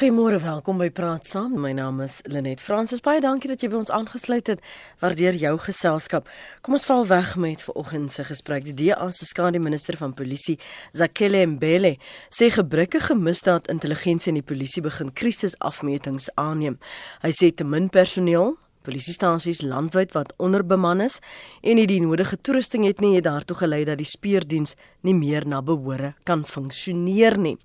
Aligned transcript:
Goeiemôre, 0.00 0.38
welkom 0.40 0.78
by 0.80 0.86
Praat 0.88 1.26
Saam. 1.28 1.58
My 1.60 1.74
naam 1.76 1.98
is 2.00 2.22
Lenet 2.24 2.62
Fransis. 2.64 3.02
Baie 3.04 3.20
dankie 3.20 3.50
dat 3.50 3.60
jy 3.60 3.68
by 3.68 3.82
ons 3.82 3.90
aangesluit 3.92 4.46
het. 4.48 4.62
Waardeer 5.02 5.36
jou 5.36 5.50
geselskap. 5.60 6.30
Kom 6.64 6.78
ons 6.78 6.86
val 6.88 7.04
weg 7.10 7.34
met 7.36 7.60
vanoggend 7.66 8.08
se 8.08 8.24
gesprek. 8.24 8.64
Die 8.64 8.72
DA 8.78 9.10
se 9.12 9.28
skade 9.28 9.60
minister 9.60 10.00
van 10.00 10.16
polisie, 10.16 10.56
Zakele 10.96 11.44
Mbele, 11.52 11.98
sê 12.32 12.48
gebruikige 12.48 13.12
misdaad 13.12 13.68
intelligensie 13.68 14.32
in 14.32 14.40
die 14.40 14.46
polisie 14.54 14.80
begin 14.88 15.12
krisisafmetings 15.12 16.32
aanneem. 16.40 16.80
Hy 17.20 17.36
sê 17.36 17.52
te 17.52 17.68
min 17.68 17.92
personeel 17.92 18.56
Polisiestasies 18.80 19.60
landwyd 19.60 20.14
wat 20.16 20.32
onderbeman 20.40 21.04
is 21.04 21.18
en 21.60 21.76
nie 21.76 21.84
die 21.84 22.00
nodige 22.00 22.38
toerusting 22.40 22.86
het 22.88 23.04
nie, 23.04 23.18
het 23.18 23.26
daartoe 23.28 23.58
gelei 23.66 23.84
dat 23.84 24.00
die 24.00 24.08
speurdiens 24.08 24.78
nie 25.04 25.12
meer 25.12 25.44
na 25.44 25.60
behoore 25.60 26.14
kan 26.24 26.46
funksioneer 26.48 27.36
nie. 27.36 27.58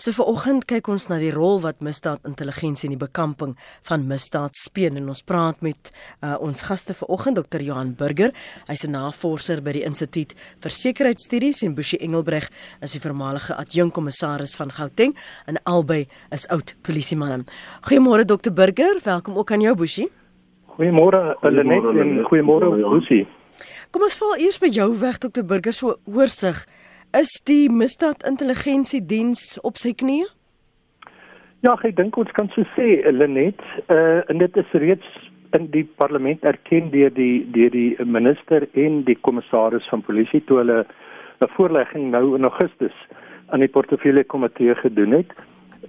So 0.00 0.12
vir 0.16 0.28
oggend 0.30 0.64
kyk 0.70 0.88
ons 0.88 1.08
na 1.10 1.18
die 1.20 1.32
rol 1.34 1.60
wat 1.62 1.82
misdaad 1.84 2.24
intelligensie 2.28 2.88
in 2.88 2.94
die 2.96 3.00
bekamping 3.00 3.54
van 3.88 4.06
misdaad 4.08 4.56
speel 4.56 4.96
en 4.96 5.10
ons 5.12 5.22
praat 5.22 5.60
met 5.62 5.90
uh, 6.22 6.36
ons 6.40 6.64
gaste 6.68 6.96
vir 6.96 7.12
oggend 7.12 7.40
Dr. 7.40 7.60
Johan 7.60 7.92
Burger. 7.98 8.32
Hy's 8.68 8.84
'n 8.84 8.92
navorser 8.92 9.60
by 9.60 9.72
die 9.72 9.84
Instituut 9.84 10.34
vir 10.62 10.70
Sekuriteitsstudies 10.70 11.62
en 11.62 11.74
Bushi 11.74 11.98
Engelbreg 12.00 12.48
is 12.80 12.92
die 12.92 13.00
voormalige 13.00 13.54
adjunkkommissaris 13.54 14.56
van 14.56 14.70
Gauteng 14.70 15.14
en 15.46 15.58
albei 15.64 16.06
is 16.30 16.48
oud 16.48 16.74
polisiemanne. 16.82 17.44
Goeiemôre 17.88 18.24
Dr. 18.24 18.50
Burger, 18.50 19.00
welkom 19.04 19.36
ook 19.36 19.52
aan 19.52 19.60
jou 19.60 19.74
Bushi. 19.76 20.08
Goeiemôre 20.78 21.36
Lenet 21.42 21.84
en 21.84 22.24
goeiemôre 22.24 22.70
Bushi. 22.70 23.26
Kom 23.90 24.02
ons 24.02 24.18
val 24.18 24.38
eers 24.40 24.58
by 24.58 24.70
jou 24.72 24.88
weg 25.00 25.18
Dr. 25.20 25.44
Burger 25.44 25.72
so 25.72 25.98
oorsig. 26.08 26.66
Is 27.12 27.42
die 27.44 27.68
misdaad 27.68 28.22
intelligensiediens 28.24 29.58
op 29.68 29.76
sy 29.76 29.90
knieë? 30.00 30.30
Ja, 31.60 31.74
ek 31.84 31.98
dink 31.98 32.16
ons 32.16 32.32
kan 32.32 32.48
so 32.54 32.64
sê, 32.72 32.86
Lenet, 33.12 33.60
uh 33.92 34.22
en 34.32 34.40
dit 34.40 34.56
is 34.62 34.72
reeds 34.80 35.10
in 35.52 35.66
die 35.74 35.84
parlement 36.00 36.40
erken 36.48 36.88
deur 36.94 37.12
die 37.12 37.44
deur 37.52 37.74
die 37.76 38.06
minister 38.08 38.64
en 38.72 39.02
die 39.04 39.18
kommissaris 39.28 39.90
van 39.92 40.06
polisie 40.08 40.40
toe 40.48 40.62
hulle 40.62 40.78
'n 41.44 41.52
voorlegging 41.58 42.08
nou 42.16 42.34
in 42.38 42.48
Augustus 42.48 42.96
aan 43.52 43.60
die 43.60 43.68
portefeulje 43.76 44.24
komitee 44.24 44.74
gedoen 44.74 45.12
het 45.20 45.36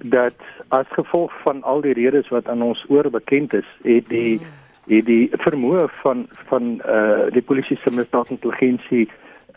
dat 0.04 0.36
as 0.76 0.92
gevolg 1.00 1.32
van 1.48 1.64
al 1.64 1.82
die 1.82 1.96
redes 1.96 2.28
wat 2.36 2.50
aan 2.50 2.62
ons 2.62 2.84
oor 2.90 3.10
bekend 3.10 3.54
is, 3.54 3.70
het 3.84 4.10
die 4.10 4.42
het 4.92 5.06
die 5.06 5.32
vermoë 5.48 5.88
van 6.04 6.28
van 6.52 6.82
uh 6.84 7.32
die 7.32 7.48
polisie 7.48 7.80
se 7.80 7.92
misdaad 7.92 8.30
intelligensie 8.30 9.08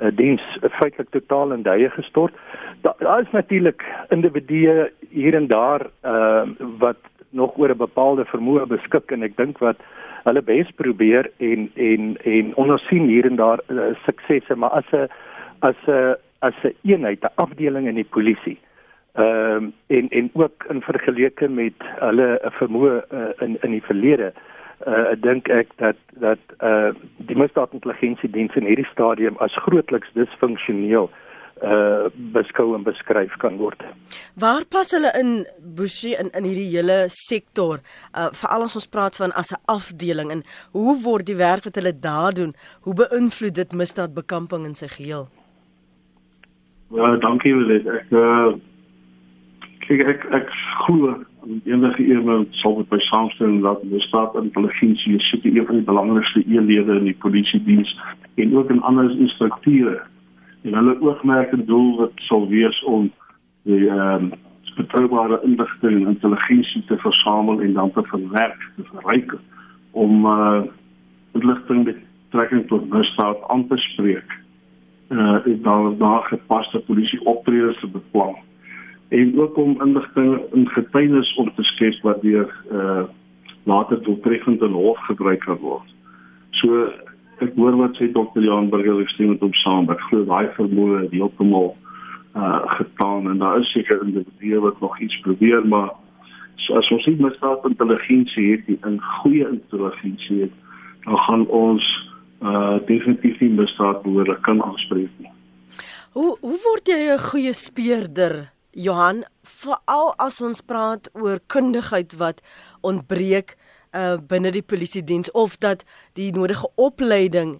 uh, 0.00 0.10
diens 0.14 0.42
feitelik 0.78 1.10
totaal 1.10 1.52
in 1.52 1.62
duie 1.62 1.90
gestort. 1.90 2.34
Daar 2.80 2.96
da 2.98 3.18
is 3.18 3.30
natuurlik 3.32 3.84
individue 4.08 4.90
hier 5.10 5.34
en 5.34 5.46
daar 5.46 5.86
uh, 6.04 6.42
wat 6.78 7.00
nog 7.30 7.56
oor 7.58 7.70
'n 7.70 7.76
bepaalde 7.76 8.24
vermoë 8.24 8.66
beskik 8.66 9.10
en 9.10 9.22
ek 9.22 9.36
dink 9.36 9.58
wat 9.58 9.76
hulle 10.24 10.42
bes 10.42 10.70
probeer 10.76 11.30
en 11.38 11.70
en 11.74 12.16
en 12.24 12.54
ons 12.54 12.86
sien 12.88 13.08
hier 13.08 13.26
en 13.26 13.36
daar 13.36 13.60
uh, 13.68 13.94
suksesse, 14.06 14.54
maar 14.56 14.70
as 14.70 14.90
'n 14.92 15.08
as 15.60 15.76
'n 15.86 16.14
as 16.38 16.54
'n 16.62 16.74
eenheid, 16.82 17.22
'n 17.22 17.34
afdeling 17.34 17.86
in 17.88 17.94
die 17.94 18.10
polisie 18.10 18.58
ehm 19.14 19.56
um, 19.56 19.72
en 19.86 20.08
en 20.08 20.30
ook 20.32 20.64
in 20.68 20.82
vergelyking 20.82 21.54
met 21.54 21.78
hulle 22.00 22.38
vermoë 22.42 23.04
uh, 23.12 23.32
in 23.40 23.56
in 23.62 23.70
die 23.70 23.82
verlede 23.82 24.32
uh 24.34 24.55
dink 25.20 25.48
ek 25.48 25.68
dat 25.76 25.96
dat 26.20 26.38
uh 26.60 26.92
die 27.28 27.36
misdaadintelligensiediens 27.36 28.54
in 28.56 28.66
hierdie 28.68 28.88
stadium 28.92 29.36
as 29.40 29.54
grootliks 29.64 30.12
disfunksioneel 30.14 31.08
uh 31.64 32.12
beskou 32.34 32.74
en 32.76 32.84
beskryf 32.84 33.32
kan 33.40 33.56
word. 33.56 33.80
Waar 34.36 34.66
pas 34.68 34.90
hulle 34.92 35.12
in 35.20 35.46
Bushi 35.76 36.12
in 36.12 36.28
in 36.36 36.44
hierdie 36.44 36.68
hele 36.76 37.06
sektor? 37.08 37.80
Uh 38.12 38.28
veral 38.32 38.68
as 38.68 38.76
ons 38.76 38.86
praat 38.86 39.16
van 39.16 39.32
as 39.32 39.52
'n 39.52 39.62
afdeling 39.64 40.30
en 40.30 40.44
hoe 40.72 41.00
word 41.02 41.26
die 41.26 41.40
werk 41.40 41.64
wat 41.64 41.74
hulle 41.74 41.98
daar 42.00 42.32
doen, 42.32 42.54
hoe 42.80 42.94
beïnvloed 42.94 43.54
dit 43.54 43.72
misdaadbekamping 43.72 44.64
in 44.64 44.74
sy 44.74 44.88
geheel? 44.88 45.28
Ja, 46.90 47.16
dankie 47.16 47.54
Willet. 47.54 47.86
Ek 47.86 48.12
uh 48.12 48.52
kyk 49.86 50.04
ek 50.04 50.24
ek 50.34 50.50
glo 50.84 51.24
enige 51.64 52.04
iemand 52.04 52.48
sal 52.50 52.76
met 52.76 52.90
my 52.90 52.98
saamstem 52.98 53.60
dat 53.60 53.82
die 53.82 54.00
staat 54.00 54.34
intelligensie 54.34 55.14
is 55.14 55.28
seker 55.28 55.56
een 55.56 55.66
van 55.66 55.74
die 55.74 55.84
belangrikste 55.84 56.44
eenhede 56.46 56.96
in 56.98 57.04
die 57.04 57.16
polisie 57.18 57.62
diens 57.64 58.00
en 58.34 58.56
ook 58.56 58.70
in 58.70 58.82
ander 58.82 59.28
strukture. 59.28 60.02
En 60.62 60.74
hulle 60.74 61.00
oogmerk 61.00 61.52
en 61.52 61.64
doel 61.64 61.96
wat 61.96 62.12
sal 62.14 62.48
wees 62.48 62.82
om 62.84 63.10
die 63.62 63.88
ehm 63.88 64.24
um, 64.24 64.32
betroubare 64.76 65.40
inligting 65.42 66.02
en 66.02 66.08
intelligensie 66.08 66.82
te 66.84 66.96
versamel 66.96 67.60
en 67.60 67.72
dan 67.72 67.92
te 67.92 68.02
verwerk, 68.02 68.70
te 68.76 68.82
verryk 68.92 69.32
om 69.90 70.26
uh 70.26 70.62
inligting 71.32 71.84
betrekking 71.84 72.66
tot 72.68 72.88
misdaad 72.88 73.48
aan 73.48 73.66
te 73.68 73.76
spreek. 73.76 74.36
Uh 75.08 75.46
en 75.46 75.62
dan 75.62 75.98
daar 75.98 76.22
gepaste 76.22 76.78
polisie 76.78 77.24
optredes 77.24 77.80
te 77.80 77.86
beplan 77.86 78.36
en 79.08 79.40
ook 79.40 79.56
om 79.56 79.82
inligting 79.82 80.40
in 80.52 80.68
getuienis 80.68 81.34
om 81.34 81.52
te 81.54 81.62
skep 81.62 82.02
wat 82.02 82.22
deur 82.22 82.50
uh 82.72 83.04
later 83.66 84.02
doeltreffend 84.02 84.62
in 84.62 84.74
hof 84.78 84.98
gebruik 84.98 85.40
kan 85.40 85.58
word. 85.58 85.88
So 86.50 86.86
ek 87.42 87.56
hoor 87.58 87.74
wat 87.76 87.96
sê 87.98 88.06
Dr. 88.14 88.44
Jan 88.46 88.70
Burger 88.70 89.00
ek 89.02 89.10
stem 89.10 89.32
met 89.32 89.42
hom 89.42 89.54
saam. 89.62 89.90
Ek 89.90 90.02
glo 90.06 90.22
daai 90.24 90.46
vermoë 90.54 91.00
het 91.02 91.14
heeltemal 91.14 91.74
uh 92.36 92.62
getaan 92.78 93.30
en 93.30 93.38
daar 93.42 93.60
is 93.60 93.72
seker 93.74 94.02
individue 94.06 94.60
wat 94.60 94.80
nog 94.80 95.00
iets 95.00 95.20
probeer 95.24 95.66
maar 95.66 95.90
so 96.56 96.76
as 96.78 96.90
ons 96.90 97.06
nie 97.06 97.16
misdaad 97.20 97.64
intelligensie 97.68 98.50
het 98.52 98.66
die 98.66 98.78
in 98.86 98.98
goeie 99.20 99.46
intelligensie 99.48 100.42
het 100.46 100.54
dan 101.06 101.18
gaan 101.28 101.46
ons 101.46 101.86
uh 102.42 102.76
definitief 102.86 103.40
nie 103.40 103.54
misdaad 103.62 104.02
behoorlik 104.02 104.42
kan 104.42 104.62
aanspreek 104.62 105.10
nie. 105.18 105.32
Hoe 106.12 106.36
hoe 106.40 106.58
word 106.68 106.88
jy 106.88 107.00
'n 107.14 107.18
goeie 107.30 107.52
speurder? 107.52 108.55
Johan, 108.76 109.24
veral 109.42 110.12
as 110.20 110.36
ons 110.44 110.60
praat 110.60 111.08
oor 111.16 111.40
kundigheid 111.52 112.12
wat 112.20 112.42
ontbreek 112.84 113.56
uh 113.96 114.18
binne 114.20 114.50
die 114.52 114.64
polisie 114.66 115.00
diens 115.06 115.30
of 115.32 115.56
dat 115.62 115.86
die 116.18 116.28
nodige 116.34 116.68
opleiding 116.76 117.54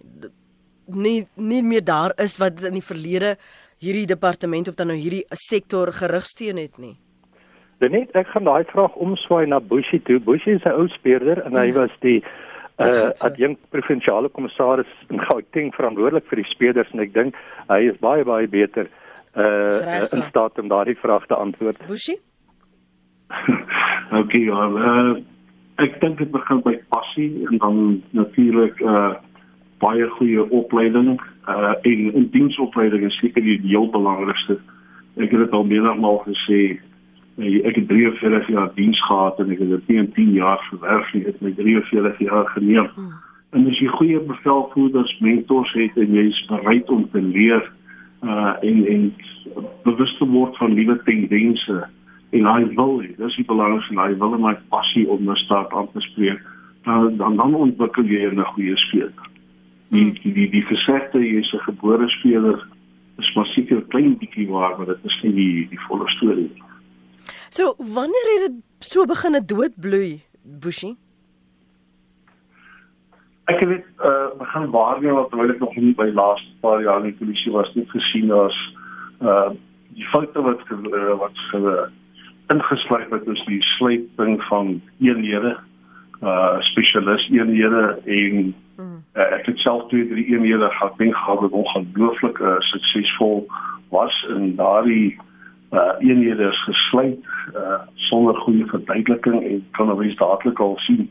nie 0.85 1.25
nie 1.35 1.63
meer 1.65 1.81
daar 1.81 2.13
is 2.21 2.37
wat 2.37 2.61
in 2.61 2.77
die 2.77 2.85
verlede 2.85 3.35
hierdie 3.81 4.05
departement 4.05 4.69
of 4.69 4.77
dan 4.77 4.91
nou 4.93 4.97
hierdie 4.97 5.23
sektor 5.31 5.89
gerigsteen 5.93 6.61
het 6.61 6.77
nie. 6.77 6.93
Net 7.81 8.13
ek 8.13 8.29
gaan 8.33 8.45
daai 8.45 8.69
vraag 8.69 8.93
omswaai 9.01 9.47
na 9.49 9.59
Bushi 9.59 9.99
toe. 10.05 10.19
Bushi 10.19 10.57
is 10.59 10.65
'n 10.65 10.77
ou 10.77 10.87
speurder 10.87 11.41
en 11.45 11.57
hy 11.57 11.67
ja. 11.71 11.79
was 11.81 11.97
die 12.01 12.21
uh 12.77 13.09
adjunkt 13.25 13.61
provinsiale 13.73 14.29
kommissaris 14.29 14.93
in 15.09 15.19
Gauteng 15.19 15.73
verantwoordelik 15.73 16.29
vir 16.29 16.43
die 16.43 16.49
speurders 16.53 16.93
en 16.93 16.99
ek 16.99 17.13
dink 17.13 17.35
hy 17.69 17.89
is 17.89 17.97
baie 17.97 18.23
baie 18.23 18.47
beter 18.47 18.85
uh 18.85 19.06
in 19.37 20.23
staat 20.29 20.59
om 20.59 20.67
daardie 20.67 20.97
vraag 20.97 21.25
te 21.25 21.35
antwoord. 21.35 21.77
Bushi? 21.87 22.17
okay, 24.21 24.41
ja, 24.41 24.67
uh, 24.67 25.17
ek 25.83 25.99
dink 26.01 26.17
dit 26.17 26.31
begin 26.31 26.61
by 26.65 26.73
passie 26.89 27.45
en 27.49 27.57
dan 27.61 28.03
natuurlik 28.17 28.79
uh 28.81 29.13
baie 29.77 30.07
goeie 30.17 30.41
opleiding 30.49 31.19
uh 31.45 31.73
en 31.85 32.13
in 32.13 32.29
diensopleiding 32.33 33.03
is 33.05 33.19
seker 33.21 33.43
die 33.45 33.59
heel 33.61 33.89
belangrikste. 33.93 34.57
Ek 35.21 35.29
het 35.29 35.43
dit 35.45 35.53
al 35.53 35.67
menigmal 35.69 36.23
gesê 36.25 36.79
ek 37.37 37.75
het 37.77 37.87
43 37.87 38.47
jaar 38.49 38.71
diens 38.73 38.99
gehad 39.05 39.39
en 39.39 39.51
ek 39.53 39.59
het 39.61 39.69
dit 39.69 39.87
nie 39.87 39.97
in 39.97 40.11
10 40.13 40.31
jaar 40.39 40.61
verwerf 40.71 41.13
nie. 41.13 41.21
Ek 41.21 41.35
het 41.35 41.41
my 41.45 41.51
43 41.59 42.19
jaar 42.25 42.49
geneem. 42.55 42.89
Hmm. 42.95 43.13
En 43.53 43.67
as 43.69 43.77
jy 43.79 43.87
goeie 43.87 44.19
bevelvoerders, 44.19 45.13
mentors 45.21 45.73
het 45.77 45.97
en 46.01 46.15
jy 46.17 46.25
is 46.31 46.39
bereid 46.49 46.89
om 46.89 47.05
te 47.13 47.21
leer, 47.21 47.61
uh 48.23 48.53
en 48.61 48.85
en 48.87 49.13
bewus 49.83 50.17
te 50.17 50.25
word 50.25 50.57
van 50.57 50.73
nuwe 50.73 51.03
tendense. 51.03 51.87
En 52.29 52.45
hy 52.45 52.63
wil 52.75 53.01
hê 53.01 53.15
dis 53.17 53.35
die 53.35 53.45
belangrikste 53.45 53.99
hy 53.99 54.13
wil 54.17 54.37
my 54.37 54.55
passie 54.69 55.07
om 55.09 55.23
misdaad 55.23 55.73
aan 55.73 55.91
te 55.91 56.01
spreek 56.11 56.41
dan 56.83 57.17
dan, 57.17 57.35
dan 57.37 57.55
ontwikkel 57.55 58.03
jy 58.03 58.31
'n 58.31 58.43
goeie 58.53 58.77
speler. 58.77 59.29
Die 59.89 60.01
hmm. 60.01 60.17
die 60.23 60.33
die, 60.33 60.49
die 60.49 60.65
gesegde 60.65 61.19
jy 61.19 61.39
is 61.39 61.53
'n 61.53 61.67
gebore 61.69 62.09
speler 62.09 62.67
is 63.17 63.33
maar 63.35 63.49
seker 63.53 63.81
klein 63.91 64.15
bietjie 64.21 64.47
waar 64.49 64.77
maar 64.77 64.91
dit 64.93 65.09
is 65.09 65.17
nie 65.23 65.33
die 65.33 65.67
die 65.73 65.81
volle 65.87 66.07
storie 66.15 66.49
so 67.49 67.73
wanneer 67.95 68.31
het 68.33 68.45
dit 68.47 68.57
so 68.91 69.05
begin 69.09 69.37
het 69.37 69.47
doodbloei 69.49 70.21
bushie 70.65 70.95
ek 73.47 73.59
het 73.63 73.85
uh 74.03 74.27
begin 74.37 74.69
waarneem 74.71 75.15
wat 75.15 75.29
terwyl 75.29 75.53
ek 75.53 75.59
nog 75.63 75.75
nie 75.75 75.93
by 75.95 76.09
laaste 76.11 76.51
paar 76.61 76.81
jaar 76.83 76.99
in 76.99 77.11
die 77.11 77.19
polisie 77.19 77.51
was 77.55 77.69
nie 77.75 77.85
gesien 77.93 78.31
as 78.35 78.57
uh 79.23 79.49
die 79.95 80.07
foute 80.11 80.41
wat 80.47 80.63
uh, 80.75 81.13
wat 81.21 81.39
ge 81.51 81.61
ingesluit 82.53 83.11
het 83.11 83.27
is 83.27 83.43
die 83.47 83.61
sluiting 83.77 84.35
van 84.49 84.81
eenhede 84.99 85.55
uh 86.21 86.57
spesialis 86.71 87.29
eenhede 87.31 87.85
en 88.17 88.53
uh, 88.83 89.29
ek 89.37 89.47
het 89.51 89.63
self 89.63 89.87
twee 89.93 90.09
drie 90.11 90.25
eenhede 90.33 90.69
gehad 90.75 90.99
en 91.07 91.13
gehad 91.13 91.39
wat 91.45 91.57
ongelooflik 91.61 92.39
uh, 92.39 92.57
suksesvol 92.71 93.47
was 93.95 94.19
in 94.35 94.55
daardie 94.59 95.15
uh 95.71 95.95
eenhede 95.99 96.51
is 96.51 96.63
gesluit 96.67 97.31
uh 97.55 97.79
sonder 98.09 98.35
goeie 98.43 98.67
verduideliking 98.75 99.39
en 99.43 99.65
kan 99.79 99.91
ons 99.91 100.19
dadelik 100.19 100.59
al 100.59 100.77
sien 100.89 101.07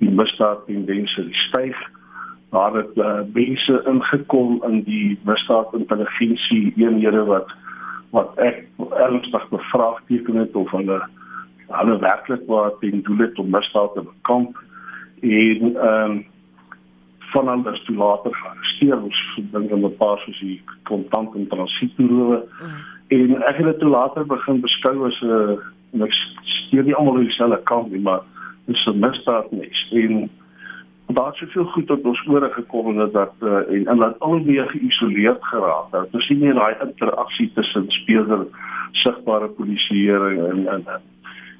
die 0.00 0.10
misdaad 0.10 0.66
tendense 0.66 1.26
styg. 1.46 1.76
Daar 2.50 2.74
het 2.74 2.96
uh, 2.96 3.20
mense 3.32 3.82
ingekom 3.86 4.58
in 4.66 4.82
die 4.88 5.18
misdaad 5.28 5.74
intelligensie 5.78 6.72
eenhede 6.76 7.24
wat 7.30 7.52
wat 8.10 8.34
ek 8.42 8.64
ernstig 8.98 9.44
bevraagteken 9.52 10.40
het 10.42 10.56
of 10.58 10.70
hulle 10.74 10.98
hulle 11.70 11.98
werklik 12.02 12.42
waar 12.50 12.72
teen 12.80 13.04
doel 13.06 13.22
het 13.26 13.38
om 13.38 13.52
misdaad 13.54 13.94
te 13.94 14.02
bekamp 14.02 14.58
en 15.20 15.76
ehm 15.76 16.10
um, 16.10 16.26
van 17.30 17.48
hulle 17.48 17.72
is 17.72 17.84
toe 17.86 17.96
later 17.96 18.34
gearresteer 18.34 19.02
ons 19.02 19.18
dink 19.52 19.70
in 19.70 19.84
'n 19.86 19.96
paar 19.96 20.18
soos 20.18 20.40
die 20.40 20.62
kontant 20.82 21.34
en 21.34 21.46
transitoerowe 21.46 22.40
mm. 22.42 22.80
en 23.08 23.42
ek 23.42 23.56
het 23.56 23.66
dit 23.66 23.78
toe 23.78 23.90
later 23.90 24.26
begin 24.26 24.60
beskou 24.60 25.06
as 25.06 25.20
'n 25.22 26.02
ek 26.02 26.14
steur 26.42 26.84
nie 26.84 26.94
almal 26.94 27.22
dieselfde 27.22 27.62
kant 27.70 27.90
nie 27.92 28.02
maar 28.08 28.22
dis 28.66 28.86
'n 28.86 28.98
misdaad 28.98 29.50
nie 29.52 29.70
en 29.90 30.30
daar 31.14 31.26
het 31.26 31.36
soveel 31.36 31.64
goed 31.64 31.86
tot 31.86 32.04
ons 32.04 32.26
ore 32.26 32.50
gekom 32.50 32.98
het 32.98 33.12
dat 33.12 33.32
uh, 33.40 33.72
en 33.74 33.86
en 33.86 33.96
dat 33.96 34.18
albei 34.18 34.68
geïsoleerd 34.68 35.44
geraak 35.44 35.90
het. 35.90 36.14
Ons 36.14 36.26
sien 36.26 36.38
nie 36.38 36.52
daai 36.52 36.74
interaksie 36.84 37.50
tussen 37.54 37.88
speler 37.88 38.46
sigbare 38.92 39.48
polisieering 39.48 40.38
en 40.50 40.66
en 40.66 40.84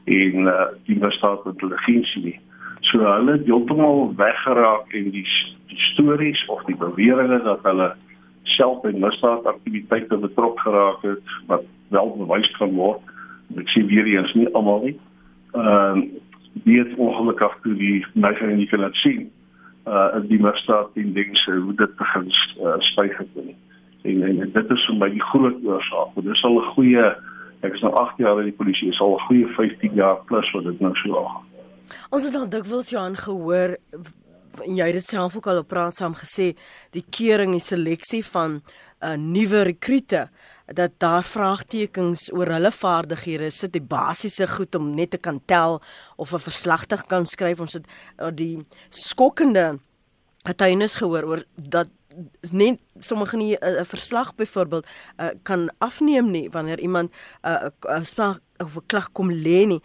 en 0.04 0.46
uh, 0.46 0.66
die 0.86 0.98
misdaad 0.98 1.46
intelligensie 1.46 2.22
nie. 2.22 2.38
So 2.80 3.02
hulle 3.04 3.32
het 3.32 3.44
heeltemal 3.46 4.14
weggeraak 4.16 4.94
en 4.94 5.10
die 5.10 5.26
die 5.70 5.82
stories 5.92 6.46
of 6.46 6.64
die 6.64 6.76
beweringe 6.76 7.42
dat 7.42 7.62
hulle 7.62 7.92
self 8.42 8.84
in 8.84 9.00
misdaad 9.00 9.46
aktiwiteite 9.46 10.16
betrok 10.16 10.60
geraak 10.60 11.02
het 11.02 11.36
wat 11.46 11.62
wel 11.88 12.16
bewys 12.16 12.50
kan 12.58 12.74
word. 12.74 13.00
Ek 13.58 13.68
sien 13.68 13.86
weer 13.86 14.06
eens 14.06 14.34
nie 14.34 14.50
almal 14.54 14.84
nie. 14.88 14.98
Ehm 15.52 15.98
uh, 15.98 16.28
dit 16.52 16.94
ongelukkig 16.96 17.58
toe 17.62 17.74
die 17.74 18.06
mense 18.14 18.46
nie 18.46 18.68
kan 18.68 18.88
sien 18.92 19.30
uh 19.86 20.20
die 20.28 20.40
misdaad 20.42 20.90
en 20.94 21.12
dinge 21.12 21.56
hoe 21.64 21.74
dit 21.74 21.96
begin 21.96 22.26
uh, 22.60 22.76
styg 22.92 23.16
het 23.18 23.28
en, 23.42 23.54
en 24.02 24.22
en 24.42 24.52
dit 24.52 24.70
is 24.70 24.86
vir 24.86 24.98
my 25.00 25.08
die 25.10 25.26
groot 25.32 25.56
oorsaak. 25.64 26.14
Dit 26.14 26.32
is 26.34 26.44
al 26.44 26.58
'n 26.60 26.72
goeie 26.74 27.06
ek 27.60 27.74
is 27.74 27.82
nou 27.84 27.92
8 27.94 28.18
jaar 28.18 28.38
in 28.40 28.48
die 28.48 28.56
polisie, 28.56 28.88
is 28.88 29.00
al 29.00 29.16
'n 29.16 29.26
goeie 29.28 29.46
15 29.46 29.94
jaar 29.94 30.16
plus 30.24 30.50
wat 30.52 30.64
dit 30.64 30.80
nou 30.80 30.94
so 30.94 31.14
al. 31.14 31.30
Ons 32.10 32.24
het 32.24 32.32
dan 32.32 32.48
dikwels 32.48 32.90
Johan 32.90 33.16
gehoor 33.16 33.76
en 34.66 34.74
jy 34.76 34.86
het 34.86 34.98
dit 34.98 35.06
self 35.06 35.36
ook 35.36 35.46
al 35.46 35.62
op 35.62 35.68
praat 35.68 35.94
saam 35.94 36.14
gesê 36.14 36.56
die 36.90 37.04
keuring 37.10 37.52
en 37.52 37.60
seleksie 37.60 38.24
van 38.24 38.60
uh 39.00 39.16
nuwe 39.16 39.62
rekrute 39.62 40.28
dat 40.72 40.90
daar 41.02 41.24
vraagtekens 41.24 42.28
oor 42.32 42.46
hulle 42.54 42.70
vaardighede 42.72 43.50
sit 43.50 43.72
die 43.74 43.82
basiese 43.82 44.46
goed 44.48 44.74
om 44.78 44.92
net 44.94 45.10
te 45.10 45.18
kan 45.18 45.40
tel 45.46 45.80
of 46.16 46.32
'n 46.32 46.38
verslag 46.38 46.86
te 46.86 46.98
kan 47.06 47.26
skryf. 47.26 47.60
Ons 47.60 47.72
het 47.72 47.86
uh, 48.18 48.28
die 48.34 48.66
skokkende 48.88 49.78
getuienis 50.46 50.94
gehoor 50.94 51.24
oor 51.24 51.42
dat 51.56 51.88
net 52.50 52.78
sommige 52.98 53.36
nie 53.36 53.56
uh, 53.56 53.68
'n 53.68 53.80
uh, 53.80 53.84
verslag 53.84 54.34
byvoorbeeld 54.34 54.86
uh, 54.86 55.28
kan 55.42 55.70
afneem 55.78 56.30
nie 56.30 56.50
wanneer 56.50 56.80
iemand 56.80 57.10
'n 57.42 57.72
uh, 57.88 58.02
spraak 58.02 58.40
of 58.58 58.76
'n 58.76 58.86
klag 58.86 59.12
kom 59.12 59.32
lê 59.32 59.66
nie. 59.66 59.82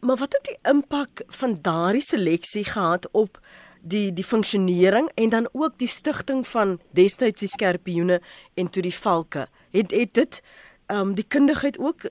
Maar 0.00 0.16
wat 0.16 0.32
het 0.32 0.44
die 0.44 0.58
impak 0.70 1.22
van 1.26 1.58
daardie 1.62 2.02
seleksie 2.02 2.64
gehad 2.64 3.08
op 3.12 3.40
die 3.80 4.12
die 4.12 4.24
funksionering 4.24 5.10
en 5.14 5.28
dan 5.28 5.48
ook 5.52 5.78
die 5.78 5.88
stigting 5.88 6.46
van 6.46 6.80
destyds 6.90 7.40
die 7.40 7.48
skerpioene 7.48 8.20
en 8.54 8.70
toe 8.70 8.82
die 8.82 8.94
valke 8.94 9.48
het 9.72 9.90
het 9.90 10.14
dit 10.14 10.42
ehm 10.86 11.00
um, 11.00 11.14
die 11.14 11.26
kundigheid 11.28 11.78
ook 11.78 12.04
uh, 12.04 12.10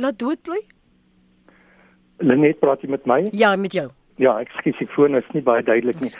laat 0.00 0.18
doodbly 0.18 0.62
Lenet 2.18 2.58
praat 2.58 2.82
jy 2.82 2.90
met 2.90 3.06
my? 3.06 3.20
Ja 3.36 3.54
met 3.56 3.72
jou. 3.72 3.88
Ja 4.18 4.38
ek 4.42 4.50
skuis 4.58 4.78
die 4.80 4.90
foon 4.94 5.14
is 5.18 5.26
nie 5.34 5.42
baie 5.42 5.62
duidelik 5.62 6.00
nie. 6.02 6.10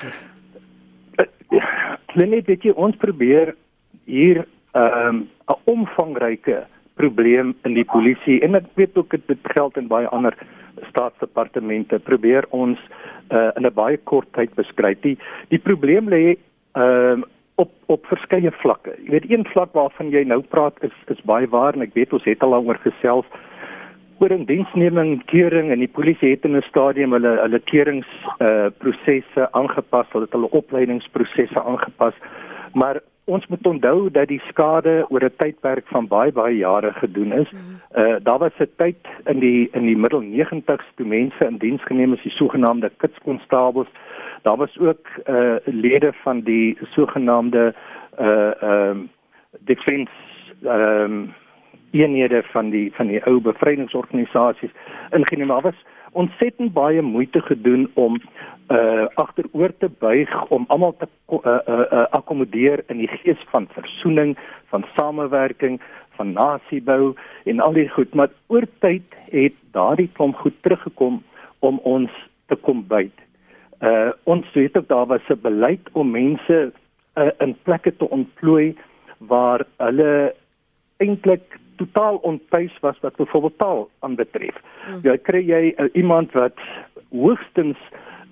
Uh, 1.18 1.64
Lenet 2.14 2.46
weet 2.46 2.66
jy 2.68 2.74
ons 2.76 2.96
probeer 3.02 3.54
hier 4.06 4.44
ehm 4.78 5.08
um, 5.08 5.28
'n 5.48 5.56
omvangryke 5.64 6.66
probleem 7.00 7.54
in 7.64 7.74
die 7.74 7.86
polisie 7.88 8.40
en 8.42 8.54
ek 8.54 8.66
weet 8.74 8.98
ook 8.98 9.10
dit 9.10 9.38
geld 9.54 9.76
in 9.76 9.88
baie 9.88 10.06
ander 10.08 10.34
staatsdepartemente 10.90 11.98
probeer 11.98 12.44
ons 12.50 12.78
uh, 13.30 13.50
in 13.56 13.66
'n 13.66 13.74
baie 13.74 13.96
kort 13.96 14.28
tyd 14.32 14.54
beskryf. 14.54 15.00
Die 15.00 15.18
die 15.48 15.58
probleem 15.58 16.08
lê 16.08 16.36
ehm 16.74 17.22
uh, 17.22 17.26
op 17.98 18.06
verskeie 18.12 18.54
vlakke. 18.62 18.94
Jy 19.04 19.10
weet 19.16 19.28
een 19.30 19.46
vlak 19.52 19.74
waarvan 19.76 20.14
jy 20.14 20.24
nou 20.24 20.40
praat 20.54 20.78
is 20.86 20.96
is 21.14 21.26
baie 21.28 21.50
waar 21.50 21.74
en 21.74 21.86
ek 21.86 21.94
weet 21.98 22.14
ons 22.16 22.26
het 22.30 22.42
al 22.46 22.56
daaroor 22.56 22.80
gesels 22.86 23.26
oor 24.20 24.32
'n 24.34 24.46
diensneming 24.46 25.24
keuring 25.30 25.70
en 25.70 25.78
die 25.78 25.94
polisie 25.98 26.30
het 26.30 26.44
in 26.44 26.56
'n 26.56 26.68
stadium 26.70 27.12
hulle 27.12 27.34
hulle 27.44 27.60
keurings 27.70 28.10
uh 28.40 28.70
prosesse 28.78 29.52
aangepas, 29.52 30.10
hulle 30.12 30.26
het 30.26 30.34
hulle 30.34 30.50
opleidingsprosesse 30.50 31.60
aangepas. 31.62 32.14
Maar 32.74 33.00
ons 33.24 33.46
moet 33.46 33.66
onthou 33.66 34.10
dat 34.10 34.28
die 34.28 34.42
skade 34.48 35.06
oor 35.08 35.24
'n 35.24 35.36
tydperk 35.36 35.86
van 35.86 36.06
baie 36.06 36.32
baie 36.32 36.56
jare 36.56 36.92
gedoen 36.92 37.32
is. 37.32 37.50
Uh 37.96 38.16
daar 38.22 38.38
was 38.38 38.58
'n 38.58 38.70
tyd 38.76 39.02
in 39.26 39.38
die 39.38 39.68
in 39.72 39.86
die 39.86 39.96
middel 39.96 40.22
90's 40.22 40.88
toe 40.96 41.06
mense 41.06 41.44
in 41.44 41.58
diens 41.58 41.82
geneem 41.82 42.12
is, 42.12 42.22
die 42.22 42.38
sogenaamde 42.40 42.90
kitskonstabels. 42.96 43.88
Daar 44.42 44.56
was 44.56 44.78
ook 44.78 45.06
uh 45.26 45.56
lede 45.64 46.12
van 46.12 46.40
die 46.40 46.78
sogenaamde 46.82 47.74
uh 48.20 48.62
ehm 48.62 48.90
um, 48.90 49.10
defense 49.58 50.12
ehm 50.62 51.02
um, 51.02 51.34
eenhede 51.90 52.42
van 52.42 52.70
die 52.70 52.92
van 52.94 53.06
die 53.06 53.24
ou 53.24 53.40
bevrydingsorganisasies 53.40 54.70
ingeneem. 55.10 55.48
Daar 55.48 55.62
was 55.62 55.84
ontsettend 56.12 56.72
baie 56.72 57.02
moeite 57.02 57.40
gedoen 57.40 57.90
om 57.94 58.20
uh 58.68 59.06
agteroor 59.14 59.72
te 59.78 59.90
buig 59.98 60.48
om 60.48 60.64
almal 60.68 60.96
te 60.96 61.08
uh, 61.28 61.38
uh, 61.44 61.80
uh 61.92 62.06
akkommodeer 62.10 62.82
in 62.86 62.98
die 62.98 63.08
gees 63.08 63.44
van 63.50 63.68
versoening, 63.72 64.36
van 64.66 64.84
samewerking, 64.96 65.80
van 66.18 66.32
nasiebou 66.32 67.14
en 67.44 67.60
al 67.60 67.72
die 67.72 67.88
goed, 67.88 68.14
maar 68.14 68.28
oor 68.46 68.66
tyd 68.78 69.16
het 69.30 69.54
daardie 69.72 70.10
klomp 70.12 70.36
goed 70.36 70.62
teruggekom 70.62 71.22
om 71.58 71.78
ons 71.78 72.10
te 72.46 72.56
kom 72.56 72.86
byt. 72.86 73.27
Uh 73.80 74.10
ons 74.24 74.52
weet 74.52 74.76
ook 74.76 74.88
daar 74.88 75.06
was 75.06 75.28
'n 75.28 75.40
beleid 75.42 75.88
om 75.92 76.10
mense 76.10 76.72
uh, 77.14 77.30
in 77.38 77.56
plekke 77.62 77.96
te 77.96 78.10
ontplooi 78.10 78.76
waar 79.18 79.66
hulle 79.76 80.34
eintlik 80.96 81.58
totaal 81.76 82.16
ontuis 82.16 82.78
was 82.80 83.00
wat 83.00 83.16
byvoorbeeld 83.16 83.58
taal 83.58 83.88
aanbetref. 83.98 84.56
Hmm. 84.86 85.00
Jy 85.02 85.16
kry 85.18 85.42
jy 85.46 85.74
uh, 85.76 85.88
iemand 85.92 86.32
wat 86.32 86.58
hoogstens 87.10 87.78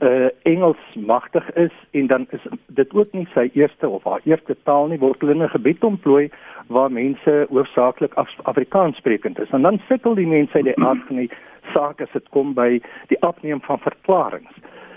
uh 0.01 0.29
Engels 0.43 0.95
magtig 0.95 1.53
is 1.53 1.73
en 1.91 2.07
dan 2.07 2.27
is 2.31 2.41
dit 2.67 2.95
ook 2.95 3.13
nie 3.13 3.29
sy 3.33 3.51
eerste 3.53 3.89
of 3.89 4.05
haar 4.05 4.21
eerste 4.25 4.57
taal 4.63 4.91
nie 4.93 4.99
word 5.01 5.21
hulle 5.21 5.33
in 5.33 5.43
'n 5.43 5.49
gebied 5.49 5.85
ontplooi 5.85 6.31
waar 6.69 6.93
mense 6.93 7.47
hoofsaaklik 7.49 8.15
Af 8.15 8.29
Afrikaans 8.43 8.97
sprekend 8.97 9.39
is 9.39 9.51
en 9.51 9.63
dan 9.63 9.81
sukkel 9.89 10.15
die 10.15 10.27
mense 10.27 10.53
uit 10.53 10.65
die 10.65 10.85
aard 10.85 11.01
van 11.07 11.17
die 11.17 11.31
saak 11.75 12.01
as 12.01 12.13
dit 12.13 12.29
kom 12.29 12.55
by 12.55 12.81
die 13.09 13.21
afneem 13.21 13.61
van 13.61 13.79
verklaringe. 13.79 14.53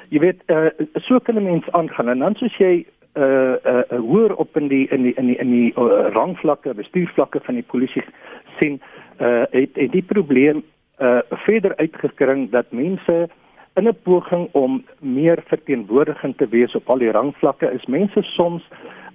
Jy 0.09 0.19
weet 0.19 0.41
uh 0.51 0.69
so 1.05 1.19
kan 1.19 1.35
'n 1.35 1.43
mens 1.43 1.71
aangaan. 1.71 2.09
En 2.09 2.19
dan 2.19 2.35
soos 2.35 2.57
jy 2.57 2.85
uh 3.17 3.55
uh 3.65 3.99
hoor 3.99 4.35
op 4.35 4.57
in 4.57 4.67
die 4.67 4.87
in 4.87 5.03
die 5.03 5.13
in 5.13 5.25
die 5.25 5.37
in 5.37 5.51
die 5.51 5.73
uh, 5.77 6.09
rangvlakke 6.13 6.73
bestuurvlakke 6.73 7.39
van 7.43 7.53
die 7.53 7.63
polisie 7.63 8.03
sien 8.59 8.81
uh 9.21 9.43
het 9.51 9.75
het 9.75 9.91
die 9.91 10.03
probleem 10.03 10.63
uh 10.99 11.19
verder 11.29 11.75
uitgekring 11.75 12.49
dat 12.49 12.71
mense 12.71 13.29
in 13.75 13.87
'n 13.87 13.97
poging 14.03 14.49
om 14.51 14.85
meer 14.99 15.43
verteenwoordigend 15.45 16.37
te 16.37 16.47
wees 16.47 16.75
op 16.75 16.89
al 16.89 16.97
die 16.97 17.11
rangvlakke 17.11 17.71
is 17.71 17.85
mense 17.85 18.21
soms 18.21 18.63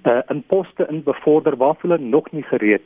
uh, 0.03 0.19
in 0.27 0.43
poste 0.47 0.87
in 0.89 1.03
bevorder 1.03 1.57
waarvoor 1.57 1.91
hulle 1.91 2.09
nog 2.09 2.31
nie 2.31 2.43
gereed 2.43 2.83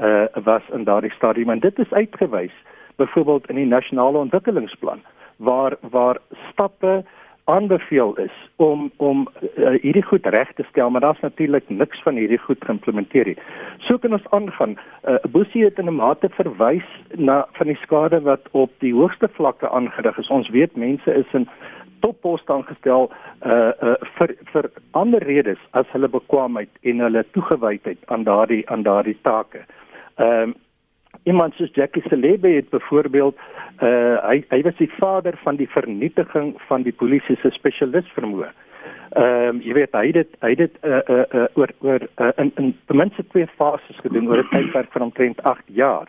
uh, 0.00 0.24
was 0.44 0.62
in 0.72 0.84
daardie 0.84 1.12
stadium. 1.12 1.50
En 1.50 1.60
dit 1.60 1.78
is 1.78 1.92
uitgewys 1.92 2.52
byvoorbeeld 2.96 3.48
in 3.48 3.54
die 3.54 3.66
nasionale 3.66 4.18
ontwikkelingsplan 4.18 5.00
waar 5.36 5.76
waar 5.80 6.18
stappe 6.50 7.04
aanbeveel 7.44 8.14
is 8.16 8.36
om 8.56 8.90
om 8.96 9.28
uh, 9.56 9.74
hierdie 9.82 10.04
goed 10.04 10.26
reg 10.26 10.52
te 10.54 10.64
stel, 10.68 10.90
maar 10.90 11.00
daar's 11.00 11.20
natuurlik 11.20 11.68
niks 11.68 12.02
van 12.02 12.14
hierdie 12.14 12.38
goed 12.38 12.64
geïmplementeer 12.64 13.26
nie. 13.26 13.36
So 13.78 13.98
kan 13.98 14.12
ons 14.12 14.30
aangaan. 14.30 14.76
Uh, 15.08 15.16
Boesie 15.30 15.64
het 15.64 15.78
in 15.78 15.88
'n 15.88 15.94
mate 15.94 16.28
verwys 16.28 16.88
na 17.16 17.46
van 17.52 17.66
die 17.66 17.78
skade 17.82 18.20
wat 18.20 18.48
op 18.50 18.70
die 18.78 18.94
hoogste 18.94 19.28
vlakke 19.28 19.70
aangerig 19.70 20.18
is. 20.18 20.28
Ons 20.28 20.48
weet 20.48 20.76
mense 20.76 21.14
is 21.14 21.32
in 21.32 21.48
topposte 22.00 22.52
aangestel 22.52 23.10
uh, 23.46 23.72
uh 23.82 23.94
vir 24.16 24.34
vir 24.52 24.70
ander 24.90 25.22
redes 25.22 25.58
as 25.70 25.86
hulle 25.92 26.08
bekwaamheid 26.08 26.70
en 26.82 26.98
hulle 26.98 27.24
toegewydheid 27.32 27.98
aan 28.06 28.24
daardie 28.24 28.70
aan 28.70 28.82
daardie 28.82 29.18
take. 29.22 29.64
Ehm 30.16 30.48
uh, 30.48 30.54
iemand 31.22 31.54
soos 31.54 31.70
Jackie 31.72 32.02
Selebe 32.08 32.48
het 32.48 32.68
byvoorbeeld 32.70 33.36
uh 33.82 34.16
hy 34.28 34.42
hy 34.48 34.62
was 34.62 34.76
die 34.76 34.90
vader 34.98 35.38
van 35.44 35.56
die 35.56 35.68
vernietiging 35.68 36.54
van 36.68 36.82
die 36.82 36.92
polisie 36.92 37.36
se 37.40 37.50
spesialis 37.50 38.08
vermoë. 38.16 38.50
Ehm 39.10 39.48
um, 39.48 39.60
jy 39.64 39.76
weet 39.78 39.96
hy 39.96 40.06
het 40.06 40.18
dit 40.18 40.34
hy 40.44 40.50
het 40.54 40.58
dit 40.64 40.76
uh 40.84 41.00
uh, 41.00 41.24
uh 41.34 41.46
oor 41.54 41.72
oor 41.80 42.08
uh, 42.16 42.32
in 42.36 42.52
in 42.56 42.74
ten 42.86 42.96
minste 42.96 43.24
twee 43.32 43.46
fases 43.56 44.02
gedoen 44.04 44.28
oor 44.28 44.44
'n 44.44 44.50
tydperk 44.52 44.92
van 44.92 45.02
omtrent 45.08 45.42
8 45.42 45.64
jaar. 45.66 46.08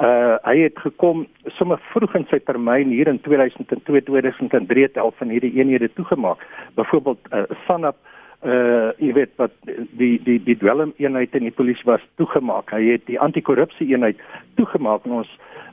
Uh 0.00 0.36
hy 0.42 0.56
het 0.58 0.78
gekom 0.78 1.26
sommer 1.58 1.78
vroeg 1.92 2.14
in 2.14 2.26
sy 2.30 2.38
termyn 2.38 2.90
hier 2.90 3.08
in 3.08 3.20
2002 3.20 4.02
2003 4.02 4.82
het 4.82 4.98
al 4.98 5.14
van 5.18 5.28
hierdie 5.28 5.54
eenhede 5.54 5.92
toegemaak. 5.92 6.38
Byvoorbeeld 6.74 7.18
uh, 7.32 7.42
Sanap 7.66 7.96
uh 7.96 8.15
jy 8.46 9.12
weet 9.16 9.32
wat 9.40 9.52
die 9.98 10.16
die 10.22 10.38
die 10.44 10.56
dwelm 10.56 10.92
eenheid 11.02 11.34
in 11.34 11.48
die 11.48 11.54
polisie 11.54 11.88
was 11.88 12.04
toegemaak. 12.20 12.70
Hy 12.70 12.92
het 12.92 13.06
die 13.06 13.18
anti-korrupsie 13.20 13.88
eenheid 13.90 14.20
toegemaak 14.56 15.06
en 15.06 15.20
ons 15.22 15.32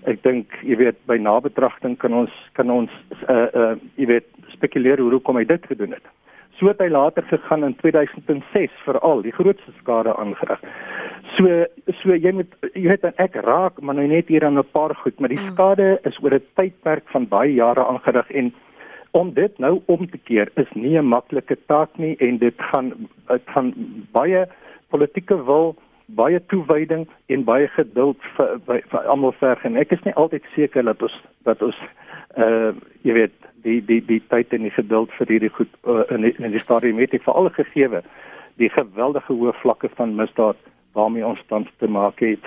ek 0.09 0.23
dink 0.23 0.57
jy 0.63 0.77
weet 0.79 0.99
by 1.07 1.17
nabetragting 1.21 1.95
kan 2.01 2.13
ons 2.23 2.33
kan 2.57 2.71
ons 2.73 2.91
uh 3.27 3.47
uh 3.53 3.75
jy 3.95 4.09
weet 4.15 4.27
spekuleer 4.55 4.99
hoe 4.99 5.11
hoekom 5.15 5.37
hy 5.37 5.45
dit 5.45 5.69
gedoen 5.69 5.95
het. 5.95 6.05
So 6.59 6.69
het 6.69 6.81
hy 6.83 6.89
later 6.93 7.25
gegaan 7.27 7.65
in 7.65 7.75
2006 7.81 8.73
veral 8.85 9.23
die 9.25 9.33
grootste 9.33 9.73
skade 9.79 10.13
aangerig. 10.15 10.61
So 11.37 11.65
so 12.01 12.15
jy 12.15 12.33
moet 12.39 12.51
jy 12.73 12.89
weet 12.91 13.07
ek 13.17 13.39
raak 13.45 13.81
maar 13.81 13.97
nou 13.97 14.07
net 14.07 14.29
hier 14.29 14.45
aan 14.45 14.59
'n 14.59 14.71
paar 14.71 14.95
goed, 14.95 15.19
maar 15.19 15.29
die 15.29 15.39
mm. 15.39 15.53
skade 15.53 15.99
is 16.03 16.19
oor 16.21 16.35
'n 16.35 16.45
tydperk 16.55 17.09
van 17.13 17.27
baie 17.27 17.53
jare 17.53 17.85
aangerig 17.85 18.29
en 18.31 18.53
om 19.13 19.33
dit 19.33 19.57
nou 19.61 19.73
om 19.85 20.05
te 20.09 20.17
keer 20.17 20.49
is 20.61 20.69
nie 20.73 20.97
'n 20.97 21.05
maklike 21.05 21.57
taak 21.67 21.97
nie 21.97 22.15
en 22.19 22.37
dit 22.37 22.57
gaan 22.57 22.93
dit 23.27 23.45
gaan 23.55 23.73
baie 24.11 24.45
politieke 24.89 25.37
wil 25.45 25.75
baie 26.05 26.39
toewyding 26.45 27.07
en 27.25 27.43
baie 27.43 27.67
geduld 27.67 28.17
vir, 28.37 28.59
vir, 28.65 28.81
vir 28.89 29.07
almal 29.13 29.33
verg 29.39 29.65
en 29.65 29.77
ek 29.77 29.91
is 29.91 30.03
nie 30.03 30.13
altyd 30.13 30.43
seker 30.55 30.83
dat 30.83 31.01
ons 31.01 31.15
dat 31.43 31.61
ons 31.61 31.79
uh 32.37 32.73
jy 33.03 33.13
weet 33.13 33.37
die 33.63 33.79
die 33.85 34.01
die 34.05 34.21
tyd 34.33 34.53
en 34.53 34.67
die 34.67 34.75
geduld 34.75 35.11
vir 35.17 35.27
hierdie 35.27 35.53
goed 35.57 35.69
uh, 35.87 36.03
in 36.09 36.21
die, 36.21 36.35
in 36.39 36.51
die 36.51 36.65
stadium 36.65 36.97
het 36.97 37.15
vir 37.23 37.33
alle 37.33 37.49
gegeewe 37.49 38.03
die 38.61 38.69
geweldige 38.69 39.33
hoë 39.33 39.53
vlakke 39.61 39.89
van 39.97 40.15
misdaad 40.15 40.57
waarmee 40.93 41.25
ons 41.25 41.41
tans 41.49 41.69
te 41.81 41.87
maak 41.87 42.19
het. 42.21 42.45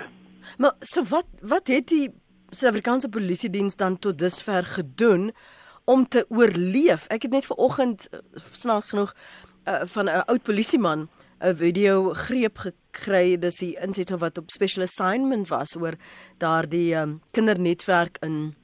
Maar 0.57 0.75
so 0.79 1.03
wat 1.11 1.27
wat 1.41 1.67
het 1.67 1.87
die 1.91 2.07
Suid-Afrikaanse 2.47 3.09
Polisie 3.09 3.49
diens 3.51 3.75
dan 3.75 3.97
tot 3.99 4.19
dusver 4.19 4.63
gedoen 4.63 5.31
om 5.87 6.03
te 6.07 6.25
oorleef? 6.29 7.07
Ek 7.13 7.27
het 7.27 7.31
net 7.31 7.47
vanoggend 7.47 8.07
uh, 8.11 8.19
snaaks 8.51 8.91
genoeg 8.93 9.15
uh, 9.65 9.81
van 9.95 10.05
'n 10.11 10.25
oud 10.27 10.43
polisieman 10.43 11.07
'n 11.39 11.55
video 11.55 12.13
greep 12.13 12.57
gekry 12.57 13.37
dis 13.37 13.59
die 13.61 13.75
insetsel 13.81 14.17
wat 14.17 14.37
op 14.37 14.51
special 14.51 14.83
assignment 14.83 15.47
was 15.49 15.75
oor 15.77 15.93
daardie 16.37 16.95
um, 16.95 17.21
kindernetwerk 17.31 18.17
in 18.25 18.55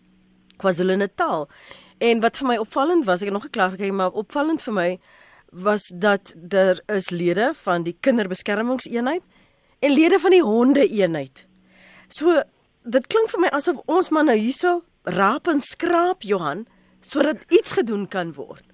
KwaZulu-Natal. 0.57 1.49
En 1.97 2.19
wat 2.19 2.37
vir 2.37 2.47
my 2.47 2.57
opvallend 2.57 3.05
was, 3.05 3.21
ek 3.21 3.29
het 3.29 3.33
nog 3.37 3.45
geklaar 3.49 3.69
gekry, 3.75 3.91
maar 3.93 4.11
opvallend 4.11 4.61
vir 4.61 4.73
my 4.73 4.89
was 5.53 5.91
dat 5.93 6.33
daar 6.35 6.81
is 6.89 7.09
lede 7.09 7.51
van 7.53 7.83
die 7.83 7.95
kinderbeskermingseenheid 7.99 9.21
en 9.79 9.93
lede 9.93 10.19
van 10.19 10.33
die 10.33 10.41
hondeeenheid. 10.41 11.45
So 12.09 12.41
dit 12.83 13.07
klink 13.07 13.29
vir 13.29 13.39
my 13.39 13.51
asof 13.53 13.83
ons 13.85 14.09
maar 14.09 14.25
nou 14.25 14.37
hierso 14.37 14.81
raap 15.03 15.47
en 15.47 15.61
skraap 15.61 16.25
Johan 16.25 16.65
sodat 17.03 17.43
iets 17.51 17.75
gedoen 17.79 18.07
kan 18.07 18.33
word. 18.33 18.65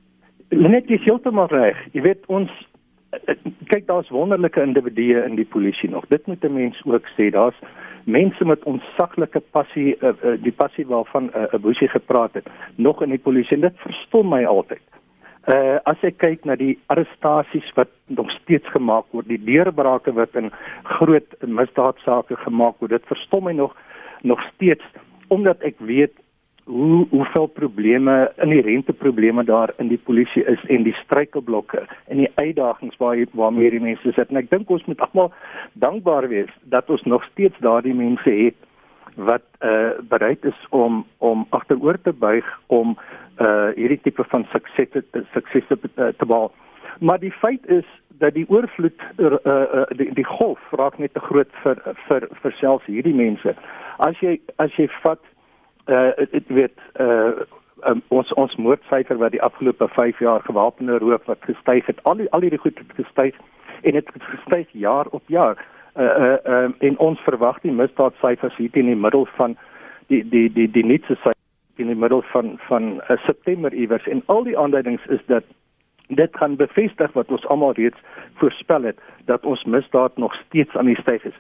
Net 0.50 0.90
jy 0.90 0.98
heeltemal 1.06 1.50
reg. 1.52 1.78
Jy 1.94 2.02
weet 2.06 2.26
ons 2.28 2.54
kyk 3.70 3.88
daar's 3.88 4.10
wonderlike 4.14 4.62
individue 4.62 5.24
in 5.26 5.36
die 5.38 5.46
polisie 5.46 5.90
nog. 5.90 6.06
Dit 6.14 6.28
moet 6.28 6.44
'n 6.44 6.54
mens 6.54 6.82
ook 6.86 7.08
sê. 7.18 7.30
Daar's 7.34 7.58
mense 8.04 8.46
met 8.46 8.64
ontsaglike 8.64 9.42
passie 9.52 9.98
uh, 10.02 10.10
uh, 10.24 10.38
die 10.42 10.52
passie 10.52 10.86
waarvan 10.88 11.24
'n 11.34 11.56
uh, 11.56 11.60
Boesie 11.62 11.88
gepraat 11.88 12.34
het 12.34 12.48
nog 12.76 13.02
in 13.02 13.10
die 13.10 13.26
polisie 13.28 13.56
en 13.56 13.62
dit 13.62 13.78
verstom 13.78 14.30
my 14.30 14.46
altyd. 14.46 14.82
Uh 15.48 15.78
as 15.84 15.98
ek 16.02 16.18
kyk 16.18 16.46
na 16.46 16.56
die 16.56 16.78
arrestasies 16.86 17.72
wat 17.76 17.90
nog 18.06 18.32
steeds 18.32 18.68
gemaak 18.70 19.06
word, 19.12 19.28
die 19.28 19.44
deurbrake 19.44 20.14
wat 20.14 20.36
in 20.36 20.52
groot 20.84 21.30
misdaadsake 21.42 22.36
gemaak 22.36 22.76
word, 22.80 22.92
dit 22.92 23.06
verstom 23.06 23.44
my 23.44 23.52
nog 23.52 23.76
nog 24.22 24.42
steeds 24.54 24.84
omdat 25.28 25.62
ek 25.62 25.80
weet 25.80 26.14
hoe 26.70 27.08
hoeveel 27.10 27.48
probleme 27.48 28.32
inherente 28.38 28.94
probleme 28.94 29.44
daar 29.44 29.74
in 29.78 29.88
die 29.88 29.98
polisie 29.98 30.44
is 30.44 30.66
en 30.68 30.84
die 30.84 30.94
struikelblokke 30.94 31.88
en 32.08 32.18
die 32.18 32.32
uitdagings 32.36 32.98
waar 32.98 33.18
waarmee 33.32 33.62
hierdie 33.62 33.82
mense 33.82 34.12
sit. 34.14 34.30
En 34.30 34.38
ek 34.42 34.52
dink 34.54 34.70
ons 34.70 34.86
moet 34.86 35.02
almal 35.08 35.32
dankbaar 35.74 36.28
wees 36.30 36.52
dat 36.74 36.90
ons 36.90 37.04
nog 37.04 37.26
steeds 37.32 37.58
daardie 37.66 37.96
mense 37.98 38.30
het 38.30 38.58
wat 39.16 39.46
uh 39.66 39.98
bereid 40.12 40.46
is 40.46 40.60
om 40.70 41.06
om 41.18 41.48
agteroor 41.50 41.98
te 42.02 42.14
buig 42.14 42.46
om 42.68 42.94
uh 43.42 43.72
hierdie 43.76 44.02
tipe 44.04 44.24
van 44.30 44.46
sukses 44.54 44.94
te 44.94 45.26
sukses 45.34 45.66
te, 45.68 45.80
te 45.96 46.26
behaal. 46.26 46.52
Maar 47.00 47.20
die 47.20 47.34
feit 47.34 47.66
is 47.66 47.88
dat 48.20 48.34
die 48.34 48.46
oorvloed 48.50 49.02
uh, 49.18 49.26
uh 49.26 49.84
die, 49.98 50.14
die 50.14 50.28
golf 50.28 50.60
raak 50.72 50.98
net 50.98 51.14
te 51.14 51.26
groot 51.26 51.52
vir 51.64 51.82
vir 52.08 52.30
vir 52.44 52.56
selfs 52.62 52.86
hierdie 52.86 53.16
mense. 53.16 53.56
As 53.98 54.22
jy 54.22 54.38
as 54.58 54.76
jy 54.78 54.88
vat 55.02 55.24
uh 55.90 56.12
ek 56.32 56.48
weet 56.48 56.78
uh 57.00 57.46
um, 57.88 58.02
ons 58.08 58.34
ons 58.34 58.56
moordsyfer 58.56 59.18
wat 59.18 59.32
die 59.32 59.42
afgelope 59.42 59.88
5 59.96 60.20
jaar 60.20 60.42
gewapende 60.46 60.98
roof 60.98 61.26
wat 61.26 61.44
gestyg 61.48 61.86
het 61.86 62.04
al 62.04 62.20
die 62.22 62.30
al 62.32 62.46
hierdie 62.46 62.62
goed 62.66 62.78
het 62.78 62.96
gestyg 62.96 63.36
en 63.82 63.98
dit 63.98 64.14
het 64.14 64.24
gestyg 64.24 64.68
jaar 64.72 65.08
op 65.10 65.24
jaar. 65.26 65.66
Uh 65.96 66.04
uh 66.04 66.38
um, 66.44 66.76
en 66.80 66.98
ons 66.98 67.20
verwag 67.20 67.62
die 67.62 67.72
misdaadsyfers 67.72 68.56
hier 68.56 68.78
in 68.78 68.92
die 68.92 68.96
middel 68.96 69.28
van 69.38 69.58
die 70.08 70.24
die 70.30 70.48
die 70.54 70.72
die 70.72 70.86
nuutste 70.86 71.16
syfer 71.16 71.38
in 71.80 71.88
die 71.88 71.96
middel 71.96 72.22
van 72.22 72.58
van 72.68 73.02
uh, 73.08 73.18
September 73.26 73.74
iewers 73.74 74.08
en 74.08 74.24
al 74.26 74.44
die 74.44 74.58
aanduidings 74.58 75.06
is 75.06 75.22
dat 75.26 75.44
dit 76.10 76.32
kan 76.38 76.56
bevestig 76.56 77.12
wat 77.14 77.30
ons 77.30 77.46
almal 77.54 77.74
reeds 77.78 77.98
voorspel 78.42 78.90
het 78.90 79.00
dat 79.26 79.46
ons 79.46 79.64
misdaad 79.64 80.18
nog 80.18 80.34
steeds 80.34 80.76
aan 80.76 80.90
die 80.90 80.98
styg 81.02 81.24
is. 81.24 81.38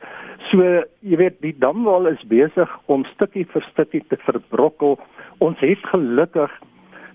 So, 0.49 0.83
jy 0.99 1.17
weet, 1.17 1.39
die 1.41 1.55
damwal 1.57 2.07
is 2.07 2.21
besig 2.29 2.69
om 2.85 3.05
stukkie 3.15 3.47
vir 3.49 3.65
stukkie 3.71 4.03
te 4.07 4.17
verbrokkel. 4.25 4.99
Ons 5.39 5.59
het 5.65 5.81
gelukkig 5.93 6.53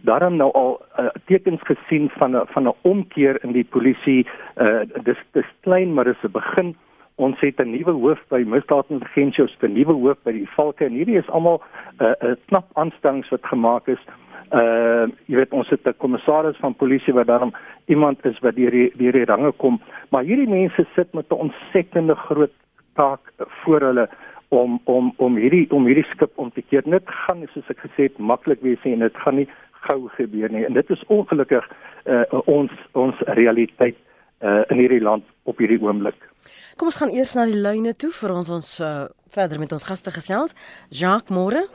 daarom 0.04 0.36
nou 0.36 0.50
al 0.52 0.74
uh, 1.00 1.06
tekens 1.30 1.62
gesien 1.64 2.10
van 2.18 2.36
'n 2.36 2.46
van 2.46 2.68
'n 2.68 2.76
omkeer 2.82 3.44
in 3.44 3.52
die 3.52 3.64
polisie. 3.64 4.26
Uh 4.56 4.82
dis 5.02 5.20
dis 5.32 5.50
klein, 5.60 5.94
maar 5.94 6.04
dis 6.04 6.22
'n 6.22 6.32
begin. 6.32 6.76
Ons 7.16 7.40
het 7.40 7.60
'n 7.60 7.70
nuwe 7.70 7.92
hoof 7.92 8.20
by 8.28 8.42
misdaadintelligensie, 8.46 9.46
'n 9.62 9.72
nuwe 9.72 9.92
hoof 9.92 10.18
by 10.24 10.32
die 10.32 10.48
valke 10.56 10.84
en 10.84 10.92
hierdie 10.92 11.18
is 11.18 11.28
almal 11.28 11.62
'n 11.98 12.04
uh, 12.04 12.14
'n 12.20 12.26
uh, 12.26 12.36
knap 12.46 12.66
aanstellings 12.72 13.28
wat 13.28 13.46
gemaak 13.46 13.86
is. 13.88 14.02
Uh 14.50 15.06
jy 15.26 15.36
weet 15.36 15.52
ons 15.52 15.68
het 15.68 15.86
'n 15.86 15.96
kommissaris 15.96 16.56
van 16.56 16.74
polisie 16.74 17.14
wat 17.14 17.26
daarom 17.26 17.54
iemand 17.86 18.24
is 18.24 18.38
wat 18.38 18.56
deur 18.56 18.70
die 18.70 18.92
deur 18.96 19.12
die 19.12 19.24
range 19.24 19.52
kom. 19.52 19.80
Maar 20.10 20.22
hierdie 20.22 20.48
mense 20.48 20.86
sit 20.94 21.12
met 21.12 21.30
'n 21.30 21.34
ontsettende 21.34 22.14
groot 22.14 22.52
taak 22.94 23.32
voor 23.62 23.80
hulle 23.80 24.08
om 24.48 24.80
om 24.84 25.12
om 25.16 25.36
hierdie 25.36 25.70
om 25.70 25.86
hierdie 25.86 26.10
skip 26.10 26.32
om 26.34 26.50
te 26.52 26.62
keer. 26.62 26.82
Net 26.84 27.02
gaan 27.06 27.46
soos 27.52 27.70
ek 27.70 27.78
gesê 27.78 28.02
het 28.02 28.18
maklik 28.18 28.60
wees 28.60 28.82
en 28.82 28.98
dit 28.98 29.16
gaan 29.16 29.34
nie 29.34 29.48
gou 29.70 30.08
gebeur 30.08 30.50
nie. 30.50 30.64
En 30.64 30.72
dit 30.72 30.90
is 30.90 31.04
ongelukkig 31.06 31.70
uh 32.06 32.22
ons 32.44 32.72
ons 32.92 33.14
realiteit 33.18 33.96
uh 34.42 34.62
in 34.68 34.78
hierdie 34.78 35.02
land 35.02 35.24
op 35.42 35.58
hierdie 35.58 35.82
oomblik 35.82 36.33
Kom 36.74 36.88
ons 36.90 36.96
gaan 36.98 37.12
eers 37.14 37.36
na 37.38 37.44
die 37.46 37.54
lyne 37.54 37.92
toe 37.94 38.08
vir 38.10 38.32
ons 38.34 38.48
ons 38.50 38.68
uh, 38.82 39.06
verder 39.30 39.60
met 39.62 39.70
ons 39.76 39.84
gaste 39.86 40.10
gesels 40.10 40.56
Jacques 40.90 41.30
Moore 41.30 41.68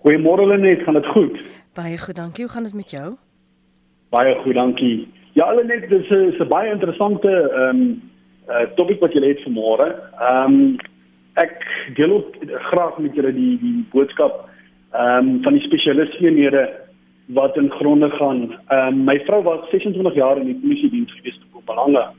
Goeiemôre 0.00 0.46
Lenet, 0.48 0.80
gaan 0.86 0.96
dit 0.96 1.08
goed? 1.12 1.34
Baie 1.76 1.98
goed, 2.00 2.16
dankie. 2.16 2.46
Hoe 2.46 2.52
gaan 2.54 2.64
dit 2.64 2.74
met 2.74 2.90
jou? 2.90 3.10
Baie 4.10 4.32
goed, 4.40 4.56
dankie. 4.56 4.96
Ja, 5.36 5.50
Lenet, 5.52 5.84
dis 5.92 6.08
'n 6.08 6.48
baie 6.48 6.72
interessante 6.72 7.28
ehm 7.28 7.68
um, 7.68 8.00
uh 8.48 8.64
topik 8.76 9.00
wat 9.00 9.12
jy 9.12 9.28
het 9.28 9.44
vanmôre. 9.44 9.88
Ehm 10.20 10.56
um, 10.56 10.76
ek 11.34 11.54
deel 11.96 12.10
ook 12.16 12.40
graag 12.72 12.98
met 12.98 13.14
julle 13.14 13.32
die 13.32 13.58
die 13.60 13.84
boodskap 13.92 14.48
ehm 14.92 15.28
um, 15.28 15.42
van 15.42 15.52
die 15.52 15.66
spesialisteenhede 15.68 16.64
wat 17.26 17.56
in 17.56 17.70
gronde 17.70 18.10
gaan. 18.10 18.56
Ehm 18.68 18.88
um, 18.88 19.04
my 19.04 19.20
vrou 19.28 19.42
was 19.42 19.70
26 19.70 20.14
jaar 20.14 20.40
in 20.40 20.46
die 20.46 20.60
polisie 20.64 20.90
diens 20.90 21.12
gewees 21.12 21.38
te 21.38 21.46
Mpumalanga. 21.52 22.12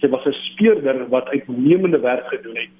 Sy 0.00 0.08
was 0.08 0.24
'n 0.26 0.32
speurder 0.32 1.08
wat 1.08 1.28
uitnemende 1.28 2.00
werk 2.00 2.26
gedoen 2.28 2.56
het. 2.56 2.74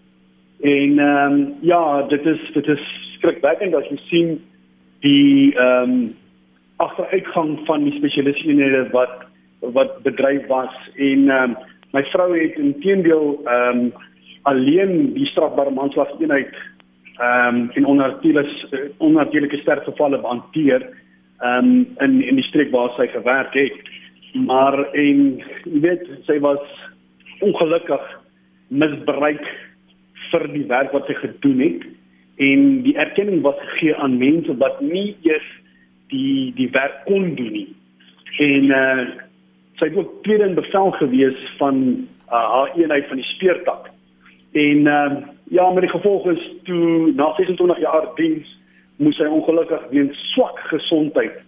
En 0.61 0.99
ehm 0.99 1.33
um, 1.33 1.55
ja, 1.61 2.03
dit 2.03 2.27
is 2.27 2.41
dit 2.53 2.67
is 2.67 2.85
skrikwekkend 3.19 3.75
as 3.75 3.89
jy 3.91 3.99
sien 4.11 4.41
die 5.01 5.55
ehm 5.55 5.91
um, 5.91 6.15
agteruitgang 6.79 7.59
van 7.67 7.85
die 7.85 7.97
spesialisteenhede 7.99 8.89
wat 8.91 9.27
wat 9.61 10.03
bedryf 10.03 10.47
was 10.47 10.75
en 10.97 11.29
ehm 11.29 11.51
um, 11.51 11.57
my 11.93 12.03
vrou 12.13 12.31
het 12.37 12.59
intedeel 12.59 13.41
ehm 13.45 13.79
um, 13.79 13.93
alleen 14.43 15.13
die 15.15 15.27
strafbare 15.27 15.71
manslag 15.71 16.11
eenheid 16.21 16.55
ehm 17.19 17.57
um, 17.57 17.71
in 17.75 17.87
onnatuurlike 17.87 18.91
onnatuurlike 18.99 19.63
sterfgevalle 19.63 20.21
hanteer 20.23 20.87
ehm 21.41 21.71
um, 21.71 21.87
in 21.99 22.23
in 22.23 22.43
die 22.43 22.49
streek 22.51 22.71
waar 22.71 22.95
sy 22.97 23.07
gewerk 23.07 23.55
het 23.55 23.79
maar 24.35 24.79
en 24.93 25.25
jy 25.65 25.81
weet 25.81 26.07
sy 26.27 26.39
was 26.45 26.63
ongelukkig 27.45 28.05
misbruik 28.69 29.47
vir 30.31 30.45
die 30.53 30.67
werk 30.69 30.93
wat 30.93 31.09
sy 31.09 31.17
gedoen 31.23 31.63
het 31.65 31.87
en 32.39 32.67
die 32.85 32.95
erkenning 32.97 33.41
was 33.43 33.59
gegee 33.73 33.97
aan 33.97 34.19
mense 34.19 34.55
wat 34.61 34.81
nie 34.81 35.17
eers 35.27 35.47
die 36.13 36.53
die 36.57 36.69
werk 36.75 37.03
kon 37.09 37.35
doen 37.39 37.53
nie. 37.53 37.69
En 38.39 38.71
uh 38.83 39.07
sy 39.79 39.87
het 39.87 39.97
ook 39.97 40.23
tweede 40.27 40.49
in 40.49 40.57
bevel 40.57 40.89
gewees 40.99 41.39
van 41.61 41.77
uh, 41.87 42.35
haar 42.35 42.73
eenheid 42.75 43.05
van 43.07 43.21
die 43.21 43.29
speurtak. 43.31 43.91
En 44.53 44.87
uh 44.87 45.11
ja, 45.51 45.71
maar 45.71 45.81
die 45.81 45.91
gevolg 45.91 46.27
is 46.31 46.43
toe 46.65 47.13
na 47.15 47.33
26 47.37 47.79
jaar 47.81 48.09
diens 48.17 48.57
moes 48.97 49.19
hy 49.19 49.29
ongelukkig 49.31 49.85
weens 49.91 50.19
swak 50.35 50.59
gesondheid 50.73 51.39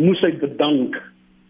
moes 0.00 0.20
hy 0.24 0.32
bedank 0.40 0.96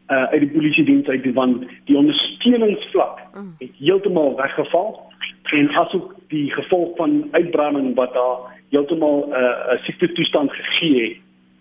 uh, 0.08 0.24
uit 0.32 0.40
die 0.40 0.50
polisie 0.50 0.84
diens 0.84 1.08
uit 1.08 1.32
want 1.32 1.64
die 1.84 1.96
ondersteuningsvlak 1.96 3.20
mm. 3.34 3.54
het 3.58 3.70
heeltemal 3.78 4.36
weggeval 4.36 5.12
en 5.52 5.70
asook 5.70 6.14
die 6.28 6.50
gevolg 6.52 6.96
van 6.96 7.28
uitbranding 7.30 7.94
wat 7.94 8.12
daar 8.12 8.38
heeltemal 8.70 9.26
'n 9.28 9.32
uh, 9.32 9.74
'n 9.74 9.78
siekte 9.84 10.12
toestand 10.12 10.52
gegee 10.52 11.02
het. 11.02 11.16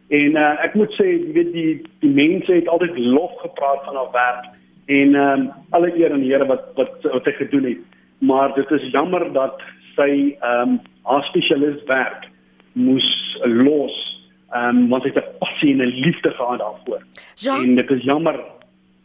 En 0.08 0.32
uh, 0.36 0.64
ek 0.64 0.74
moet 0.74 0.94
sê, 1.00 1.06
jy 1.06 1.32
weet 1.34 1.54
die 1.54 1.82
die 2.00 2.10
mense 2.10 2.54
het 2.54 2.68
altyd 2.68 2.98
lof 2.98 3.32
gepraat 3.42 3.84
van 3.86 3.96
haar 3.96 4.12
werk 4.12 4.46
en 4.86 5.16
ehm 5.16 5.40
um, 5.40 5.52
alle 5.70 5.96
eer 5.98 6.12
aan 6.12 6.20
die 6.20 6.32
Here 6.32 6.46
wat 6.46 6.64
wat 6.76 7.02
wat 7.02 7.24
sy 7.24 7.32
gedoen 7.32 7.64
het. 7.64 7.78
Maar 8.18 8.54
dit 8.54 8.72
is 8.72 8.92
jammer 8.92 9.34
dat 9.34 9.62
sy 9.96 10.36
ehm 10.40 10.70
um, 10.70 10.82
haar 11.04 11.24
spesialis 11.24 11.84
werk 11.84 12.28
moes 12.74 13.38
los 13.44 14.13
ehm 14.54 14.78
um, 14.78 14.90
want 14.90 15.04
hy 15.04 15.10
het 15.14 15.24
'n 15.24 15.38
passie 15.40 15.72
en 15.72 15.82
'n 15.82 15.96
liefde 16.06 16.30
gehad 16.30 16.60
daarvoor. 16.60 17.02
Jean, 17.36 17.64
en 17.64 17.76
dit 17.76 17.90
is 17.90 18.04
jammer. 18.04 18.40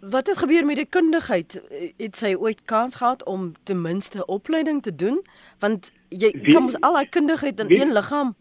Wat 0.00 0.26
het 0.26 0.38
gebeur 0.38 0.64
met 0.64 0.76
die 0.76 0.86
kundigheid? 0.88 1.62
Het 1.96 2.16
sy 2.16 2.34
ooit 2.34 2.64
kans 2.64 2.96
gehad 2.96 3.24
om 3.24 3.52
ten 3.64 3.80
minste 3.80 4.26
opleiding 4.26 4.82
te 4.82 4.94
doen? 4.94 5.22
Want 5.58 5.92
jy 6.08 6.30
weet, 6.30 6.52
kan 6.52 6.62
mos 6.62 6.80
al 6.80 6.92
daai 6.92 7.08
kundigheid 7.08 7.60
in 7.60 7.66
weet, 7.66 7.80
een 7.80 7.92
liggaam. 7.92 8.34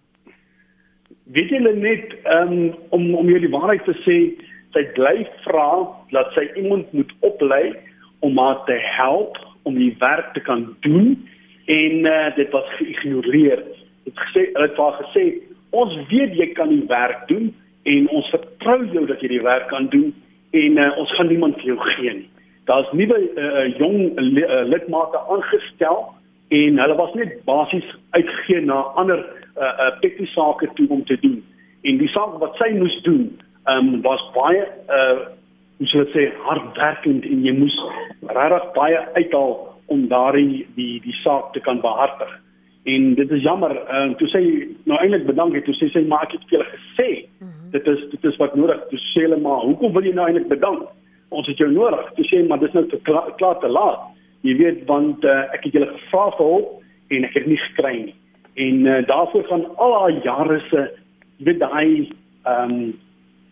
Weet 1.24 1.50
jy 1.50 1.60
net 1.60 2.16
um, 2.24 2.76
om 2.90 3.16
om 3.16 3.28
die 3.28 3.50
waarheid 3.50 3.84
te 3.84 3.96
sê, 4.06 4.46
sy 4.72 4.84
bly 4.94 5.28
vra 5.46 5.88
dat 6.10 6.32
sy 6.34 6.52
iemand 6.56 6.92
moet 6.92 7.14
oplei 7.20 7.76
om 8.20 8.38
haar 8.38 8.64
te 8.66 8.78
help 8.80 9.38
om 9.64 9.76
die 9.76 9.96
werk 10.00 10.34
te 10.34 10.40
kan 10.40 10.76
doen 10.80 11.28
en 11.66 12.06
uh, 12.06 12.36
dit 12.36 12.52
was 12.52 12.68
geïgnoreer. 12.78 13.64
Dit 14.04 14.20
gesê, 14.20 14.52
hulle 14.54 14.68
het 14.68 14.78
haar 14.78 15.00
gesê 15.04 15.42
ons 15.72 15.96
weet 16.12 16.36
jy 16.38 16.52
kan 16.58 16.70
die 16.70 16.86
werk 16.88 17.28
doen 17.28 17.52
en 17.88 18.10
ons 18.10 18.30
vertrou 18.34 18.80
jou 18.94 19.06
dat 19.08 19.22
jy 19.22 19.32
die 19.36 19.44
werk 19.44 19.68
kan 19.72 19.90
doen 19.94 20.14
en 20.58 20.78
uh, 20.78 20.92
ons 20.98 21.12
gaan 21.16 21.28
niemand 21.28 21.60
vir 21.62 21.74
jou 21.74 21.80
gee 21.96 22.14
nie. 22.14 22.30
Daar's 22.68 22.92
nuwe 22.92 23.18
uh, 23.40 23.66
jong 23.80 24.18
uh, 24.20 24.64
lidmate 24.68 25.20
aangestel 25.32 26.06
en 26.56 26.80
hulle 26.80 26.96
was 26.96 27.14
net 27.20 27.40
basies 27.48 27.88
uitgegee 28.16 28.62
na 28.66 28.82
ander 29.00 29.20
uh, 29.24 29.64
uh, 29.64 29.92
petty 30.02 30.28
sake 30.34 30.70
toe 30.76 30.88
om 30.90 31.04
te 31.06 31.20
doen. 31.24 31.40
En 31.88 32.00
die 32.00 32.12
saak 32.12 32.40
wat 32.42 32.56
sy 32.60 32.72
moes 32.76 32.96
doen, 33.08 33.30
um, 33.72 34.02
was 34.02 34.24
baie 34.36 34.64
uh 34.88 35.34
hoe 35.78 35.86
sou 35.92 36.00
ek 36.02 36.14
sê 36.16 36.24
hardwerkend 36.42 37.26
en 37.30 37.44
jy 37.46 37.52
moes 37.54 37.76
regtig 38.34 38.64
baie 38.74 39.02
uithaal 39.14 39.52
om 39.94 40.08
daardie 40.10 40.64
die 40.74 40.96
die 41.04 41.18
saak 41.22 41.52
te 41.54 41.62
kan 41.62 41.84
behartig. 41.84 42.32
En 42.88 43.14
dit 43.14 43.32
is 43.32 43.42
jammer, 43.42 43.72
uh, 43.92 44.14
toe 44.16 44.28
sê 44.32 44.40
nou 44.88 44.98
eintlik 45.02 45.26
bedank 45.28 45.56
het, 45.58 45.66
toe 45.68 45.74
sê 45.76 45.90
sy 45.92 46.06
maar 46.08 46.22
ek 46.24 46.38
het 46.38 46.44
vir 46.48 46.54
julle 46.56 46.68
gesê. 46.72 47.08
Mm 47.40 47.48
-hmm. 47.48 47.72
Dit 47.74 47.88
is 47.94 48.04
dit 48.12 48.28
is 48.30 48.38
wat 48.40 48.54
nodig. 48.56 48.86
Toe 48.90 49.00
sê 49.00 49.26
hulle 49.26 49.40
maar, 49.44 49.66
hoekom 49.68 49.92
wil 49.94 50.08
jy 50.08 50.14
nou 50.16 50.28
eintlik 50.28 50.48
bedank? 50.48 50.86
Ons 51.30 51.48
het 51.52 51.60
jou 51.60 51.68
nodig. 51.72 52.06
Toe 52.16 52.26
sê 52.30 52.40
maar 52.48 52.60
dis 52.60 52.72
nou 52.78 52.86
te 52.88 53.00
klaar, 53.10 53.34
klaar 53.36 53.60
te 53.60 53.68
laat. 53.68 54.06
Jy 54.42 54.56
weet 54.62 54.86
want 54.86 55.24
uh, 55.24 55.44
ek 55.58 55.68
het 55.68 55.74
julle 55.74 55.90
gevra 55.90 56.30
vir 56.38 56.46
hulp 56.46 56.70
en 57.08 57.28
ek 57.28 57.34
het 57.34 57.46
nie 57.46 57.60
gekry 57.66 57.94
nie. 58.06 58.16
En 58.56 58.80
uh, 58.86 59.02
daarvoor 59.08 59.44
gaan 59.44 59.66
al 59.76 60.00
haar 60.00 60.24
jare 60.24 60.60
se 60.70 60.88
weet 61.38 61.60
daai 61.60 62.10
ehm 62.44 62.72
um, 62.72 62.96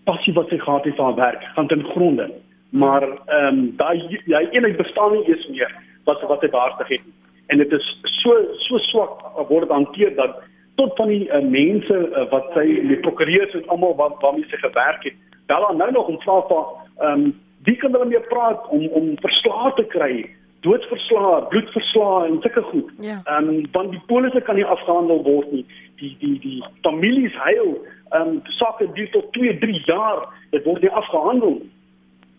passie 0.06 0.34
wat 0.34 0.48
sy 0.50 0.58
gehad 0.58 0.86
het 0.86 0.96
vir 0.96 1.06
haar 1.06 1.16
werk 1.16 1.44
gaan 1.44 1.68
ten 1.68 1.84
gronde. 1.84 2.32
Maar 2.70 3.04
ehm 3.04 3.48
um, 3.48 3.76
daai 3.76 4.00
daai 4.26 4.48
eenheid 4.52 4.78
bestaan 4.78 5.12
nie 5.12 5.28
eens 5.28 5.48
meer 5.48 5.76
wat 6.06 6.22
wat 6.22 6.42
hy 6.42 6.50
behartig 6.50 6.88
het 6.88 7.06
nie 7.06 7.15
en 7.48 7.58
dit 7.58 7.72
is 7.72 7.88
so 8.22 8.36
so 8.68 8.78
swak 8.78 9.48
word 9.50 9.70
hanteer 9.70 10.16
dat 10.16 10.42
tot 10.76 10.96
van 10.96 11.08
die 11.08 11.28
uh, 11.30 11.40
mense 11.40 11.94
uh, 11.94 12.26
wat 12.30 12.52
sy 12.54 12.66
die 12.90 13.00
prokureurs 13.00 13.54
en 13.54 13.68
almal 13.68 13.96
wat 13.96 14.20
waarmee 14.24 14.48
sy 14.50 14.60
gewerk 14.64 15.04
het 15.04 15.18
wel 15.48 15.68
dan 15.68 15.78
nou 15.78 15.92
nog 15.92 16.08
om 16.08 16.22
vra 16.22 16.42
van 16.48 16.66
ehm 16.98 17.26
um, 17.26 17.34
wie 17.66 17.76
kan 17.76 17.92
hulle 17.92 18.06
mee 18.06 18.20
praat 18.20 18.68
om 18.68 18.88
om 18.88 19.14
verslae 19.22 19.74
te 19.76 19.86
kry? 19.86 20.30
Doodverslae 20.62 21.48
bloedverslae 21.50 22.28
en 22.28 22.38
sulke 22.42 22.62
goed. 22.62 22.92
Ja. 22.98 23.22
ehm 23.24 23.50
ja. 23.50 23.58
um, 23.58 23.66
want 23.72 23.92
die 23.92 24.02
polisse 24.06 24.42
kan 24.42 24.56
nie 24.56 24.66
afgehandel 24.66 25.24
word 25.24 25.52
nie. 25.52 25.66
Die 25.96 26.16
die 26.20 26.40
die 26.40 26.64
families 26.82 27.34
huil. 27.34 27.78
Ehm 28.10 28.22
um, 28.28 28.42
sake 28.44 28.90
duur 28.94 29.10
tot 29.10 29.34
2 29.34 29.58
3 29.58 29.82
jaar. 29.86 30.28
Dit 30.50 30.64
word 30.64 30.82
nie 30.82 30.92
afgehandel. 30.92 31.62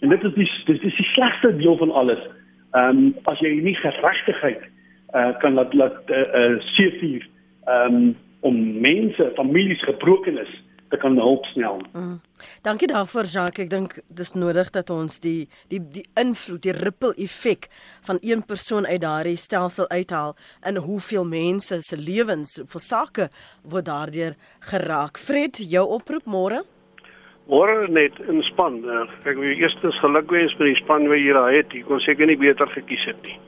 En 0.00 0.08
dit 0.08 0.22
is 0.22 0.34
die 0.34 0.50
dit 0.64 0.82
is 0.82 0.96
die 0.96 1.10
slegste 1.12 1.56
deel 1.56 1.76
van 1.76 1.90
alles. 1.90 2.22
Ehm 2.72 2.88
um, 2.88 3.14
as 3.24 3.38
jy 3.38 3.54
nie 3.62 3.74
geregtigheid 3.74 4.62
uh, 5.16 5.32
kan 5.40 5.56
laat 5.58 5.74
laat 5.74 6.12
uh, 6.12 6.22
uh, 6.40 6.60
seefuur 6.76 7.26
um, 7.66 8.14
om 8.40 8.80
mense, 8.80 9.32
families 9.34 9.82
gebrokenis 9.84 10.52
te 10.88 10.96
kan 10.96 11.16
help 11.18 11.44
snel. 11.44 11.80
Mm. 11.92 12.20
Dankie 12.62 12.88
daarvoor 12.88 13.24
Jacques. 13.24 13.64
Ek 13.64 13.70
dink 13.70 13.96
dis 14.06 14.32
nodig 14.38 14.70
dat 14.74 14.90
ons 14.94 15.18
die 15.24 15.48
die 15.72 15.80
die 15.80 16.04
invloed, 16.20 16.62
die 16.62 16.76
ripple 16.76 17.14
effek 17.18 17.66
van 18.06 18.20
een 18.22 18.44
persoon 18.46 18.86
uit 18.86 19.02
daardie 19.02 19.36
stelsel 19.40 19.88
uithaal 19.90 20.36
in 20.68 20.78
hoeveel 20.86 21.26
mense 21.26 21.80
se 21.82 21.98
lewens, 21.98 22.56
hoeveel 22.60 22.84
sake 22.86 23.28
word 23.64 23.88
daardeur 23.90 24.38
geraak. 24.70 25.18
Fred, 25.18 25.58
jou 25.58 25.86
oproep 25.98 26.30
môre? 26.30 26.62
Môre 27.50 27.86
net 27.90 28.14
in 28.30 28.42
span. 28.52 28.80
Ek 29.24 29.38
wil 29.38 29.54
eerstens 29.54 29.98
gelukwens 30.02 30.54
met 30.58 30.72
die 30.72 30.80
span 30.84 31.10
wat 31.10 31.22
hier 31.22 31.42
het. 31.50 31.74
Ek 31.74 31.86
kon 31.90 32.02
seker 32.02 32.30
nie 32.30 32.38
beter 32.38 32.70
gekies 32.78 33.10
het 33.10 33.22
nie 33.26 33.38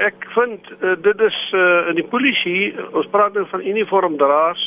ek 0.00 0.26
vind 0.34 0.70
uh, 0.80 0.94
dit 1.02 1.20
is 1.26 1.38
uh, 1.54 1.88
in 1.90 1.98
die 1.98 2.06
polisie 2.12 2.72
ons 2.96 3.08
praat 3.12 3.34
nou 3.36 3.46
van 3.50 3.64
uniformdraers 3.66 4.66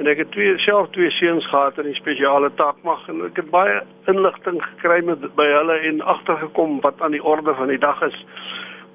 en 0.00 0.08
ek 0.10 0.24
het 0.24 0.32
twee 0.34 0.56
self 0.64 0.90
twee 0.96 1.10
seuns 1.18 1.46
gehad 1.50 1.78
in 1.78 1.90
die 1.90 1.98
spesiale 1.98 2.50
taakmag 2.60 3.06
en 3.12 3.22
ek 3.28 3.42
het 3.42 3.50
baie 3.52 3.80
inligting 4.10 4.60
gekry 4.64 5.00
met 5.06 5.24
by 5.38 5.46
hulle 5.52 5.78
en 5.90 6.02
agtergekom 6.14 6.80
wat 6.86 7.00
aan 7.04 7.16
die 7.16 7.24
orde 7.24 7.54
van 7.58 7.72
die 7.72 7.80
dag 7.80 8.02
is 8.08 8.18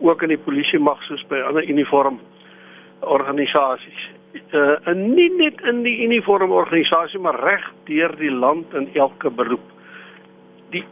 ook 0.04 0.26
in 0.26 0.34
die 0.34 0.42
polisie 0.48 0.80
mag 0.80 1.02
soos 1.08 1.24
by 1.32 1.40
ander 1.48 1.66
uniform 1.70 2.20
organisasies 3.02 4.10
uh, 4.54 4.76
en 4.90 5.06
nie 5.16 5.30
net 5.38 5.62
in 5.70 5.84
die 5.86 5.96
uniform 6.06 6.54
organisasie 6.56 7.22
maar 7.22 7.38
reg 7.44 7.66
deur 7.90 8.16
die 8.20 8.32
land 8.32 8.74
in 8.74 8.90
elke 8.94 9.32
beroep. 9.32 9.66
Die 10.74 10.84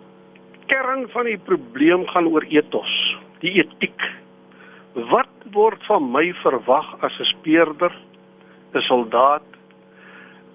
kern 0.72 1.08
van 1.14 1.28
die 1.30 1.38
probleem 1.38 2.08
gaan 2.14 2.30
oor 2.32 2.46
ethos 2.50 2.94
die 3.43 3.58
etiek 3.60 4.01
Wat 4.93 5.29
word 5.53 5.82
van 5.89 6.12
my 6.13 6.27
verwag 6.43 6.86
as 7.01 7.17
'n 7.19 7.25
speurder, 7.25 7.93
'n 8.73 8.82
soldaat, 8.82 9.47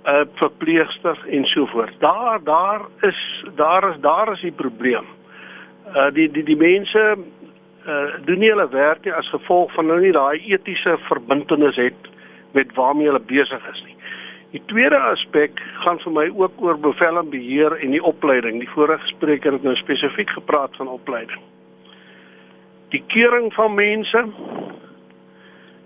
'n 0.06 0.28
verpleegster 0.34 1.18
en 1.28 1.44
so 1.44 1.66
voort? 1.66 1.94
Daar 1.98 2.44
daar 2.44 2.80
is 3.00 3.44
daar 3.56 3.90
is 3.90 4.00
daar 4.00 4.32
is 4.32 4.40
die 4.40 4.52
probleem. 4.52 5.06
Uh 5.94 6.10
die 6.10 6.30
die 6.30 6.44
die 6.44 6.56
mense 6.56 7.18
uh 7.86 8.14
doen 8.24 8.38
nie 8.38 8.50
hulle 8.50 8.68
werk 8.68 9.04
nie 9.04 9.12
as 9.12 9.28
gevolg 9.28 9.72
van 9.72 9.88
hulle 9.88 10.00
nie 10.00 10.12
daai 10.12 10.38
etiese 10.46 10.98
verbintenis 10.98 11.76
het 11.76 12.08
met 12.52 12.74
waarmee 12.74 13.06
hulle 13.06 13.20
besig 13.20 13.68
is 13.72 13.82
nie. 13.84 13.96
Die 14.50 14.62
tweede 14.66 14.98
aspek 14.98 15.60
gaan 15.84 15.98
vir 15.98 16.12
my 16.12 16.30
ook 16.34 16.52
oor 16.62 16.78
bevel 16.78 17.18
en 17.18 17.30
beheer 17.30 17.72
en 17.82 17.90
die 17.90 18.02
opleiding. 18.02 18.58
Die 18.58 18.70
vorige 18.70 19.06
spreker 19.06 19.52
het 19.52 19.62
nou 19.62 19.74
spesifiek 19.74 20.30
gepraat 20.30 20.76
van 20.76 20.88
opleiding 20.88 21.40
die 22.92 23.02
kering 23.06 23.52
van 23.54 23.74
mense 23.74 24.24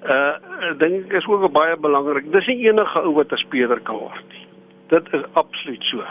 uh 0.02 0.34
ek 0.70 0.78
dink 0.78 1.12
is 1.12 1.26
ook 1.26 1.52
baie 1.52 1.76
belangrik. 1.76 2.30
Dis 2.32 2.46
nie 2.46 2.68
enige 2.68 2.98
ou 3.02 3.14
wat 3.14 3.32
'n 3.32 3.36
speler 3.36 3.80
kan 3.80 3.96
word 3.96 4.26
nie. 4.30 4.46
Dit 4.88 5.12
is 5.12 5.22
absoluut 5.32 5.82
so. 5.82 6.04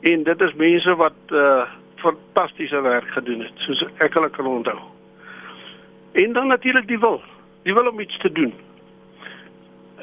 En 0.00 0.22
dit 0.22 0.40
is 0.40 0.54
mense 0.54 0.96
wat 0.96 1.18
uh 1.30 1.66
fantastiese 1.98 2.80
werk 2.80 3.08
gedoen 3.10 3.40
het, 3.40 3.52
soos 3.56 3.84
ek 3.98 4.14
hulle 4.14 4.30
kan 4.30 4.46
onthou. 4.46 4.78
En 6.12 6.32
dan 6.32 6.46
natuurlik 6.46 6.86
die 6.86 6.98
wil. 6.98 7.22
Die 7.62 7.74
wil 7.74 7.88
om 7.88 8.00
iets 8.00 8.18
te 8.18 8.32
doen. 8.32 8.54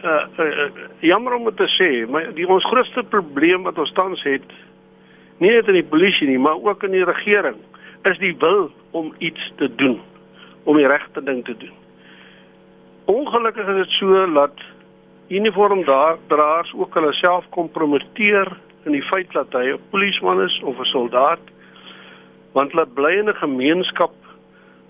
Uh, 0.03 0.27
uh 0.39 0.69
jammer 0.99 1.33
om 1.33 1.55
te 1.55 1.67
sê, 1.67 2.09
maar 2.09 2.33
die 2.33 2.47
ons 2.47 2.65
grootste 2.65 3.03
probleem 3.03 3.63
wat 3.63 3.77
ons 3.77 3.91
tans 3.91 4.23
het, 4.23 4.43
nie 5.37 5.51
net 5.51 5.67
in 5.67 5.79
die 5.79 5.89
polisie 5.89 6.27
nie, 6.27 6.39
maar 6.39 6.59
ook 6.61 6.83
in 6.83 6.91
die 6.91 7.03
regering, 7.03 7.55
is 8.03 8.17
die 8.17 8.35
wil 8.39 8.71
om 8.95 9.13
iets 9.17 9.51
te 9.59 9.67
doen, 9.75 9.99
om 10.63 10.77
die 10.79 10.87
regte 10.87 11.23
ding 11.23 11.43
te 11.45 11.57
doen. 11.57 11.73
Ongelukkig 13.11 13.67
is 13.67 13.81
dit 13.83 13.97
so 13.99 14.31
dat 14.33 14.61
uniformdraers 15.27 16.73
ook 16.73 16.93
hulle 16.93 17.13
self 17.13 17.49
kompromiteer 17.49 18.51
in 18.85 18.95
die 18.95 19.03
feit 19.11 19.31
dat 19.33 19.53
hy 19.53 19.73
'n 19.73 19.81
polisieman 19.91 20.41
is 20.41 20.61
of 20.63 20.79
'n 20.79 20.93
soldaat 20.93 21.43
want 22.53 22.71
hulle 22.71 22.87
bly 22.87 23.13
in 23.19 23.29
'n 23.29 23.43
gemeenskap 23.43 24.13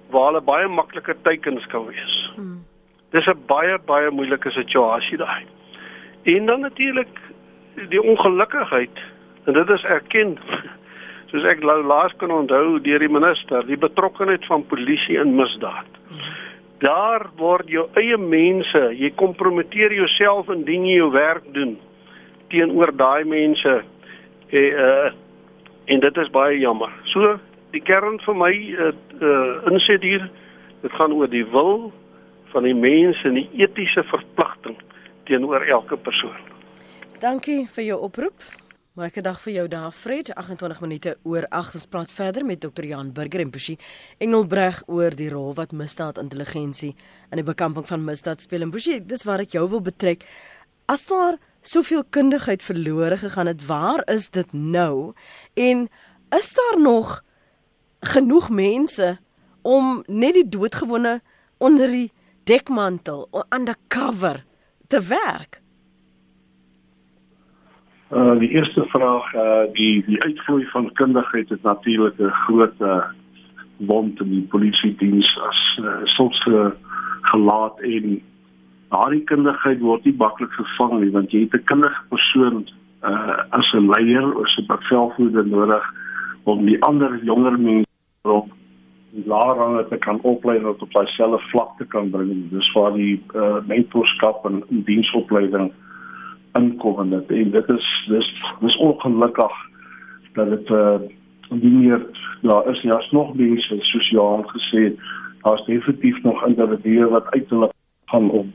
waar 0.09 0.25
hulle 0.25 0.41
baie 0.41 0.67
maklike 0.67 1.15
teikens 1.21 1.65
kan 1.65 1.85
wees. 1.85 2.31
Hmm. 2.35 2.63
Dis 3.09 3.25
'n 3.25 3.45
baie 3.47 3.77
baie 3.85 4.11
moeilike 4.11 4.51
situasie 4.51 5.17
daai. 5.17 5.45
En 6.23 6.45
dan 6.45 6.59
natuurlik 6.59 7.19
die 7.89 8.01
ongelukkigheid 8.01 8.97
en 9.45 9.53
dit 9.53 9.69
is 9.69 9.83
erken 9.83 10.37
soos 11.35 11.51
ek 11.51 11.63
laas 11.63 12.13
kan 12.19 12.31
onthou 12.31 12.79
deur 12.79 13.03
die 13.03 13.11
minister, 13.11 13.65
die 13.67 13.79
betrokkeheid 13.79 14.45
van 14.47 14.63
polisie 14.69 15.17
in 15.19 15.35
misdaad. 15.35 15.99
Daar 16.83 17.27
word 17.39 17.67
jou 17.71 17.87
eie 17.99 18.17
mense, 18.19 18.81
jy 18.95 19.11
kompromiteer 19.19 19.93
jouself 19.95 20.49
indien 20.53 20.87
jy 20.87 20.97
jou 21.01 21.11
werk 21.11 21.45
doen 21.55 21.75
teenoor 22.53 22.93
daai 22.95 23.25
mense. 23.27 23.75
Eh 24.51 24.71
uh, 24.87 25.11
en 25.85 26.01
dit 26.01 26.17
is 26.17 26.31
baie 26.33 26.57
jammer. 26.59 26.91
So 27.13 27.35
die 27.75 27.81
kern 27.83 28.19
vir 28.25 28.35
my 28.35 28.51
uh, 28.55 28.91
uh 29.21 29.71
insit 29.71 30.03
hier, 30.03 30.29
dit 30.81 30.91
gaan 30.91 31.13
oor 31.13 31.29
die 31.29 31.45
wil 31.45 31.91
van 32.53 32.63
die 32.63 32.75
mens 32.75 33.19
en 33.23 33.35
die 33.35 33.49
etiese 33.59 34.03
verpligting 34.11 34.77
teenoor 35.25 35.65
elke 35.65 35.97
persoon. 35.97 36.37
Dankie 37.19 37.65
vir 37.75 37.83
jou 37.83 37.99
oproep. 38.07 38.64
Moeilike 38.95 39.19
dag 39.25 39.41
vir 39.43 39.51
jou 39.51 39.63
daar 39.67 39.91
Fred 39.91 40.29
28 40.39 40.77
minute 40.79 41.11
oor 41.27 41.43
8 41.51 41.73
ons 41.75 41.87
praat 41.91 42.11
verder 42.15 42.45
met 42.47 42.61
Dr 42.63 42.85
Jan 42.87 43.09
Burger 43.11 43.41
en 43.43 43.49
Pushi 43.51 43.73
Engelbreg 44.23 44.77
oor 44.87 45.11
die 45.19 45.27
rol 45.33 45.49
wat 45.57 45.73
misdaad 45.75 46.21
intelligensie 46.21 46.93
in 47.27 47.41
die 47.41 47.43
bekamping 47.43 47.83
van 47.89 48.05
misdaad 48.07 48.45
speel. 48.45 48.63
En 48.63 48.71
Pushi 48.71 49.01
dis 49.03 49.25
waar 49.27 49.43
ek 49.43 49.51
jou 49.57 49.65
wil 49.73 49.83
betrek. 49.83 50.23
As 50.87 51.03
daar 51.09 51.35
soveel 51.59 52.05
kundigheid 52.07 52.63
verlore 52.63 53.17
gegaan 53.19 53.51
het 53.51 53.65
waar 53.67 53.99
is 54.15 54.29
dit 54.31 54.55
nou? 54.55 55.11
En 55.59 55.89
is 56.39 56.53
daar 56.55 56.79
nog 56.79 57.19
genoeg 58.15 58.47
mense 58.47 59.17
om 59.59 60.05
net 60.07 60.39
die 60.39 60.47
doodgewone 60.55 61.17
onder 61.59 61.91
die 61.91 62.13
dekmantel 62.47 63.27
undercover 63.51 64.45
te 64.87 65.03
werk 65.03 65.59
Uh 68.11 68.37
die 68.39 68.49
eerste 68.49 68.85
vraag 68.85 69.33
uh 69.33 69.65
die 69.73 70.03
die 70.05 70.21
uitvloei 70.23 70.65
van 70.65 70.91
kundigheid 70.93 71.49
het 71.49 71.63
natuurlik 71.63 72.19
'n 72.19 72.29
groot 72.45 72.79
uh 72.79 73.03
wond 73.77 74.21
in 74.21 74.29
die 74.29 74.47
polisie 74.49 74.95
diens 74.95 75.39
as 75.47 75.79
uh, 75.81 75.99
soms 76.03 76.45
uh, 76.45 76.69
gelaat 77.21 77.79
en 77.79 78.21
daardie 78.89 79.23
kundigheid 79.23 79.79
word 79.79 80.05
nie 80.05 80.15
maklik 80.17 80.51
gevang 80.51 80.99
nie 80.99 81.11
want 81.11 81.31
jy 81.31 81.39
het 81.39 81.53
'n 81.53 81.63
kundige 81.63 82.01
persoon 82.09 82.67
uh 83.03 83.37
as 83.49 83.73
'n 83.73 83.89
leier 83.89 84.37
of 84.37 84.47
'n 84.57 84.65
bevelvoerder 84.67 85.47
nodig 85.47 85.83
om 86.43 86.65
die 86.65 86.83
ander 86.83 87.23
jonger 87.23 87.59
mense 87.59 87.89
op 88.21 88.47
laer 89.25 89.55
range 89.57 89.87
te 89.87 89.97
kan 89.97 90.19
oplei 90.21 90.57
en 90.57 90.67
op 90.67 90.79
dieselfde 90.79 91.39
vlak 91.49 91.77
te 91.77 91.85
kan 91.85 92.09
bring. 92.09 92.49
Dis 92.49 92.71
waar 92.73 92.93
die 92.93 93.23
uh 93.35 93.57
mentorskap 93.65 94.45
en 94.45 94.63
diensopleiding 94.69 95.71
inkom 96.59 96.99
en 96.99 97.09
dit 97.09 97.31
en 97.39 97.51
dit 97.51 97.69
is 97.75 97.87
dis 98.07 98.31
dis 98.63 98.77
ongelukkig 98.87 99.55
dat 100.33 100.49
dit 100.49 100.69
uh 100.69 100.97
nie 101.49 101.71
meer 101.71 102.01
daar 102.41 102.69
is 102.71 102.83
nie 102.83 102.93
as 102.93 103.11
nog 103.11 103.33
mense 103.37 103.77
sosiaal 103.91 104.43
gesê 104.51 104.93
daar's 105.43 105.65
definitief 105.65 106.21
nog 106.23 106.45
individue 106.47 107.09
wat 107.09 107.31
uiterlik 107.31 107.73
gaan 108.05 108.29
om 108.29 108.53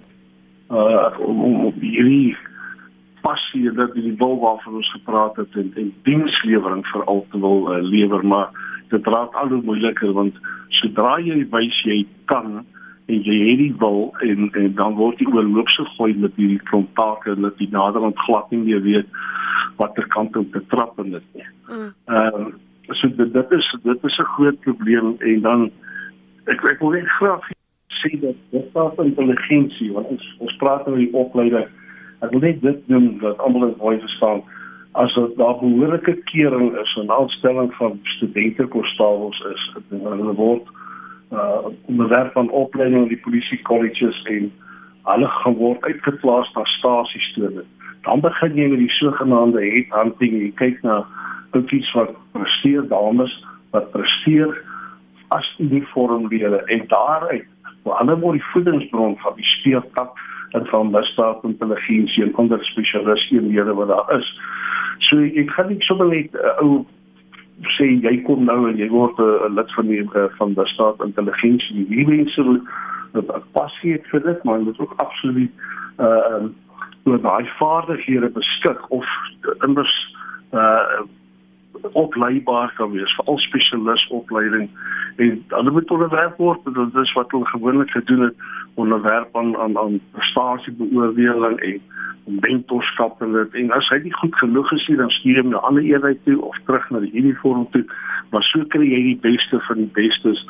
uh 0.70 1.10
om, 1.18 1.42
om, 1.44 1.64
om 1.64 1.74
hierdie 1.80 2.36
passie 3.20 3.70
dat 3.72 3.94
die 3.94 4.14
wil 4.18 4.38
waarvan 4.40 4.80
ons 4.80 4.90
gepraat 4.92 5.36
het 5.36 5.54
en, 5.54 5.72
en 5.76 5.92
dienslewering 6.02 6.84
vir 6.92 7.04
al 7.04 7.24
te 7.30 7.40
wil 7.40 7.68
uh, 7.68 7.82
lewer 7.82 8.26
maar 8.26 8.50
dit 8.88 9.06
raak 9.06 9.34
al 9.34 9.48
hoe 9.54 9.62
moeiliker 9.62 10.12
want 10.12 10.36
sodra 10.80 11.18
jy 11.20 11.42
wys 11.52 11.82
jy 11.84 12.04
kan 12.32 12.62
en 13.10 13.22
jy 13.26 13.36
het 13.48 13.60
die 13.60 13.74
wil 13.82 14.00
en 14.26 14.48
en 14.62 14.74
dan 14.78 14.96
word 14.98 15.20
jy 15.22 15.28
oorloop 15.32 15.70
so 15.74 15.86
gooi 15.96 16.12
met 16.24 16.36
hierdie 16.40 16.62
klomp 16.70 16.90
take 16.98 17.36
dat 17.44 17.62
jy 17.62 17.68
naderhand 17.74 18.18
glad 18.26 18.50
nie 18.54 18.62
meer 18.64 18.82
weet 18.86 19.20
watter 19.80 20.06
kant 20.14 20.36
om 20.36 20.50
te 20.54 20.62
trap 20.72 20.98
en 21.02 21.16
dit 21.16 21.38
nie. 21.38 21.48
Mm. 21.68 21.88
Ehm 22.16 22.40
um, 22.40 22.52
so 23.00 23.08
dit, 23.08 23.32
dit 23.32 23.52
is 23.58 23.66
dit 23.86 24.04
is 24.10 24.18
'n 24.18 24.30
groot 24.34 24.60
probleem 24.66 25.16
en 25.18 25.40
dan 25.48 25.70
ek 26.46 26.64
ek 26.72 26.80
wil 26.80 26.96
net 26.96 27.10
graag 27.18 27.50
sê 28.00 28.10
dat 28.20 28.36
dit 28.50 28.66
staat 28.70 29.04
intelligensie 29.04 29.92
want 29.92 30.06
ons 30.06 30.26
ons 30.38 30.56
praat 30.62 30.88
oor 30.88 30.96
die 30.96 31.12
opleiding. 31.12 31.68
Ek 32.20 32.30
wil 32.30 32.40
net 32.40 32.62
dit 32.62 32.80
doen 32.86 33.18
dat 33.18 33.38
almal 33.38 33.68
dit 33.68 33.76
mooi 33.76 33.98
verstaan 33.98 34.42
as 34.92 35.14
daar 35.14 35.58
behoorlike 35.58 36.14
kering 36.32 36.78
is 36.78 36.96
en 37.00 37.10
aanstelling 37.10 37.74
van 37.74 37.98
studente 38.02 38.66
konstabels 38.66 39.38
is 39.52 39.62
en 39.90 40.00
hulle 40.02 40.34
word 40.34 40.66
uh 41.32 41.70
onderwerp 41.86 42.32
van 42.32 42.50
opleiding 42.50 43.02
in 43.02 43.08
die 43.08 43.22
polisie 43.26 43.62
colleges 43.62 44.22
en 44.24 44.50
hulle 45.02 45.28
gaan 45.28 45.54
word 45.54 45.84
uitgeplaas 45.84 46.52
na 46.54 46.64
stasies 46.64 47.32
toe. 47.34 47.64
Dan 48.02 48.20
begin 48.20 48.56
jy 48.56 48.68
met 48.68 48.78
die 48.78 48.96
sogenaamde 48.98 49.60
headhunting. 49.60 50.34
Jy 50.42 50.50
kyk 50.58 50.82
na 50.82 51.04
ouetjies 51.50 51.92
wat 51.92 52.12
presteer, 52.32 52.82
dames 52.88 53.32
wat 53.70 53.90
presteer 53.94 54.56
as 55.30 55.54
uniformlede 55.58 56.62
en 56.74 56.84
daaruit 56.90 57.46
waar 57.82 57.98
hulle 58.02 58.18
word 58.20 58.38
die 58.38 58.48
voedingsbron 58.52 59.16
van 59.22 59.36
die 59.36 59.46
speeltak 59.56 60.16
en 60.50 60.66
van 60.66 60.90
misdaad 60.90 61.44
intelligensie 61.46 62.24
en 62.24 62.34
ander 62.34 62.64
spesialiste 62.64 63.74
wat 63.74 63.88
daar 63.88 64.16
is. 64.18 64.28
So 65.06 65.22
ek 65.22 65.50
gaan 65.54 65.70
nie 65.70 65.80
sommer 65.86 66.08
net 66.08 66.34
'n 66.34 66.36
uh, 66.36 66.62
ou 66.64 66.86
sê 67.76 67.86
jy 68.00 68.22
kom 68.24 68.44
nou 68.44 68.68
en 68.68 68.76
jy 68.76 68.88
word 68.88 69.18
'n 69.18 69.54
lid 69.54 69.72
van 69.74 69.86
die 69.86 70.02
uh, 70.02 70.28
van 70.38 70.54
die 70.54 70.66
staat 70.66 71.02
intelligensie. 71.04 71.86
Wie 71.88 72.06
mense 72.08 72.60
wat 73.12 73.44
passie 73.52 73.92
het 73.92 74.06
vir 74.10 74.22
dit, 74.22 74.44
maar 74.44 74.64
dit 74.64 74.78
ook 74.78 74.94
absoluut 74.96 75.50
uh 75.98 76.48
oor 77.04 77.20
daai 77.20 77.48
vaardighede 77.58 78.28
beskik 78.28 78.90
of 78.90 79.06
immers 79.64 79.94
uh 80.52 81.00
opleibaar 81.92 82.72
kan 82.76 82.90
wees 82.92 83.14
vir 83.16 83.24
al 83.24 83.38
spesialis 83.38 84.06
opleiding 84.08 84.68
en 85.16 85.44
hulle 85.48 85.70
moet 85.70 85.90
onderwerp 85.90 86.36
word 86.36 86.64
dit 86.64 86.96
is 87.02 87.12
wat 87.12 87.30
hulle 87.30 87.46
gewoonlik 87.46 87.90
gedoen 87.90 88.20
het 88.20 88.34
onderwerp 88.82 89.36
aan 89.36 89.56
aan 89.56 89.78
aan 89.78 90.00
prestasiebeoordeling 90.16 91.60
en 91.60 91.80
mentorskap 92.40 93.22
en 93.22 93.32
dit. 93.32 93.54
En 93.62 93.70
as 93.76 93.88
hy 93.92 94.00
nie 94.04 94.14
goed 94.14 94.36
genoeg 94.42 94.72
is 94.76 94.86
nie 94.88 94.98
dan 95.00 95.10
stuur 95.10 95.40
hom 95.42 95.50
na 95.52 95.58
'n 95.58 95.66
ander 95.68 95.84
eenheid 95.84 96.20
toe 96.24 96.40
of 96.42 96.58
terug 96.66 96.90
na 96.90 97.00
die 97.06 97.16
uniform 97.22 97.66
toe. 97.70 97.84
Maar 98.30 98.42
so 98.42 98.64
kry 98.74 98.86
jy 98.90 99.02
die 99.02 99.20
beste 99.30 99.60
van 99.68 99.76
die 99.76 99.92
bestes 99.92 100.44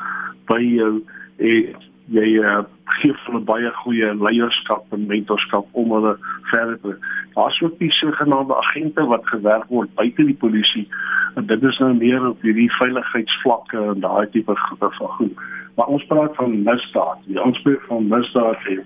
by 0.51 0.61
jou 0.61 0.93
en 1.37 1.73
jy 2.11 2.27
uh, 2.43 2.63
gee 2.99 3.15
hulle 3.25 3.39
baie 3.39 3.71
goeie 3.83 4.13
leierskap 4.15 4.85
en 4.91 5.07
mentorskap 5.07 5.67
om 5.71 5.91
hulle 5.95 6.17
verder 6.51 6.79
te 6.81 6.97
daar's 7.33 7.61
ook 7.61 7.77
die 7.79 7.91
sogenaamde 7.91 8.55
agente 8.55 9.05
wat 9.05 9.27
gewerk 9.27 9.67
word 9.67 9.93
buite 9.95 10.25
die 10.25 10.35
polisie. 10.35 10.87
En 11.35 11.45
dit 11.45 11.63
is 11.63 11.77
nou 11.77 11.93
meer 11.95 12.27
op 12.27 12.41
hierdie 12.41 12.71
veiligheidsvlakke 12.75 13.77
en 13.77 13.99
daai 14.03 14.27
tipe 14.29 14.55
van 14.79 15.15
goed 15.17 15.39
maar 15.75 15.87
ons 15.87 16.05
praat 16.05 16.35
van 16.35 16.63
misdaad 16.63 17.17
die 17.25 17.39
aanspreek 17.39 17.81
van 17.87 18.07
misdaad 18.07 18.67
en 18.73 18.83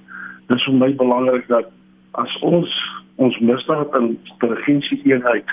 dit 0.47 0.57
is 0.57 0.67
vir 0.69 0.77
my 0.83 0.91
belangrik 0.95 1.47
dat 1.47 1.71
as 2.11 2.37
ons 2.41 2.71
ons 3.15 3.37
misdaad 3.39 3.95
in 3.95 4.15
intelligensie 4.33 5.01
eenheid 5.03 5.51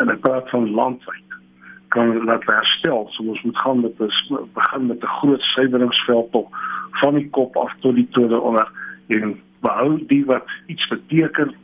en 0.00 0.12
ek 0.12 0.20
praat 0.20 0.50
van 0.50 0.70
landwyd 0.70 1.22
kan 1.94 2.24
laat 2.24 2.44
herstel. 2.44 3.06
So 3.14 3.24
ons 3.30 3.42
moet 3.42 3.60
gaan 3.62 3.80
met 3.80 4.00
'n 4.00 4.10
begin 4.54 4.86
met 4.86 5.02
'n 5.02 5.14
groot 5.18 5.40
suiweringsveld 5.40 6.34
op 6.34 6.48
van 6.90 7.14
die 7.14 7.28
kop 7.30 7.56
af 7.56 7.72
tot 7.80 7.94
die 7.94 8.08
tode 8.10 8.40
onder 8.40 8.68
en 9.06 9.40
behou 9.60 10.06
die 10.06 10.24
wat 10.24 10.48
iets 10.66 10.88
beteken 10.88 11.54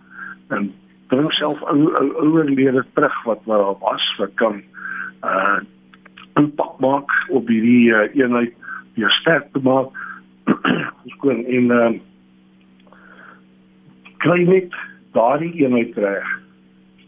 en 0.48 0.72
bring 1.06 1.32
self 1.32 1.62
ouer 1.62 2.44
lede 2.44 2.84
terug 2.94 3.22
wat 3.22 3.40
wat 3.44 3.78
was 3.80 4.14
wat 4.18 4.34
kan 4.34 4.62
uh 5.24 5.60
impak 6.40 6.78
maak 6.80 7.10
op 7.28 7.48
hierdie 7.48 7.90
uh, 7.92 8.14
eenheid 8.16 8.54
weer 8.94 9.10
sterk 9.20 9.52
te 9.52 9.60
maak. 9.62 9.90
Ons 11.04 11.16
kon 11.24 11.44
in 11.46 11.70
uh, 11.70 11.90
kry 14.24 14.42
net 14.48 14.74
daardie 15.16 15.52
eenheid 15.62 15.96
reg. 15.96 16.28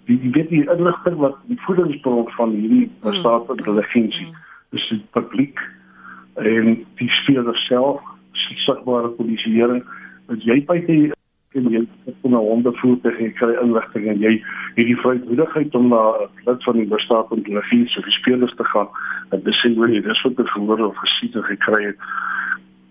Die 0.08 0.18
die 0.20 0.32
weet 0.36 0.50
die 0.52 0.64
inligting 0.64 1.16
wat 1.22 1.38
die 1.50 1.60
voedingsbron 1.66 2.28
van 2.36 2.56
hierdie 2.56 2.90
staat 3.20 3.46
van 3.46 3.60
intelligensie 3.62 4.28
is 4.76 4.88
die 4.90 5.00
publiek 5.16 5.60
en 6.42 6.74
die 6.98 7.10
speler 7.22 7.56
self, 7.68 8.02
sigbare 8.64 9.12
polisieering 9.18 9.84
wat 10.28 10.42
jy 10.44 10.58
by 10.66 10.78
die 10.88 11.12
en 11.54 11.70
jy 11.70 11.82
het 12.04 12.28
nou 12.34 12.42
ondervoer 12.56 13.00
te 13.00 13.12
gee 13.18 13.32
kry 13.40 13.54
inligting 13.62 14.08
en 14.08 14.20
jy 14.20 14.34
het 14.76 14.86
die 14.90 15.00
vrymoedigheid 15.02 15.74
om 15.74 15.88
na 15.88 16.02
lid 16.46 16.64
van 16.68 16.78
die 16.80 16.86
bestaat 16.86 17.28
van 17.28 17.42
intelligensie 17.42 17.98
of 17.98 18.04
die 18.04 18.18
spelers 18.18 18.54
te 18.56 18.64
gaan 18.64 18.88
en 19.30 19.42
dis 19.44 19.60
sê 19.62 19.72
jy 19.74 20.00
dis 20.02 20.22
wat 20.26 20.48
gehoor 20.54 20.86
of 20.88 21.02
gesien 21.02 21.34
en 21.34 21.50
gekry 21.50 21.82
het 21.86 22.08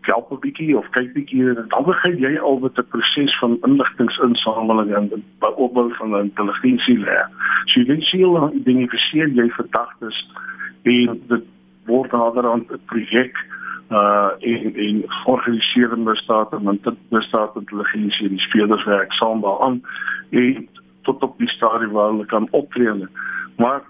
help 0.04 0.32
'n 0.32 0.40
bietjie 0.40 0.78
of 0.78 0.90
kyk 0.90 1.14
bietjie 1.14 1.48
en 1.50 1.66
dan 1.68 1.84
begin 1.84 2.18
jy 2.18 2.38
al 2.38 2.60
met 2.60 2.78
'n 2.78 2.88
proses 2.90 3.38
van 3.40 3.58
inligtingsinsameling 3.68 4.94
en 4.96 5.24
opbou 5.56 5.94
van 5.96 6.16
'n 6.16 6.24
intelligensie 6.24 6.98
leer. 6.98 7.28
So 7.66 7.80
jy 7.80 7.86
weet 7.86 8.52
die 8.52 8.64
dinge 8.64 8.88
gesien 8.90 9.36
jy 9.36 9.50
verdagtes 9.50 10.28
en 10.84 11.22
dit 11.28 11.44
word 11.86 12.12
nader 12.12 12.52
aan 12.52 12.66
'n 12.70 12.80
projek 12.86 13.36
uh 13.94 14.30
in 14.40 14.76
in 14.76 15.04
georganiseerde 15.08 16.16
staat 16.16 16.54
en 16.54 16.80
bestaat 17.10 17.56
intelligensie 17.56 18.30
die 18.30 18.40
spelers 18.40 18.86
werk 18.86 19.14
saam 19.14 19.42
daaraan 19.42 19.82
en 20.30 20.68
tot 21.02 21.24
op 21.24 21.38
die 21.38 21.50
stadium 21.50 21.92
waar 21.92 22.10
hulle 22.10 22.26
kan 22.26 22.48
optree. 22.52 23.08
Maar 23.58 23.82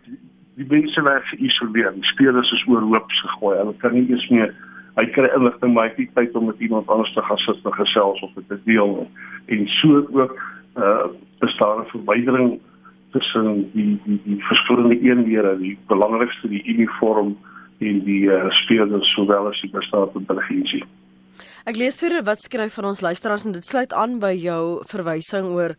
die 0.56 0.66
mense 0.70 1.02
werk 1.02 1.26
geïsoleer. 1.26 1.94
Die 1.94 2.04
spelers 2.04 2.52
is 2.52 2.66
oorhoop 2.68 3.12
gegooi. 3.12 3.58
Hulle 3.58 3.76
kan 3.78 3.94
nie 3.94 4.10
eens 4.10 4.30
meer 4.30 4.54
hy 5.00 5.06
kry 5.14 5.30
inligting 5.34 5.74
maar 5.74 5.88
hy 5.88 5.94
het 5.94 6.02
nie 6.02 6.12
tyd 6.18 6.36
om 6.38 6.50
met 6.52 6.60
iemand 6.62 6.90
anders 6.94 7.14
te 7.14 7.22
gaan 7.26 7.42
sit 7.42 7.66
en 7.66 7.78
gesels 7.78 8.22
of 8.26 8.36
dit 8.38 8.48
te 8.52 8.60
deel 8.68 9.08
en 9.56 9.64
so 9.80 10.04
ook 10.04 10.36
uh 10.78 11.08
bestaan 11.44 11.82
'n 11.82 11.92
verwydering 11.94 12.60
tussen 13.12 13.70
die 13.74 14.00
die 14.06 14.20
die 14.26 14.44
verskillende 14.46 15.00
eenhede 15.00 15.58
die 15.58 15.78
belangrikste 15.88 16.48
die 16.48 16.64
uniform 16.76 17.36
en 17.90 18.04
die 18.08 18.26
uh, 18.32 18.50
speurders 18.64 19.14
sowel 19.16 19.48
as 19.52 19.62
die 19.62 19.72
bestaande 19.74 20.20
intelligensie 20.24 20.84
Ek 21.64 21.78
lees 21.80 21.96
vir 22.04 22.18
wat 22.28 22.42
skryf 22.44 22.74
van 22.76 22.90
ons 22.90 23.02
luisteraars 23.02 23.46
en 23.48 23.54
dit 23.56 23.64
sluit 23.64 23.94
aan 23.96 24.18
by 24.20 24.34
jou 24.36 24.64
verwysing 24.92 25.54
oor 25.56 25.78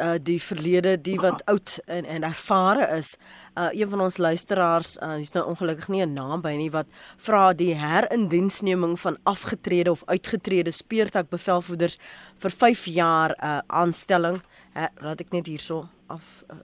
uh 0.00 0.14
die 0.20 0.38
verlede 0.40 0.94
die 1.00 1.16
wat 1.20 1.42
oud 1.48 1.78
en 1.86 2.04
en 2.04 2.24
ervare 2.24 2.86
is. 2.96 3.16
Uh 3.56 3.68
een 3.72 3.88
van 3.88 4.00
ons 4.00 4.16
luisteraars, 4.16 4.96
uh 4.96 5.16
hy's 5.16 5.32
nou 5.32 5.44
ongelukkig 5.48 5.88
nie 5.88 6.02
'n 6.04 6.12
naam 6.12 6.40
by 6.40 6.54
nie 6.56 6.70
wat 6.70 6.86
vra 7.16 7.52
die 7.52 7.74
herindiensneming 7.74 8.96
van 9.00 9.16
afgetrede 9.24 9.90
of 9.90 10.04
uitgetrede 10.06 10.70
speurtak 10.70 11.28
bevelvoerders 11.30 11.98
vir 12.38 12.50
5 12.50 12.84
jaar 12.86 13.36
uh 13.42 13.60
aanstelling. 13.66 14.40
Uh, 14.76 14.88
laat 15.00 15.20
ek 15.20 15.32
net 15.32 15.46
hierso 15.46 15.88
af 16.08 16.44
uh, 16.50 16.56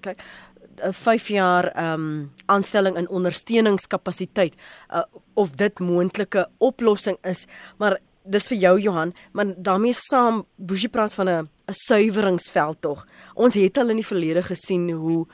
kyk 0.00 0.24
5 0.80 1.28
jaar 1.28 1.70
ehm 1.72 1.92
um, 2.00 2.32
aanstelling 2.46 2.96
in 2.96 3.08
ondersteuningskapasiteit 3.08 4.54
uh, 4.90 5.02
of 5.34 5.50
dit 5.50 5.78
moontlike 5.78 6.48
oplossing 6.58 7.18
is 7.22 7.46
maar 7.78 7.98
dis 8.24 8.48
vir 8.48 8.58
jou 8.58 8.80
Johan 8.80 9.12
maar 9.32 9.54
daarmee 9.56 9.92
saam 9.92 10.44
Boesie 10.56 10.88
praat 10.88 11.14
van 11.14 11.28
'n 11.28 11.48
'n 11.64 11.72
suiweringsveld 11.72 12.80
tog. 12.80 13.06
Ons 13.34 13.54
het 13.56 13.78
al 13.78 13.92
in 13.94 14.00
die 14.02 14.06
verlede 14.06 14.42
gesien 14.44 14.90
hoe 14.90 15.24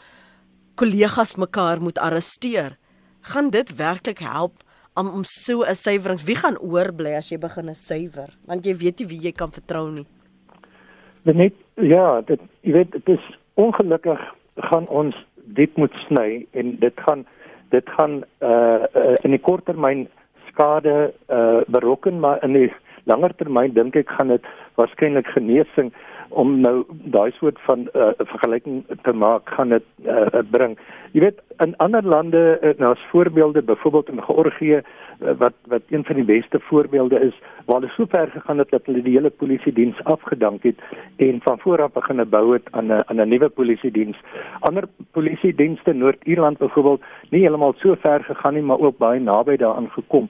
kollegas 0.78 1.34
mekaar 1.36 1.82
moet 1.82 1.98
arresteer. 1.98 2.76
Gaan 3.20 3.50
dit 3.50 3.74
werklik 3.76 4.22
help 4.22 4.62
om 4.94 5.08
om 5.08 5.24
so 5.24 5.62
'n 5.62 5.74
suiwerings 5.74 6.24
wie 6.24 6.36
gaan 6.36 6.58
oorbly 6.58 7.14
as 7.16 7.30
jy 7.30 7.38
begin 7.38 7.74
suiwer? 7.74 8.30
Want 8.46 8.64
jy 8.64 8.76
weet 8.76 8.98
nie 8.98 9.06
wie 9.06 9.20
jy 9.20 9.32
kan 9.32 9.50
vertrou 9.52 9.90
nie. 9.90 10.06
Net 11.22 11.54
ja, 11.74 12.20
dit 12.20 12.40
jy 12.62 12.72
weet 12.72 12.92
dit 12.92 13.08
is 13.08 13.38
ongelukkig 13.54 14.20
gaan 14.56 14.88
ons 14.88 15.14
dit 15.54 15.76
moet 15.76 15.94
sny 16.06 16.46
en 16.52 16.76
dit 16.80 17.04
gaan 17.06 17.26
dit 17.70 17.90
gaan 17.96 18.22
uh, 18.42 18.82
uh 18.94 19.14
in 19.22 19.30
die 19.36 19.42
korttermyn 19.42 20.08
skade 20.48 21.12
uh 21.28 21.60
berokken 21.66 22.20
maar 22.20 22.42
in 22.44 22.52
die 22.52 22.72
langer 23.04 23.34
termyn 23.36 23.74
dink 23.74 23.96
ek 23.96 24.10
gaan 24.18 24.32
dit 24.34 24.46
waarskynlik 24.80 25.26
genesing 25.36 25.92
om 26.30 26.60
nou 26.60 26.84
daai 26.88 27.30
soort 27.34 27.58
van 27.66 27.88
uh, 27.92 28.10
vergelyking 28.18 28.84
te 29.02 29.12
maak 29.12 29.48
gaan 29.50 29.68
dit 29.68 29.84
uh, 30.06 30.42
bring. 30.50 30.78
Jy 31.12 31.20
weet 31.24 31.40
in 31.64 31.74
ander 31.82 32.06
lande 32.06 32.42
uh, 32.62 32.74
nou 32.78 32.92
as 32.94 33.06
voorbeelde 33.10 33.62
byvoorbeeld 33.62 34.08
in 34.08 34.22
Georgië 34.22 34.80
uh, 34.80 35.32
wat 35.38 35.54
wat 35.72 35.82
een 35.88 36.04
van 36.04 36.20
die 36.20 36.24
beste 36.24 36.60
voorbeelde 36.68 37.20
is 37.20 37.40
waar 37.66 37.80
hulle 37.80 37.92
so 37.96 38.06
ver 38.10 38.30
gegaan 38.30 38.58
het 38.58 38.70
dat 38.70 38.86
hulle 38.86 39.02
die 39.02 39.16
hele 39.16 39.30
polisie 39.30 39.72
diens 39.72 40.04
afgedank 40.04 40.62
het 40.62 40.78
en 41.16 41.40
van 41.42 41.58
voor 41.58 41.82
af 41.82 41.92
begin 41.92 42.22
bou 42.28 42.52
het 42.52 42.68
aan 42.70 42.86
'n 42.86 43.02
aan 43.06 43.20
'n 43.20 43.28
nuwe 43.28 43.48
polisie 43.48 43.90
diens. 43.90 44.16
Ander 44.60 44.88
polisie 45.10 45.54
dienste 45.54 45.92
Noord-Ierland 45.92 46.58
byvoorbeeld 46.58 47.02
nie 47.30 47.40
heeltemal 47.40 47.74
so 47.76 47.94
ver 47.94 48.24
gegaan 48.24 48.54
nie 48.54 48.62
maar 48.62 48.78
ook 48.78 48.98
baie 48.98 49.20
naby 49.20 49.56
daaraan 49.56 49.90
gekom 49.90 50.28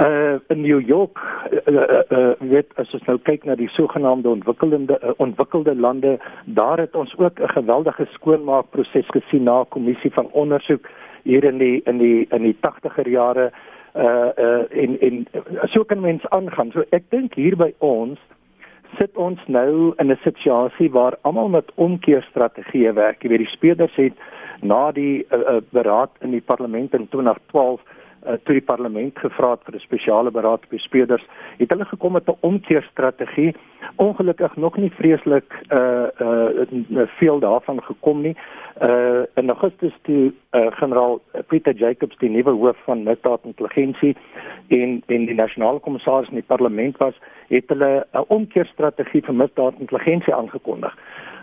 uh 0.00 0.38
in 0.48 0.62
New 0.62 0.80
York 0.80 1.18
uh, 1.52 1.72
uh, 1.72 2.02
uh 2.10 2.32
weet 2.38 2.72
as 2.80 2.92
ons 2.96 3.04
nou 3.04 3.18
kyk 3.18 3.44
na 3.44 3.54
die 3.54 3.68
sogenaamde 3.68 4.28
ontwikkelende 4.28 4.96
uh, 5.02 5.12
ontwikkelde 5.16 5.74
lande 5.76 6.18
daar 6.44 6.78
het 6.78 6.96
ons 6.96 7.12
ook 7.18 7.40
'n 7.40 7.48
geweldige 7.48 8.06
skoonmaakproses 8.12 9.06
gesien 9.06 9.42
na 9.42 9.60
'n 9.60 9.68
kommissie 9.68 10.12
van 10.12 10.30
ondersoek 10.32 10.88
hier 11.22 11.44
in 11.44 11.58
die 11.58 11.82
in 11.84 11.98
die 11.98 12.26
in 12.30 12.42
die 12.42 12.56
80er 12.60 13.08
jare 13.08 13.52
uh 13.94 14.30
uh 14.38 14.64
in 14.70 15.00
in 15.00 15.26
so 15.62 15.84
kan 15.84 16.00
mens 16.00 16.28
aangaan. 16.28 16.70
So 16.72 16.82
ek 16.90 17.10
dink 17.10 17.34
hier 17.34 17.56
by 17.56 17.74
ons 17.78 18.18
sit 18.98 19.16
ons 19.16 19.40
nou 19.46 19.92
in 19.98 20.10
'n 20.10 20.18
situasie 20.22 20.90
waar 20.90 21.16
almal 21.22 21.48
met 21.48 21.72
omkeerstrategieë 21.74 22.92
werk. 22.92 23.22
Jy 23.22 23.28
weet 23.28 23.44
die 23.44 23.56
speurders 23.56 23.94
het 23.94 24.12
na 24.60 24.92
die 24.92 25.26
uh, 25.30 25.38
uh, 25.38 25.56
beraad 25.70 26.10
in 26.20 26.30
die 26.30 26.40
parlement 26.40 26.94
in 26.94 27.08
2012 27.08 27.80
uh, 28.26 28.32
toe 28.44 28.54
die 28.54 28.64
parlement 28.64 29.18
gevra 29.18 29.50
het 29.50 29.64
vir 29.64 29.74
'n 29.74 29.86
spesiale 29.86 30.30
beraad 30.30 30.64
op 30.64 30.78
speurders, 30.78 31.24
het 31.58 31.70
hulle 31.70 31.84
gekom 31.84 32.12
met 32.12 32.28
'n 32.28 32.36
omkeerstrategie. 32.40 33.54
Ongelukkig 33.96 34.56
nog 34.56 34.76
nie 34.76 34.90
vreeslik 34.90 35.52
uh 35.70 36.06
uh 36.18 37.06
veel 37.18 37.38
daarvan 37.38 37.82
gekom 37.82 38.20
nie. 38.20 38.36
Uh 38.82 39.22
in 39.34 39.50
Augustus 39.50 39.94
toe 40.02 40.32
uh, 40.52 40.66
generaal 40.70 41.20
Peter 41.46 41.74
Jacobs 41.74 42.18
die 42.18 42.30
nuwe 42.30 42.50
hoof 42.50 42.76
van 42.84 43.02
misdaad 43.02 43.40
intelligensie 43.44 44.16
en 44.68 45.02
en 45.06 45.24
die 45.26 45.34
nasionale 45.34 45.78
kommissaris 45.78 46.28
in 46.28 46.34
die 46.34 46.50
parlement 46.54 46.96
was, 46.96 47.14
het 47.48 47.64
hulle 47.68 48.06
'n 48.12 48.24
omkeerstrategie 48.28 49.24
vir 49.24 49.34
misdaad 49.34 49.74
intelligensie 49.78 50.34
aangekondig. 50.34 50.96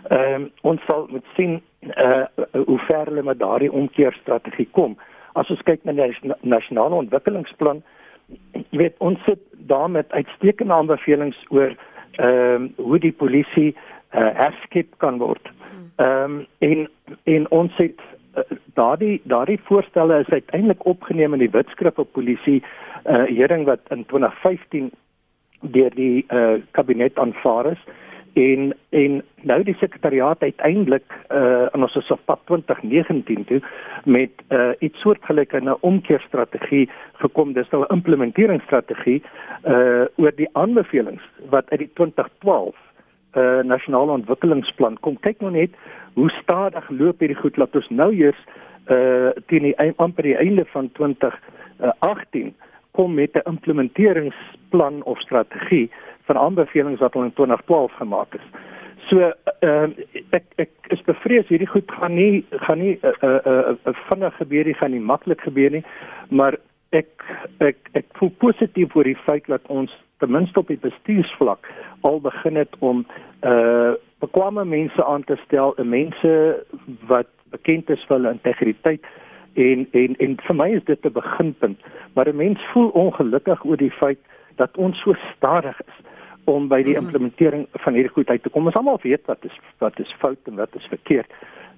Ehm 0.08 0.42
uh, 0.42 0.48
ons 0.60 0.80
sal 0.86 1.06
moet 1.10 1.26
sien 1.36 1.62
uh 1.80 2.24
hoe 2.66 2.78
ver 2.78 3.04
hulle 3.04 3.22
met 3.22 3.38
daardie 3.38 3.72
omkeerstrategie 3.72 4.68
kom. 4.70 4.96
As 5.38 5.50
ons 5.50 5.62
kyk 5.68 5.84
na 5.84 5.92
die 5.92 6.34
nasionale 6.42 6.98
ontwikkelingsplan, 7.04 7.82
jy 8.70 8.78
weet 8.82 8.96
ons 8.98 9.18
sit 9.26 9.42
daar 9.70 9.90
met 9.90 10.12
uitstekende 10.12 10.74
aanbevelings 10.74 11.38
oor 11.50 11.74
ehm 12.18 12.54
um, 12.54 12.64
hoe 12.76 12.98
die 12.98 13.12
polisie 13.12 13.70
uh, 13.70 14.30
herskep 14.42 14.96
kan 14.98 15.18
word. 15.18 15.50
Ehm 16.02 16.40
um, 16.40 16.46
en 16.58 16.88
en 17.24 17.50
ons 17.50 17.76
het 17.76 18.00
uh, 18.36 18.42
daardie 18.74 19.20
daardie 19.24 19.60
voorstelle 19.68 20.20
is 20.20 20.28
uiteindelik 20.28 20.84
opgeneem 20.84 21.32
in 21.32 21.44
die 21.46 21.54
wetskrif 21.54 21.98
op 21.98 22.12
polisie 22.12 22.62
uh, 23.06 23.24
hering 23.24 23.64
wat 23.64 23.80
in 23.88 24.04
2015 24.06 24.90
deur 25.60 25.94
die 25.94 26.26
uh, 26.28 26.58
kabinet 26.70 27.18
aanvaar 27.18 27.72
is 27.72 27.82
en 28.32 28.74
en 28.90 29.22
nou 29.42 29.62
die 29.62 29.76
sekretariaat 29.78 30.42
uiteindelik 30.42 31.12
uh 31.28 31.66
in 31.74 31.82
ons 31.82 31.96
is 31.96 32.10
op 32.10 32.20
pad 32.24 32.40
2019 32.44 33.44
toe 33.44 33.60
met 34.04 34.30
uh 34.48 34.70
iets 34.78 35.00
soortgelyk 35.00 35.52
'n 35.52 35.74
omkeerstrategie 35.80 36.90
gekom. 37.12 37.52
Dis 37.52 37.70
nou 37.70 37.82
'n 37.82 37.94
implementeringsstrategie 37.94 39.22
uh 39.64 40.04
oor 40.16 40.32
die 40.34 40.48
aanbevelings 40.52 41.22
wat 41.48 41.70
uit 41.70 41.78
die 41.78 41.90
2012 41.94 42.76
uh 43.36 43.62
nasionale 43.62 44.12
ontwikkelingsplan 44.12 44.98
kom. 45.00 45.20
Kyk 45.20 45.40
nou 45.40 45.52
net 45.52 45.70
hoe 46.14 46.30
stadig 46.30 46.90
loop 46.90 47.18
hierdie 47.18 47.40
goed. 47.40 47.56
Laat 47.56 47.74
ons 47.74 47.88
nou 47.88 48.14
eers 48.14 48.40
uh 48.88 49.30
teen 49.46 49.62
die 49.62 49.92
amper 49.96 50.22
die 50.22 50.36
einde 50.36 50.64
van 50.64 50.90
2018 50.92 52.54
kom 52.90 53.14
met 53.14 53.32
'n 53.32 53.48
implementeringsplan 53.48 55.02
of 55.02 55.20
strategie 55.20 55.90
van 56.30 56.38
aanbevelings 56.38 57.00
wat 57.00 57.14
in 57.14 57.32
2012 57.34 57.92
gemaak 57.92 58.34
is. 58.34 58.46
So 59.08 59.18
ehm 59.60 59.90
uh, 59.90 60.22
ek 60.38 60.44
ek 60.64 60.90
is 60.94 61.02
bevrees 61.06 61.48
hierdie 61.50 61.70
goed 61.70 61.90
gaan 61.98 62.14
nie 62.14 62.44
gaan 62.66 62.78
nie 62.78 62.98
'n 63.02 63.14
uh, 63.26 63.38
'n 63.44 63.52
uh, 63.52 63.74
uh, 63.86 63.94
vinnig 64.08 64.36
gebeur 64.36 64.64
nie, 64.64 64.74
gaan 64.80 64.94
nie 64.94 65.06
maklik 65.12 65.40
gebeur 65.40 65.70
nie, 65.70 65.84
maar 66.28 66.54
ek 66.90 67.10
ek 67.58 67.78
ek 67.92 68.06
voel 68.18 68.30
positief 68.44 68.94
oor 68.96 69.08
die 69.08 69.22
feit 69.26 69.46
dat 69.46 69.66
ons 69.66 69.90
ten 70.18 70.30
minste 70.30 70.58
op 70.58 70.68
die 70.68 70.82
bestuursvlak 70.86 71.66
al 72.00 72.20
begin 72.20 72.56
het 72.56 72.76
om 72.78 73.06
uh 73.42 73.92
bekwame 74.20 74.64
mense 74.64 75.04
aan 75.04 75.24
te 75.24 75.36
stel, 75.44 75.74
mense 75.82 76.32
wat 77.08 77.30
bekend 77.50 77.90
is 77.90 78.02
vir 78.06 78.16
hulle 78.16 78.36
integriteit 78.36 79.04
en 79.54 79.88
en 79.92 80.16
en 80.18 80.36
vir 80.46 80.56
my 80.56 80.68
is 80.76 80.84
dit 80.84 81.06
'n 81.06 81.12
beginpunt, 81.12 81.80
maar 82.14 82.28
'n 82.28 82.36
mens 82.36 82.60
voel 82.72 82.88
ongelukkig 82.88 83.64
oor 83.64 83.76
die 83.76 83.96
feit 84.02 84.20
dat 84.56 84.76
ons 84.76 85.00
so 85.00 85.14
stadig 85.36 85.80
is 85.80 86.09
om 86.52 86.68
by 86.68 86.82
die 86.82 86.96
mhm. 86.96 87.06
implementering 87.06 87.66
van 87.84 87.96
hierdie 87.96 88.12
goed 88.12 88.30
uit 88.30 88.42
te 88.42 88.52
kom. 88.52 88.66
Ons 88.66 88.78
almal 88.78 89.00
weet 89.02 89.26
wat 89.30 89.44
is 89.48 89.56
wat 89.78 89.98
is 90.02 90.14
fout 90.22 90.52
en 90.52 90.60
wat 90.60 90.76
is 90.78 90.86
verkeerd. 90.92 91.32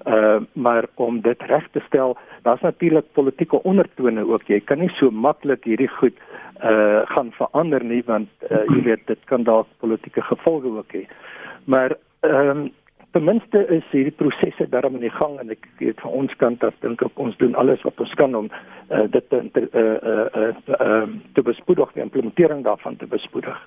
Uh 0.07 0.41
maar 0.53 0.89
om 0.95 1.21
dit 1.23 1.43
reg 1.47 1.69
te 1.73 1.83
stel, 1.87 2.17
daar's 2.43 2.61
natuurlik 2.61 3.13
politieke 3.13 3.63
ondertone 3.63 4.27
ook. 4.27 4.49
Jy 4.51 4.61
kan 4.61 4.79
nie 4.83 4.91
so 4.99 5.11
maklik 5.11 5.65
hierdie 5.65 5.91
goed 6.01 6.19
uh 6.63 7.03
gaan 7.15 7.33
verander 7.39 7.85
nie 7.85 8.03
want 8.07 8.29
uh, 8.51 8.65
jy 8.67 8.83
weet 8.83 9.07
dit 9.07 9.25
kan 9.31 9.45
dalk 9.45 9.69
politieke 9.79 10.23
gevolge 10.23 10.71
ook 10.79 10.95
hê. 10.99 11.07
Maar 11.65 11.97
ehm 12.21 12.49
um, 12.51 12.71
ten 13.13 13.25
minste 13.25 13.67
is 13.69 13.85
hierdie 13.93 14.15
prosesse 14.17 14.67
daarom 14.73 14.95
in 14.95 15.05
die 15.05 15.13
gang 15.13 15.37
en 15.41 15.53
ek 15.53 15.67
weet 15.81 16.01
van 16.01 16.15
ons 16.23 16.37
kant 16.41 16.63
af 16.65 16.77
dink 16.85 17.03
ek 17.05 17.21
ons 17.21 17.37
doen 17.41 17.55
alles 17.61 17.83
wat 17.85 18.01
ons 18.01 18.15
kan 18.17 18.35
om 18.39 18.49
uh, 18.49 19.05
dit 19.13 19.27
te 19.29 19.41
uh 19.43 19.83
uh 20.13 20.27
uh, 20.43 20.55
uh 20.79 21.03
te 21.37 21.45
bespoedig 21.45 21.93
die 21.93 22.05
implementering 22.05 22.65
daarvan 22.65 22.97
te 22.97 23.07
bespoedig. 23.07 23.59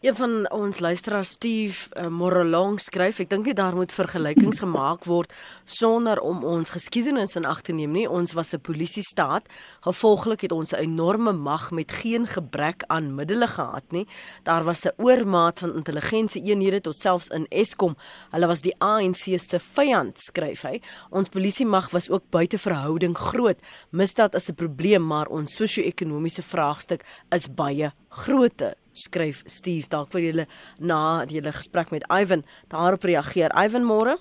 Een 0.00 0.14
van 0.14 0.50
ons 0.50 0.78
luisteraars 0.78 1.28
Steve 1.28 1.88
uh, 1.98 2.06
Morelong 2.06 2.76
skryf, 2.78 3.18
ek 3.18 3.32
dink 3.32 3.48
daar 3.58 3.74
moet 3.74 3.90
vergelykings 3.90 4.60
gemaak 4.62 5.08
word 5.10 5.32
sonder 5.66 6.20
om 6.22 6.44
ons 6.46 6.70
geskiedenis 6.70 7.34
in 7.34 7.48
ag 7.50 7.64
te 7.66 7.74
neem 7.74 7.96
nie. 7.96 8.04
Ons 8.06 8.36
was 8.38 8.54
'n 8.54 8.62
polisiestaat, 8.62 9.50
gevolglik 9.82 10.46
het 10.46 10.52
ons 10.54 10.70
'n 10.70 10.86
enorme 10.86 11.32
mag 11.32 11.72
met 11.74 11.90
geen 11.90 12.30
gebrek 12.30 12.84
aan 12.86 13.14
middele 13.14 13.48
gehad 13.48 13.90
nie. 13.90 14.06
Daar 14.44 14.62
was 14.64 14.86
'n 14.86 14.94
oormaat 15.02 15.58
van 15.58 15.74
intelligensie 15.74 16.42
eenhede 16.42 16.80
tot 16.80 16.96
selfs 16.96 17.28
in 17.34 17.46
Eskom. 17.48 17.96
Hulle 18.30 18.46
was 18.46 18.60
die 18.60 18.76
ANC 18.78 19.34
se 19.38 19.58
vyand, 19.58 20.18
skryf 20.18 20.62
hy. 20.62 20.80
Ons 21.10 21.28
polisiemag 21.28 21.90
was 21.90 22.10
ook 22.10 22.30
buite 22.30 22.58
verhouding 22.58 23.18
groot. 23.18 23.58
Misdaad 23.90 24.34
is 24.34 24.48
'n 24.48 24.54
probleem, 24.54 25.06
maar 25.06 25.26
ons 25.26 25.54
sosio-ekonomiese 25.54 26.42
vraagstuk 26.42 27.02
is 27.30 27.48
baie 27.48 27.92
groter 28.08 28.74
skryf 28.92 29.42
Steve 29.46 29.86
dalk 29.90 30.10
vir 30.12 30.24
julle 30.24 30.46
na 30.80 31.24
julle 31.28 31.52
gesprek 31.54 31.92
met 31.94 32.06
Ivan 32.10 32.44
daarop 32.72 33.04
reageer. 33.04 33.54
Ivan 33.54 33.86
môre? 33.86 34.18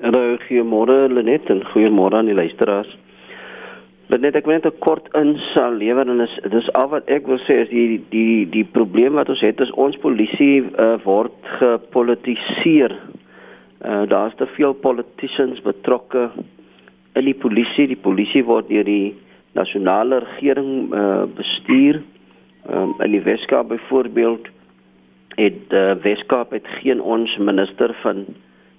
Hallo, 0.00 0.38
goeiemôre 0.46 1.10
Lenet 1.12 1.50
en 1.52 1.62
goeiemôre 1.74 2.16
aan 2.16 2.30
die 2.30 2.36
luisteraars. 2.38 2.88
Lenet, 4.10 4.34
ek 4.34 4.46
wil 4.46 4.56
net 4.56 4.66
'n 4.66 4.80
kort 4.82 5.06
insal 5.14 5.76
lewer 5.78 6.08
en 6.08 6.20
is 6.20 6.34
dis 6.50 6.68
al 6.74 6.88
wat 6.90 7.08
ek 7.08 7.26
wil 7.26 7.38
sê 7.46 7.62
is 7.62 7.68
die 7.68 8.00
die 8.10 8.46
die 8.46 8.64
probleem 8.64 9.14
wat 9.14 9.28
ons 9.28 9.40
het 9.40 9.60
is 9.60 9.70
ons 9.76 9.96
polisie 10.02 10.64
uh, 10.66 10.96
word 11.04 11.34
gepolitiseer. 11.58 12.96
Uh, 13.84 14.06
Daar's 14.08 14.34
te 14.36 14.46
veel 14.56 14.74
politicians 14.74 15.60
betrokke 15.60 16.30
in 17.14 17.24
die 17.24 17.34
polisie. 17.34 17.86
Die 17.86 18.02
polisie 18.08 18.42
word 18.44 18.68
deur 18.68 18.84
die 18.84 19.14
nasionale 19.54 20.20
regering 20.24 20.92
uh, 20.94 21.26
bestuur. 21.26 22.02
Um, 22.68 22.94
in 23.00 23.10
die 23.10 23.22
Weskaap 23.24 23.68
byvoorbeeld 23.68 24.48
het 25.34 25.72
uh, 25.72 25.92
Weskaap 26.02 26.50
het 26.50 26.66
geen 26.82 27.00
ons 27.00 27.36
minister 27.36 27.94
van 28.02 28.24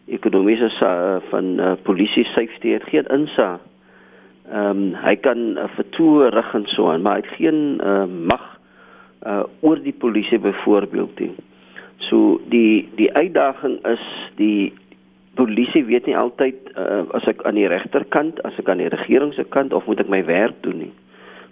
ekonomiese 0.06 0.70
uh, 0.86 1.16
van 1.30 1.60
uh, 1.60 1.72
polisie 1.84 2.24
safety 2.24 2.76
het 2.76 2.84
geen 2.84 3.08
insa. 3.10 3.60
Ehm 4.52 4.70
um, 4.70 4.94
hy 5.06 5.16
kan 5.16 5.38
uh, 5.58 5.66
vertoe 5.76 6.30
rig 6.30 6.54
en 6.54 6.66
so 6.76 6.90
aan, 6.92 7.02
maar 7.02 7.18
hy 7.18 7.24
het 7.24 7.36
geen 7.40 7.80
uh, 7.84 8.06
mag 8.06 8.44
uh, 9.26 9.44
oor 9.60 9.82
die 9.82 9.96
polisie 9.98 10.40
byvoorbeeld 10.40 11.20
nie. 11.20 11.32
So 12.10 12.42
die 12.50 12.90
die 12.96 13.14
uitdaging 13.14 13.80
is 13.88 14.06
die 14.36 14.74
polisie 15.40 15.86
weet 15.86 16.06
nie 16.06 16.18
altyd 16.18 16.74
uh, 16.76 17.04
as 17.16 17.26
ek 17.32 17.46
aan 17.48 17.56
die 17.56 17.70
regterkant, 17.72 18.42
as 18.44 18.58
ek 18.60 18.70
aan 18.70 18.84
die 18.84 18.92
regering 18.92 19.34
se 19.34 19.46
kant 19.50 19.74
of 19.74 19.88
moet 19.88 20.04
ek 20.04 20.12
my 20.12 20.26
werk 20.28 20.60
doen 20.66 20.84
nie. 20.86 20.92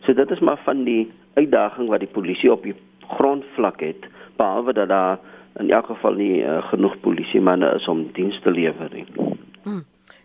So 0.09 0.15
dit 0.15 0.31
is 0.31 0.39
maar 0.39 0.57
van 0.65 0.83
die 0.83 1.11
uitdaging 1.33 1.89
wat 1.89 2.01
die 2.01 2.09
polisie 2.09 2.49
op 2.51 2.63
die 2.65 2.73
grondvlak 3.07 3.79
het, 3.79 4.07
behalwe 4.41 4.73
dat 4.73 4.87
daar 4.89 5.19
in 5.61 5.69
elk 5.69 5.85
geval 5.85 6.15
nie 6.17 6.39
uh, 6.41 6.63
genoeg 6.71 6.95
polisie 6.99 7.41
manne 7.41 7.69
is 7.77 7.85
om 7.87 8.07
diens 8.17 8.39
te 8.41 8.49
lewer 8.51 8.89
nie. 8.89 9.05
Hmm. 9.61 9.83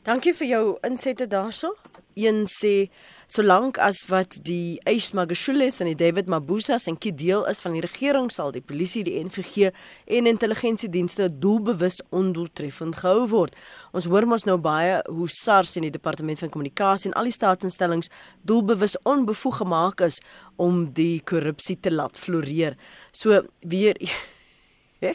Dankie 0.08 0.32
vir 0.38 0.48
jou 0.48 0.62
insette 0.88 1.26
daarso. 1.28 1.74
Een 2.16 2.46
sê 2.48 2.88
Solank 3.26 3.78
as 3.80 4.02
wat 4.10 4.36
die 4.44 4.76
Ace 4.84 5.14
Magashules 5.16 5.80
en 5.80 5.88
die 5.88 5.96
David 5.96 6.28
Mabuza 6.28 6.76
se 6.78 6.92
kie 7.00 7.12
deel 7.16 7.46
is 7.48 7.62
van 7.64 7.72
die 7.72 7.80
regering 7.80 8.28
sal 8.32 8.52
die 8.52 8.60
polisie, 8.60 9.04
die 9.06 9.16
NVG 9.24 9.70
en 10.18 10.28
intelligensiedienste 10.28 11.30
doelbewus 11.40 12.02
ondoeltreffend 12.12 13.00
gehou 13.00 13.24
word. 13.32 13.56
Ons 13.96 14.10
hoor 14.12 14.28
mos 14.28 14.44
nou 14.44 14.58
baie 14.60 15.00
hoe 15.08 15.28
SARS 15.32 15.76
en 15.80 15.88
die 15.88 15.94
departement 15.94 16.44
van 16.44 16.52
kommunikasie 16.52 17.10
en 17.10 17.16
al 17.16 17.30
die 17.30 17.36
staatsinstellings 17.36 18.12
doelbewus 18.44 18.98
onbevoeg 19.08 19.62
gemaak 19.62 20.04
is 20.04 20.20
om 20.60 20.84
die 20.92 21.22
korrupsie 21.24 21.80
te 21.80 21.92
laat 21.92 22.20
floreer. 22.20 22.76
So 23.12 23.40
weer 23.64 23.96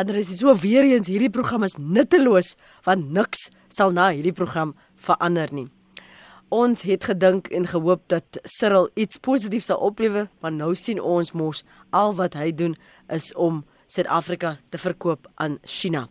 Adres 0.00 0.30
is 0.30 0.38
so 0.42 0.54
weer 0.58 0.86
eens 0.86 1.10
hierdie 1.10 1.30
program 1.30 1.66
is 1.66 1.78
nutteloos 1.78 2.56
want 2.86 3.10
niks 3.14 3.50
sal 3.70 3.94
na 3.94 4.10
hierdie 4.10 4.34
program 4.34 4.74
verander 4.98 5.54
nie. 5.54 5.70
Ons 6.50 6.82
het 6.82 7.04
gedink 7.06 7.46
en 7.54 7.66
gehoop 7.66 8.08
dat 8.10 8.40
Cyril 8.42 8.88
iets 8.98 9.20
positiefs 9.22 9.68
sal 9.70 9.78
oplewer, 9.86 10.26
maar 10.42 10.50
nou 10.50 10.72
sien 10.74 10.98
ons 10.98 11.30
mos 11.32 11.62
al 11.94 12.16
wat 12.18 12.34
hy 12.34 12.50
doen 12.50 12.74
is 13.06 13.30
om 13.38 13.62
Suid-Afrika 13.86 14.56
te 14.68 14.78
verkoop 14.78 15.28
aan 15.38 15.60
China. 15.62 16.08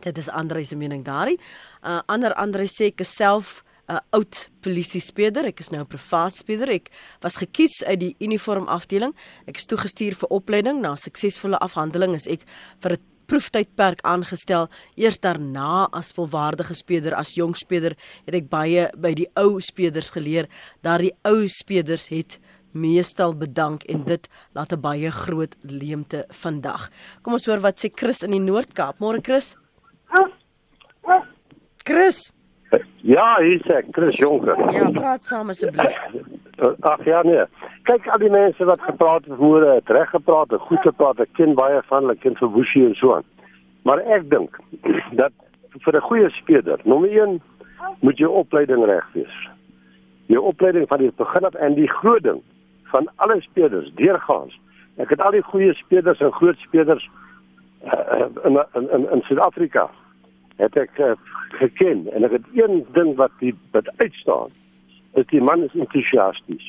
Dit 0.00 0.18
is 0.18 0.30
Andre 0.32 0.64
se 0.64 0.76
mening 0.76 1.04
daarin. 1.04 1.36
Uh, 1.84 2.00
ander 2.08 2.32
Andre 2.40 2.64
sê 2.72 2.88
ek 2.88 3.04
self 3.04 3.60
'n 3.90 3.98
uh, 3.98 4.00
oud 4.16 4.48
polisie 4.62 5.00
speeder, 5.00 5.44
ek 5.44 5.60
is 5.60 5.70
nou 5.70 5.82
'n 5.82 5.86
privaat 5.86 6.34
speeder. 6.34 6.70
Ek 6.70 6.90
was 7.20 7.36
gekies 7.36 7.84
uit 7.84 8.00
die 8.00 8.14
uniform 8.18 8.68
afdeling. 8.68 9.14
Ek 9.46 9.56
is 9.56 9.66
toegestuur 9.66 10.14
vir 10.14 10.28
opleiding. 10.28 10.80
Na 10.80 10.96
suksesvolle 10.96 11.58
afhandeling 11.58 12.14
is 12.14 12.26
ek 12.26 12.46
vir 12.80 12.92
'n 12.92 13.02
proeftydperk 13.30 14.02
aangestel. 14.06 14.68
Eers 14.98 15.20
daarna 15.22 15.86
as 15.94 16.12
volwaardige 16.16 16.74
speeder 16.74 17.14
as 17.14 17.36
jong 17.38 17.54
speeder 17.58 17.96
het 18.26 18.34
ek 18.34 18.50
baie 18.50 18.88
by 18.98 19.14
die 19.14 19.28
ou 19.38 19.60
speeders 19.64 20.10
geleer. 20.14 20.50
Daardie 20.82 21.14
ou 21.28 21.46
speeders 21.48 22.08
het 22.10 22.40
meestal 22.72 23.34
bedank 23.34 23.86
en 23.90 24.04
dit 24.06 24.28
laat 24.54 24.72
'n 24.72 24.80
baie 24.80 25.10
groot 25.10 25.56
leemte 25.62 26.24
vandag. 26.28 26.90
Kom 27.22 27.32
ons 27.32 27.46
hoor 27.46 27.60
wat 27.60 27.78
sê 27.78 27.90
Chris 27.94 28.22
in 28.22 28.30
die 28.30 28.40
Noord-Kaap. 28.40 28.98
Môre 28.98 29.20
Chris. 29.22 29.56
Chris. 31.84 32.32
Ja, 33.02 33.36
hier 33.40 33.60
sê 33.66 33.82
Chris 33.92 34.16
Jonker. 34.16 34.58
Ja, 34.72 34.90
praat 34.94 35.24
saam 35.24 35.48
asseblief. 35.50 35.96
Ag 36.80 37.04
ja 37.04 37.22
nee. 37.24 37.44
Kyk 37.88 38.06
al 38.12 38.20
die 38.22 38.30
mense 38.30 38.64
wat 38.68 38.82
gepraat 38.84 39.24
het 39.24 39.38
voor 39.38 39.64
het 39.66 39.88
reg 39.88 40.10
gepraat, 40.10 40.50
het 40.50 40.60
goed 40.68 40.82
gepraat. 40.84 41.22
Ek 41.24 41.32
ken 41.38 41.56
baie 41.58 41.80
van 41.88 42.04
hulle, 42.04 42.16
ken 42.20 42.36
vir 42.36 42.52
Woesie 42.54 42.84
en 42.86 42.94
so 42.94 43.14
aan. 43.16 43.26
Maar 43.88 44.04
ek 44.16 44.28
dink 44.30 44.58
dat 45.22 45.32
vir 45.86 45.96
'n 45.96 46.06
goeie 46.08 46.30
speler, 46.36 46.80
nommer 46.84 47.10
1 47.10 47.40
moet 48.00 48.18
jou 48.18 48.30
opleiding 48.30 48.84
reg 48.84 49.06
wees. 49.12 49.36
Jou 50.26 50.44
opleiding 50.52 50.86
van 50.88 50.98
die 50.98 51.12
begin 51.16 51.44
af 51.44 51.54
en 51.54 51.74
die 51.74 51.88
groot 51.88 52.22
ding 52.22 52.42
van 52.92 53.08
alle 53.16 53.40
spelers 53.40 53.90
deurgaans. 53.94 54.60
Ek 54.96 55.10
het 55.10 55.20
al 55.20 55.30
die 55.30 55.42
goeie 55.42 55.74
spelers 55.74 56.20
en 56.20 56.32
groot 56.32 56.58
spelers 56.58 57.08
uh, 57.84 58.28
in 58.44 58.60
in 58.74 58.90
in, 58.90 59.10
in 59.10 59.22
Suid-Afrika 59.22 59.90
het 60.56 60.76
ek 60.76 60.98
uh, 60.98 61.12
geken 61.58 62.06
en 62.12 62.24
ek 62.24 62.30
het 62.38 62.48
een 62.54 62.86
ding 62.92 63.14
wat 63.16 63.32
die 63.38 63.54
wat 63.70 63.88
uitstaan 63.96 64.50
is 65.18 65.26
die 65.26 65.42
man 65.42 65.62
is 65.62 65.74
entoesiasties. 65.74 66.66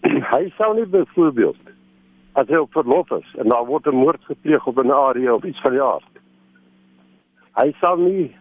hy 0.34 0.42
sou 0.56 0.74
nie 0.76 0.86
byvoorbeeld 0.86 1.70
as 2.40 2.48
hy 2.48 2.60
op 2.62 2.72
verlof 2.72 3.10
is 3.16 3.34
en 3.38 3.48
daar 3.48 3.66
word 3.66 3.86
'n 3.86 4.02
moord 4.02 4.24
gepleeg 4.24 4.66
op 4.66 4.78
'n 4.78 4.90
area 4.90 5.34
of 5.34 5.44
iets 5.44 5.60
van 5.60 5.72
die 5.72 5.82
aard. 5.82 6.12
Hy 7.60 7.72
sal 7.80 7.96
nie 7.96 8.36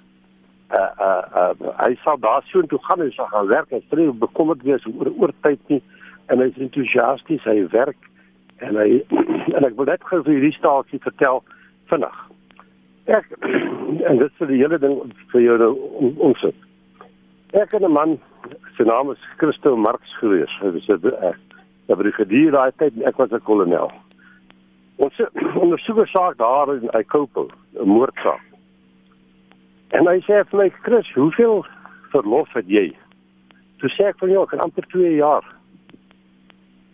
uh 0.69 0.91
uh, 1.02 1.23
uh 1.41 1.71
hy 1.86 1.95
sal 2.04 2.19
daar 2.19 2.43
so 2.45 2.62
toe 2.62 2.80
gaan 2.82 3.02
en 3.02 3.12
sy 3.12 3.25
gaan 3.32 3.47
werk 3.47 3.71
en 3.71 3.82
stree 3.88 4.12
bekommerd 4.12 4.62
wees 4.62 4.86
oor 4.86 5.12
oor 5.17 5.34
tyd 5.41 5.60
nie 5.67 5.82
en 6.28 6.39
hy 6.39 6.45
is 6.45 6.58
entoesiasties, 6.58 7.43
hy 7.43 7.67
werk 7.71 7.97
en 8.58 8.75
hy 8.75 9.04
en 9.56 9.65
ek 9.65 9.75
wil 9.75 9.86
net 9.86 10.04
gou 10.04 10.23
vir 10.23 10.34
hierdie 10.34 10.58
staaltjie 10.58 10.99
vertel 10.99 11.43
vinnig. 11.89 12.29
Ek 13.10 13.26
en 14.06 14.19
dit 14.22 14.34
vir 14.38 14.52
die 14.52 14.60
hele 14.60 14.78
ding 14.82 15.00
vir 15.32 15.41
jou 15.41 15.56
nou 15.58 15.72
ons. 16.30 16.43
Ek 17.58 17.74
en 17.74 17.86
'n 17.86 17.93
man 17.93 18.19
sy 18.78 18.86
naam 18.86 19.10
is 19.12 19.24
Christo 19.38 19.76
Marx 19.76 20.13
gewees. 20.19 20.54
Hy 20.62 20.69
was 20.76 20.89
'n 20.89 21.13
eh, 21.89 21.95
brigadier 21.95 22.52
daai 22.52 22.72
tyd 22.78 22.93
en 22.95 23.08
ek 23.08 23.17
was 23.17 23.32
'n 23.32 23.41
kolonel. 23.41 23.91
Ons 24.98 25.17
ondersoek 25.63 25.98
'n 25.98 26.06
saak 26.13 26.38
daar 26.38 26.76
in 26.76 26.89
Eikopel, 26.89 27.50
'n 27.74 27.88
moordsaak. 27.88 28.45
En 29.89 30.06
hy 30.06 30.19
sê 30.22 30.45
vir 30.45 30.58
my, 30.60 30.69
"Chris, 30.69 31.13
hoeveel 31.13 31.65
verlof 32.12 32.54
het 32.54 32.67
jy?" 32.67 32.93
Toe 33.80 33.89
sê 33.89 34.06
ek 34.06 34.19
vir 34.19 34.30
jou, 34.30 34.43
"Ek 34.43 34.52
het 34.52 34.62
amper 34.62 34.86
2 34.88 35.15
jaar." 35.15 35.45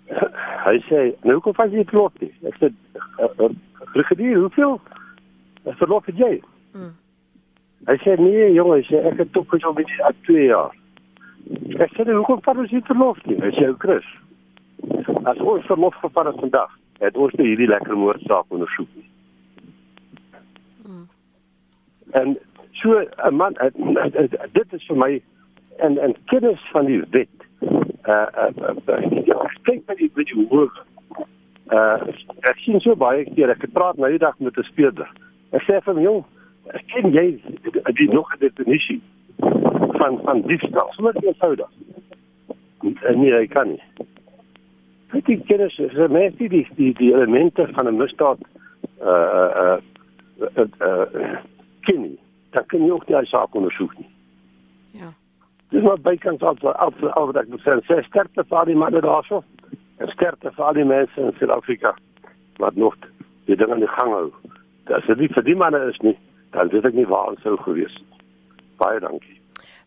hy 0.67 0.80
sê, 0.88 1.15
"Nou 1.23 1.39
kom 1.39 1.54
vas 1.54 1.71
jy 1.71 1.84
verlof 1.84 2.13
nie." 2.21 2.32
Ek 2.47 2.56
sê, 2.56 2.71
eh, 3.19 3.28
eh, 3.39 3.49
"Brigadier, 3.91 4.38
hoeveel 4.38 4.80
verlof 5.73 6.06
het 6.06 6.17
jy?" 6.17 6.41
Hmm. 6.71 6.95
Hy 7.86 7.97
sê, 7.97 8.17
"Nee, 8.19 8.54
jongen, 8.54 8.78
hy 8.78 8.84
sê 8.84 9.06
ek 9.06 9.17
het 9.17 9.32
tog 9.34 9.49
gesou 9.49 9.73
met 9.73 9.88
2 10.23 10.45
jaar." 10.45 10.71
Ek 11.80 11.91
sê 11.93 12.06
hoekom 12.10 12.41
vat 12.41 12.58
ons 12.58 12.71
nie 12.71 12.82
verlof 12.88 13.19
nie? 13.25 13.38
Hy 13.41 13.51
sê 13.54 13.67
ou 13.69 13.75
Chris. 13.78 14.06
As 15.30 15.38
ons 15.38 15.65
verlof 15.69 15.93
gevat 16.01 16.25
het 16.25 16.39
vandag, 16.41 16.71
het 17.04 17.17
ons 17.17 17.34
nie 17.38 17.51
hierdie 17.51 17.69
lekker 17.69 17.97
moordsaak 17.97 18.45
ondersoek 18.49 18.89
nie. 18.95 19.08
Hmm. 20.86 21.06
En 22.21 22.36
so 22.82 23.06
'n 23.30 23.36
man 23.36 23.54
dit 24.54 24.73
is 24.73 24.86
vir 24.88 24.97
my 24.97 25.21
en 25.78 25.97
en 25.97 26.15
kennis 26.25 26.62
van 26.71 26.86
die 26.86 27.04
wet. 27.12 27.30
Uh 27.62 28.28
uh, 28.41 28.51
uh 28.88 29.45
kyk 29.63 29.86
by 29.86 29.95
die 29.95 30.10
by 30.15 30.23
die 30.23 30.47
hoor. 30.49 30.71
Uh 31.71 31.97
ek 32.49 32.58
sien 32.58 32.80
so 32.82 32.95
baie 32.95 33.25
keer 33.36 33.50
ek 33.50 33.62
het 33.62 33.73
praat 33.73 33.98
nou 33.98 34.10
die 34.10 34.25
dag 34.25 34.39
met 34.39 34.58
'n 34.58 34.63
speurder. 34.63 35.10
Hom, 35.85 35.99
"Jong, 35.99 36.23
ken 36.93 37.12
jy 37.12 37.41
die 37.93 38.10
nog 38.13 38.33
'n 38.33 38.39
definisie?" 38.39 39.01
van 39.97 40.19
van 40.23 40.41
diefstal. 40.41 40.87
Sommer 40.89 41.15
eenvoudig. 41.15 41.69
Nee, 43.15 43.33
hy 43.33 43.47
kan 43.47 43.67
nie. 43.67 43.81
Weet 45.13 45.27
jy 45.27 45.37
kennis 45.47 45.77
is 45.79 45.95
mense 45.95 46.37
die 46.37 46.49
die 46.49 46.67
die, 46.75 46.93
die 46.99 47.13
elemente 47.13 47.67
van 47.71 47.87
'n 47.87 47.97
misdaad 47.97 48.39
uh 49.01 49.49
uh 49.63 49.77
uh, 50.56 50.65
uh 50.79 51.37
ken 51.81 52.01
nie. 52.01 52.19
Dan 52.49 52.65
kan 52.65 52.85
jy 52.85 52.91
ook 52.91 53.08
die 53.08 53.25
saak 53.25 53.56
ondersoek 53.56 53.97
nie. 53.97 54.10
Ja. 54.91 55.13
Dis 55.69 55.81
maar 55.81 55.99
bykans 55.99 56.41
al 56.41 56.58
al 56.73 56.93
al 57.10 57.25
wat 57.25 57.35
ek 57.35 57.47
moet 57.47 57.62
sê, 57.62 57.79
sê 57.85 58.01
sterkte 58.03 58.43
vir 58.49 58.65
die 58.65 58.75
manne 58.75 59.01
daarso. 59.01 59.43
En 59.97 60.08
sterkte 60.08 60.51
vir 60.51 60.65
al 60.65 60.73
die 60.73 60.85
mense 60.85 61.21
in 61.21 61.33
Suid-Afrika 61.37 61.95
wat 62.58 62.75
nog 62.75 62.95
die 63.45 63.56
dinge 63.56 63.73
aan 63.73 63.79
die 63.79 63.95
gang 63.97 64.12
hou. 64.12 64.31
As 64.94 65.06
dit 65.08 65.17
nie 65.17 65.31
vir 65.33 65.44
die 65.44 65.56
manne 65.58 65.81
is 65.90 65.98
nie, 66.06 66.17
dan 66.54 66.69
weet 66.69 66.86
ek 66.86 66.94
nie 66.94 67.08
waar 67.10 67.33
ons 67.33 67.42
sou 67.42 67.58
gewees 67.63 67.94
het. 67.98 68.21
Baie 68.77 69.00
dankie. 69.00 69.40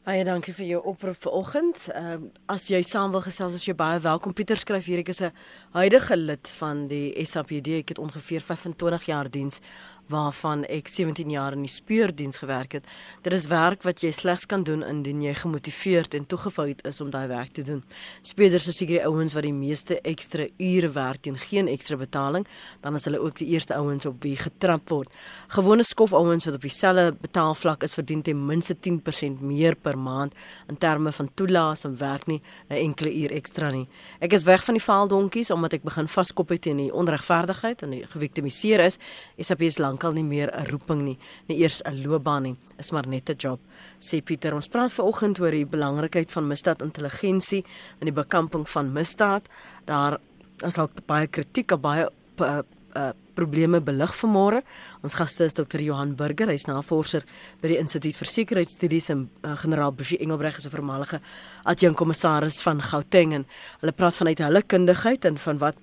Baie 0.08 0.24
dankie 0.24 0.54
vir 0.56 0.66
jou 0.66 0.80
oproep 0.92 1.18
vanoggend. 1.20 1.84
Ehm 1.92 2.24
uh, 2.24 2.30
as 2.48 2.68
jy 2.72 2.80
saam 2.82 3.12
wil 3.12 3.20
gesels, 3.20 3.54
as 3.54 3.66
jy 3.68 3.74
baie 3.76 4.00
welkom. 4.00 4.32
Pieter 4.32 4.56
skryf 4.56 4.86
hier 4.88 5.02
ek 5.04 5.12
is 5.12 5.20
'n 5.22 5.32
huidige 5.76 6.16
lid 6.16 6.48
van 6.60 6.88
die 6.88 7.12
SAPD. 7.24 7.68
Ek 7.84 7.88
het 7.88 7.98
ongeveer 7.98 8.40
25 8.40 9.06
jaar 9.06 9.30
diens 9.30 9.60
waarvan 10.08 10.64
ek 10.64 10.88
17 10.88 11.30
jaar 11.30 11.52
in 11.52 11.62
die 11.64 11.72
speurdiens 11.72 12.40
gewerk 12.40 12.72
het. 12.72 12.84
Dit 13.22 13.32
is 13.32 13.46
werk 13.46 13.82
wat 13.82 14.02
jy 14.02 14.10
slegs 14.12 14.46
kan 14.46 14.62
doen 14.64 14.82
indien 14.82 15.20
jy 15.22 15.34
gemotiveerd 15.34 16.14
en 16.14 16.26
toegewyd 16.26 16.84
is 16.88 17.00
om 17.00 17.10
daai 17.10 17.28
werk 17.28 17.52
te 17.52 17.62
doen. 17.62 17.82
Speurders 18.22 18.68
is 18.68 18.76
seker 18.80 18.98
die 18.98 19.06
ouens 19.06 19.34
wat 19.36 19.44
die 19.44 19.52
meeste 19.52 20.00
ekstra 20.00 20.48
ure 20.56 20.90
werk 20.94 21.22
teen 21.22 21.36
geen 21.38 21.68
ekstra 21.68 21.96
betaling, 22.00 22.46
dan 22.80 22.96
is 22.96 23.04
hulle 23.04 23.20
ook 23.20 23.36
die 23.40 23.48
eerste 23.52 23.76
ouens 23.76 24.06
op 24.06 24.22
wie 24.24 24.36
getrap 24.36 24.88
word. 24.88 25.12
Gewone 25.54 25.84
skof 25.84 26.12
ouens 26.16 26.48
wat 26.48 26.54
op 26.54 26.64
dieselfde 26.64 27.12
betaalvlak 27.20 27.82
is 27.82 27.94
verdien 27.98 28.22
ten 28.22 28.46
minste 28.46 28.76
10% 28.88 29.42
meer 29.44 29.76
per 29.76 29.98
maand 29.98 30.34
in 30.68 30.78
terme 30.78 31.12
van 31.12 31.30
toelaas 31.34 31.84
en 31.84 31.96
werk 31.98 32.26
nie 32.26 32.42
'n 32.70 32.74
enkele 32.74 33.14
uur 33.14 33.32
ekstra 33.32 33.70
nie. 33.70 33.88
Ek 34.20 34.32
is 34.32 34.42
weg 34.44 34.64
van 34.64 34.74
die 34.74 34.82
vaaldonkies 34.84 35.50
omdat 35.50 35.72
ek 35.72 35.82
begin 35.82 36.08
vaskop 36.08 36.48
het 36.48 36.62
teen 36.62 36.76
die 36.76 36.92
onregverdigheid 36.92 37.82
en 37.82 37.90
die 37.90 38.06
geviktimiseer 38.06 38.80
is. 38.80 38.98
SAP 39.38 39.62
is 39.62 39.78
lank 39.78 39.97
lankal 39.98 40.14
nie 40.14 40.24
meer 40.24 40.50
'n 40.54 40.66
roeping 40.70 41.02
nie, 41.02 41.18
nie 41.48 41.58
eers 41.58 41.82
'n 41.84 42.02
loopbaan 42.02 42.42
nie, 42.42 42.56
is 42.78 42.90
maar 42.92 43.06
net 43.06 43.28
'n 43.30 43.36
job. 43.36 43.58
Sê 44.00 44.22
Pieter, 44.22 44.54
ons 44.54 44.68
praat 44.68 44.92
vanoggend 44.92 45.40
oor 45.40 45.50
die 45.50 45.66
belangrikheid 45.66 46.30
van 46.30 46.46
misdaadintelligensie 46.46 47.64
en 48.00 48.06
die 48.06 48.12
bekamping 48.12 48.68
van 48.68 48.92
misdaad. 48.92 49.48
Daar 49.84 50.18
is 50.64 50.78
al 50.78 50.90
baie 51.06 51.26
kritiek 51.26 51.72
op 51.72 51.82
baie 51.82 52.08
uh, 52.40 52.60
uh, 52.96 53.10
probleme 53.34 53.80
belig 53.80 54.14
vanmôre. 54.14 54.62
Ons 55.02 55.14
gaste 55.14 55.44
is 55.44 55.54
Dr. 55.54 55.80
Johan 55.80 56.14
Burger, 56.14 56.48
hy's 56.48 56.66
navorser 56.66 57.24
by 57.60 57.68
die 57.68 57.78
Instituut 57.78 58.16
vir 58.16 58.26
Sekuriteitsstudies 58.26 59.10
en 59.10 59.28
uh, 59.42 59.56
generaal 59.56 59.92
Bushi 59.92 60.16
Engelbreg 60.16 60.58
is 60.58 60.66
'n 60.66 60.70
voormalige 60.70 61.20
adjunkkommissaris 61.64 62.62
van 62.62 62.82
Gauteng 62.82 63.34
en 63.34 63.46
hulle 63.80 63.92
praat 63.92 64.16
vanuit 64.16 64.38
hulle 64.38 64.62
kundigheid 64.62 65.24
en 65.24 65.38
van 65.38 65.58
wat 65.58 65.74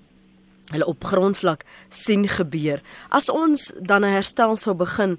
hulle 0.72 0.86
op 0.86 1.04
grondvlak 1.04 1.64
sien 1.88 2.26
gebeur. 2.28 2.80
As 3.08 3.30
ons 3.30 3.72
dan 3.80 4.04
'n 4.04 4.14
herstel 4.14 4.56
sou 4.56 4.74
begin, 4.74 5.18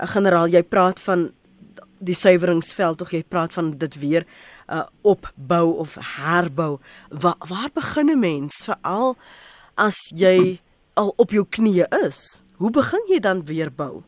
uh, 0.00 0.06
generaal, 0.06 0.48
jy 0.48 0.62
praat 0.62 1.00
van 1.00 1.32
die 1.98 2.14
suiweringsveld 2.14 3.00
of 3.00 3.10
jy 3.10 3.22
praat 3.28 3.52
van 3.52 3.70
dit 3.78 3.98
weer 3.98 4.24
uh, 4.68 4.86
opbou 5.02 5.78
of 5.78 5.96
herbou. 6.16 6.78
Wa 7.10 7.34
waar 7.48 7.70
begin 7.74 8.10
'n 8.10 8.18
mens 8.18 8.64
veral 8.64 9.16
as 9.76 9.98
jy 10.14 10.60
al 10.94 11.12
op 11.16 11.30
jou 11.30 11.44
knieë 11.44 11.86
is? 12.06 12.44
Hoe 12.56 12.70
begin 12.70 13.02
jy 13.08 13.20
dan 13.20 13.44
weer 13.44 13.70
bou? 13.70 14.02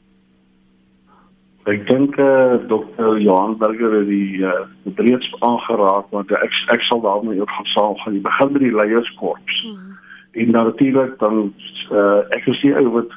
Ek 1.67 1.89
dink 1.89 2.17
eh 2.17 2.25
uh, 2.25 2.69
Dr. 2.69 3.19
Johan 3.19 3.59
Burger 3.59 3.99
het 3.99 4.07
die 4.07 4.45
eh 4.45 4.51
uh, 4.87 4.97
reeds 4.97 5.35
aangeraak 5.41 6.07
want 6.11 6.31
ek 6.31 6.53
ek 6.69 6.83
sal 6.83 7.01
daarmee 7.01 7.41
ook 7.41 7.51
gaan 7.51 7.71
saam 7.75 7.97
gaan. 7.97 8.15
Jy 8.15 8.21
begin 8.21 8.53
met 8.53 8.63
die 8.63 8.77
leierskorps. 8.77 9.63
Hmm 9.63 10.06
en 10.37 10.51
natuurlik 10.51 11.19
dan 11.19 11.55
uh, 11.91 12.21
ek 12.37 12.43
gesien 12.49 12.77
ou 12.81 12.89
wat 12.99 13.15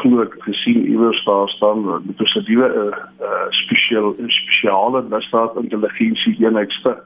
glo 0.00 0.22
ek 0.24 0.34
gesien 0.46 0.86
iewers 0.90 1.24
daar 1.24 1.48
staan 1.48 1.84
met 1.84 2.20
'n 2.20 2.32
sediewe 2.34 2.68
uh, 2.68 2.84
uh, 3.26 3.46
spesiaal 3.50 4.14
spesiale 4.16 5.02
misdaad 5.08 5.56
intelligensie 5.62 6.36
eenheidste 6.40 6.96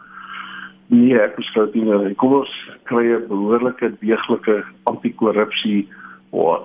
nee 0.86 1.18
ek 1.20 1.36
besluit 1.36 1.74
nie 1.74 2.14
kom 2.14 2.32
ons 2.40 2.54
kry 2.90 3.04
'n 3.14 3.26
behoorlike 3.28 3.92
deeglike 4.00 4.64
anti-korrupsie 4.90 5.88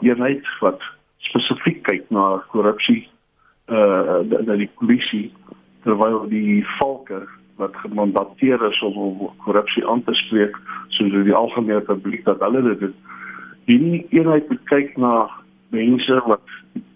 eenheid 0.02 0.46
wat 0.62 0.82
spesifiek 1.18 1.84
kyk 1.84 2.06
na 2.10 2.44
korrupsie 2.54 3.08
uh 3.68 4.22
dat 4.30 4.58
die 4.58 4.70
polisie 4.78 5.34
terwyl 5.84 6.26
die 6.30 6.66
volker 6.78 7.26
wat 7.62 7.76
gemandateer 7.76 8.62
is 8.68 8.82
om 8.82 9.30
korrupsie 9.44 9.88
aan 9.88 10.04
te 10.04 10.14
spreek 10.14 10.58
soos 10.98 11.12
die 11.12 11.36
algemene 11.36 11.82
publiek 11.82 12.26
dat 12.26 12.40
hulle 12.44 12.62
dit 12.62 12.80
doen. 12.80 12.96
Hierdie 13.66 14.06
eenheid 14.10 14.52
kyk 14.72 14.98
na 15.02 15.30
mense 15.74 16.20
wat 16.28 16.44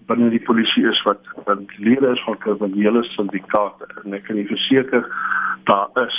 binne 0.09 0.29
die 0.33 0.43
polisie 0.43 0.85
is 0.89 0.99
wat 1.07 1.21
wat 1.45 1.77
lede 1.77 2.11
is 2.11 2.23
van 2.25 2.37
kriminele 2.43 3.03
syndikaate. 3.13 3.87
En 4.03 4.17
ek 4.17 4.27
kan 4.27 4.39
nie 4.39 4.47
verseker 4.49 5.05
daar 5.69 6.03
is. 6.05 6.17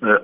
Uh, 0.00 0.16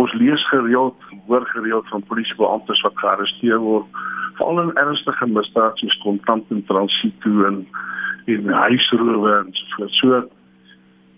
ons 0.00 0.12
lees 0.20 0.42
gereeld 0.48 0.96
hoor 1.26 1.46
gereeld 1.52 1.88
van 1.88 2.04
polisiebeamptes 2.08 2.82
wat 2.86 2.98
gearresteer 3.00 3.60
word 3.62 4.02
veral 4.40 4.60
in 4.62 4.76
ernstige 4.80 5.26
misdade 5.26 5.80
soos 5.80 5.96
kontant 6.04 6.52
en 6.54 6.64
transito 6.68 7.46
en 7.48 7.64
en 8.30 8.52
huisrowe 8.52 9.32
en 9.38 9.48
so 9.54 9.88
voort 10.00 10.39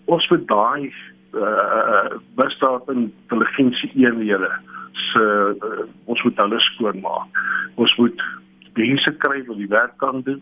ons 0.05 0.29
moet 0.29 0.47
daai 0.47 0.93
uh 1.33 2.19
bestaan 2.37 2.81
intelligensie 2.87 3.91
eenhede 3.95 4.51
se 4.93 5.23
uh, 5.23 5.85
ons 6.05 6.23
moet 6.23 6.37
hulle 6.37 6.59
skoonmaak. 6.59 7.43
Ons 7.75 7.95
moet 7.97 8.21
mense 8.77 9.15
kry 9.23 9.41
wat 9.47 9.57
die 9.57 9.69
werk 9.71 9.97
kan 9.97 10.21
doen 10.21 10.41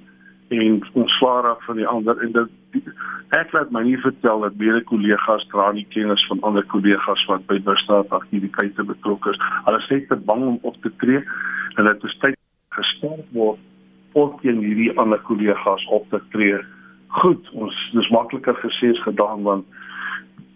en 0.51 0.81
ons 0.93 1.13
swaar 1.17 1.47
af 1.47 1.63
van 1.65 1.79
die 1.79 1.87
ander 1.87 2.19
en 2.23 2.33
dit 2.35 2.87
ek 3.37 3.53
laat 3.55 3.71
my 3.71 3.83
nie 3.87 3.99
vertel 4.03 4.43
dat 4.43 4.57
baie 4.59 4.81
kollegas 4.89 5.45
dra 5.53 5.69
nie 5.75 5.87
kennis 5.95 6.23
van 6.27 6.43
ander 6.47 6.65
kollegas 6.73 7.23
wat 7.29 7.45
by 7.47 7.59
bestaan 7.63 8.11
aktiwiteite 8.17 8.83
betrokke 8.87 9.31
is. 9.31 9.39
Hulle 9.67 9.81
sê 9.87 10.01
te 10.07 10.17
bang 10.27 10.43
om 10.49 10.59
op 10.67 10.75
te 10.83 10.91
tree 11.03 11.23
en 11.79 11.87
dit 11.87 12.07
is 12.09 12.17
tyd 12.23 12.39
gestel 12.75 13.23
word 13.35 13.59
om 14.19 14.35
teen 14.41 14.59
hierdie 14.59 14.91
ander 14.99 15.21
kollegas 15.27 15.87
op 15.95 16.07
te 16.11 16.19
tree 16.35 16.59
goed, 17.11 17.49
ons 17.53 17.77
dis 17.93 18.09
makliker 18.09 18.55
gesê 18.63 18.91
as 18.93 19.03
gedaan 19.03 19.43
want 19.43 19.65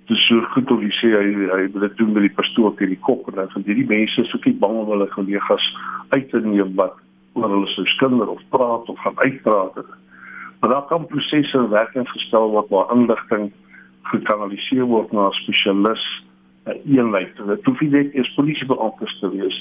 dis 0.07 0.21
so 0.27 0.41
goed 0.53 0.71
of 0.71 0.83
jy 0.85 0.91
sê 0.99 1.11
hy 1.15 1.25
hy 1.49 1.63
wil 1.73 1.83
dit 1.83 1.97
doen 1.99 2.13
met 2.13 2.27
die 2.27 2.35
pastoor 2.37 2.75
teen 2.77 2.93
die 2.93 3.01
kop 3.07 3.25
en 3.29 3.39
dan 3.39 3.51
van 3.53 3.65
hierdie 3.65 3.87
mense 3.89 4.25
soek 4.29 4.45
nie 4.45 4.57
bang 4.61 4.77
om 4.81 4.91
hulle 4.93 5.07
kollegas 5.15 5.65
uit 6.13 6.29
te 6.29 6.41
neem 6.45 6.75
wat 6.79 6.99
oor 7.35 7.49
hulle 7.51 7.71
se 7.73 7.87
skinder 7.95 8.29
of 8.31 8.43
praat 8.53 8.91
of 8.91 9.01
gaan 9.03 9.17
uitpraat. 9.17 9.81
Maar 10.61 10.71
daar 10.71 10.85
kan 10.91 11.09
prosesse 11.09 11.57
in 11.57 11.73
werking 11.73 12.07
gestel 12.13 12.51
word 12.53 12.69
waar 12.69 12.93
inligting 12.95 13.49
gekanaliseer 14.11 14.85
word 14.93 15.11
na 15.11 15.27
'n 15.27 15.39
spesialis 15.41 16.05
'n 16.69 16.79
eenheid. 16.85 17.35
Dit 17.35 17.65
hoef 17.65 17.81
nie 17.81 17.89
net 17.89 18.13
eers 18.13 18.33
polisiebeamptes 18.37 19.19
te 19.19 19.29
wees. 19.29 19.57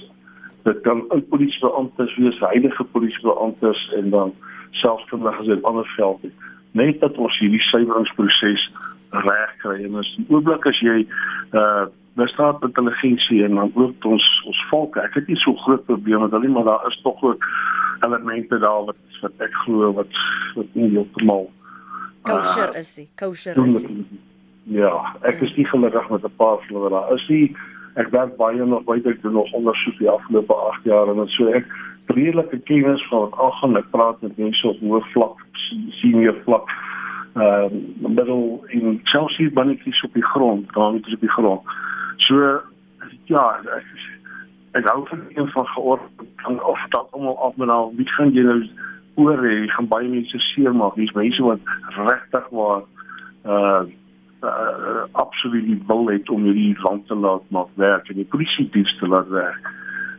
Dit 0.65 0.81
kan 0.81 1.05
ook 1.09 1.29
polisiebeamptes 1.29 2.17
wees, 2.17 2.39
heilige 2.39 2.85
polisiebeamptes 2.85 3.93
en 3.97 4.11
dan 4.11 4.35
selfs 4.71 5.05
kundiges 5.09 5.47
in 5.47 5.63
ander 5.63 5.89
velde 5.97 6.31
net 6.79 7.01
dat 7.01 7.19
ons 7.23 7.39
hierdie 7.39 7.63
suiweringsproses 7.71 8.71
reg 9.25 9.53
kry. 9.63 9.77
En 9.87 10.01
as 10.03 10.11
die 10.17 10.27
oomblik 10.29 10.67
as 10.71 10.81
jy 10.85 11.05
uh 11.53 11.85
bestaat 12.15 12.63
intelligensie 12.63 13.41
en 13.43 13.57
dan 13.59 13.73
ook 13.75 14.05
ons 14.07 14.27
ons 14.47 14.61
volk 14.71 14.97
ek 15.03 15.17
het 15.19 15.27
nie 15.27 15.39
so 15.43 15.55
groot 15.65 15.83
probleme 15.89 16.21
met 16.23 16.37
hulle 16.37 16.51
maar 16.55 16.69
daar 16.69 16.85
is 16.87 17.01
tog 17.03 17.23
ook 17.27 17.47
elemente 18.07 18.59
daar 18.63 18.85
wat 18.87 19.19
wat 19.23 19.43
ek 19.47 19.57
glo 19.65 19.91
wat 19.97 20.21
wat 20.55 20.77
nie 20.79 20.93
heeltemal 20.93 21.49
kosher 22.23 22.71
uh, 22.71 22.83
is 22.85 22.93
die 23.01 23.09
kosher 23.19 23.59
is 23.65 23.81
die. 23.83 24.07
ja 24.79 24.93
ek 25.27 25.43
is 25.43 25.57
nie 25.59 25.67
gelukkig 25.73 26.07
met 26.15 26.29
'n 26.31 26.37
paar 26.39 26.63
van 26.63 26.77
hulle 26.77 26.93
daar 26.95 27.11
is 27.19 27.27
die 27.27 27.49
ek 27.95 28.11
werk 28.15 28.37
baie 28.39 28.67
nog 28.67 28.87
baie 28.87 29.03
ek 29.11 29.23
doen 29.23 29.37
nog 29.39 29.53
ondersoek 29.59 29.99
die 29.99 30.11
afgelope 30.11 30.55
8 30.55 30.87
jaar 30.91 31.11
en 31.11 31.29
so. 31.29 31.47
Ek 31.51 31.67
redelike 32.07 32.59
kennis 32.59 33.07
van 33.09 33.19
wat 33.19 33.39
algaan 33.39 33.77
ek 33.77 33.91
praat 33.91 34.21
met 34.23 34.37
mense 34.37 34.69
op 34.69 34.81
hoë 34.81 35.01
vlak 35.13 35.41
senior 36.01 36.37
vlak. 36.45 36.71
Uh, 37.35 37.67
middel 37.99 38.65
en 38.71 39.01
Chelsea 39.11 39.51
bannetjies 39.51 40.03
op 40.07 40.13
die 40.15 40.27
grond 40.35 40.73
daar 40.75 40.95
is 40.95 41.15
op 41.15 41.21
die 41.21 41.35
grond. 41.37 41.63
So 42.17 42.61
ja 43.31 43.45
ek, 43.79 43.89
ek 44.79 44.89
hou 44.93 45.03
van 45.09 45.25
een 45.35 45.51
van 45.57 45.67
geord 45.67 46.25
kan 46.45 46.63
of 46.63 46.79
dat 46.95 47.11
almal 47.11 47.39
af 47.39 47.57
met 47.57 47.69
al 47.69 47.93
wie 47.97 48.09
gaan 48.15 48.31
jy 48.37 48.47
nou 48.47 48.61
oor 49.15 49.43
hê? 49.43 49.67
Gaan 49.75 49.91
baie 49.91 50.09
mense 50.09 50.39
seermaak? 50.53 50.95
Dis 51.01 51.13
mense 51.19 51.43
wat 51.43 51.75
regtig 51.97 52.49
waar 52.51 52.83
uh 53.45 53.85
uh, 54.45 55.05
absoluut 55.13 55.67
nie 55.67 55.81
wil 55.89 56.09
hê 56.11 56.21
om 56.33 56.45
hierdie 56.45 56.77
land 56.85 57.07
te 57.09 57.17
laat 57.17 57.45
maak 57.55 57.71
werk 57.81 58.09
en 58.13 58.21
die 58.21 58.31
polisie 58.31 58.69
diens 58.75 58.97
te 59.01 59.09
laat 59.09 59.29
werk. 59.33 59.71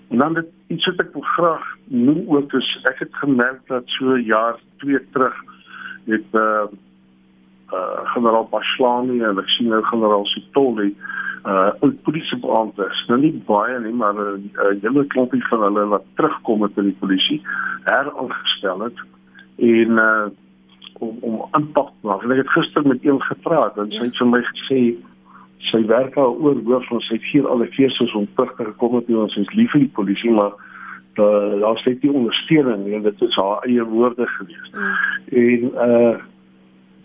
En 0.09 0.23
dan 0.23 0.33
dit 0.33 0.49
iets 0.67 0.85
wat 0.85 1.01
ek 1.03 1.13
wil 1.13 1.27
graag 1.35 1.65
noem 1.87 2.23
ook 2.37 2.53
is 2.53 2.69
ek 2.91 3.03
het 3.05 3.21
gemerk 3.21 3.61
dat 3.71 3.83
so 3.97 4.17
jaar 4.17 4.57
2 4.83 5.01
terug 5.13 5.37
het 6.05 6.39
uh 6.45 6.65
uh 7.73 8.01
generaal 8.13 8.47
Paslani 8.53 9.21
en 9.25 9.41
ek 9.41 9.49
sien 9.57 9.69
nou 9.73 9.81
generaal 9.83 10.25
Sitoli 10.33 10.93
uh 11.45 11.71
oud 11.85 12.01
polisiebeamptes, 12.07 13.03
nou 13.09 13.19
nie 13.21 13.33
baie 13.45 13.79
nie, 13.79 13.93
maar 13.93 14.13
'n 14.13 14.49
uh, 14.53 14.73
hele 14.81 15.05
klompie 15.13 15.43
van 15.49 15.61
hulle 15.61 15.85
wat 15.93 16.05
terugkom 16.15 16.59
met 16.59 16.77
in 16.77 16.89
die 16.89 16.99
polisie 16.99 17.41
heraangestel 17.83 18.81
het 18.89 19.05
en 19.57 20.01
uh 20.07 20.25
om 20.99 21.17
om 21.21 21.47
aanpak 21.51 21.87
te 21.87 22.07
maak. 22.07 22.23
Ek 22.23 22.37
het 22.37 22.49
gister 22.55 22.87
met 22.87 23.03
een 23.03 23.21
gepraat 23.21 23.77
en 23.77 23.91
sy 23.91 24.05
het 24.07 24.17
vir 24.17 24.27
my 24.27 24.41
gesê 24.41 24.79
sy 25.71 25.81
werk 25.89 26.17
al 26.17 26.37
oor 26.37 26.61
hoof 26.67 26.87
van 26.87 27.01
sy 27.07 27.17
vier 27.31 27.47
alle 27.47 27.67
keuses 27.73 28.13
om 28.13 28.27
terug 28.35 28.55
te 28.57 28.71
kom 28.77 28.95
met 28.95 29.09
ons 29.09 29.37
is 29.41 29.53
lief 29.53 29.71
vir 29.71 29.85
die 29.85 29.95
polisie 29.97 30.31
maar 30.31 30.53
daar 31.15 31.59
daar 31.59 31.77
steek 31.77 32.01
die 32.01 32.11
ondersteuning 32.11 32.93
en 32.93 33.01
dit 33.01 33.21
is 33.21 33.35
haar 33.35 33.63
eie 33.63 33.83
woorde 33.83 34.27
gewees. 34.27 34.71
Mm. 34.71 34.95
En 35.43 35.61
uh 35.89 36.15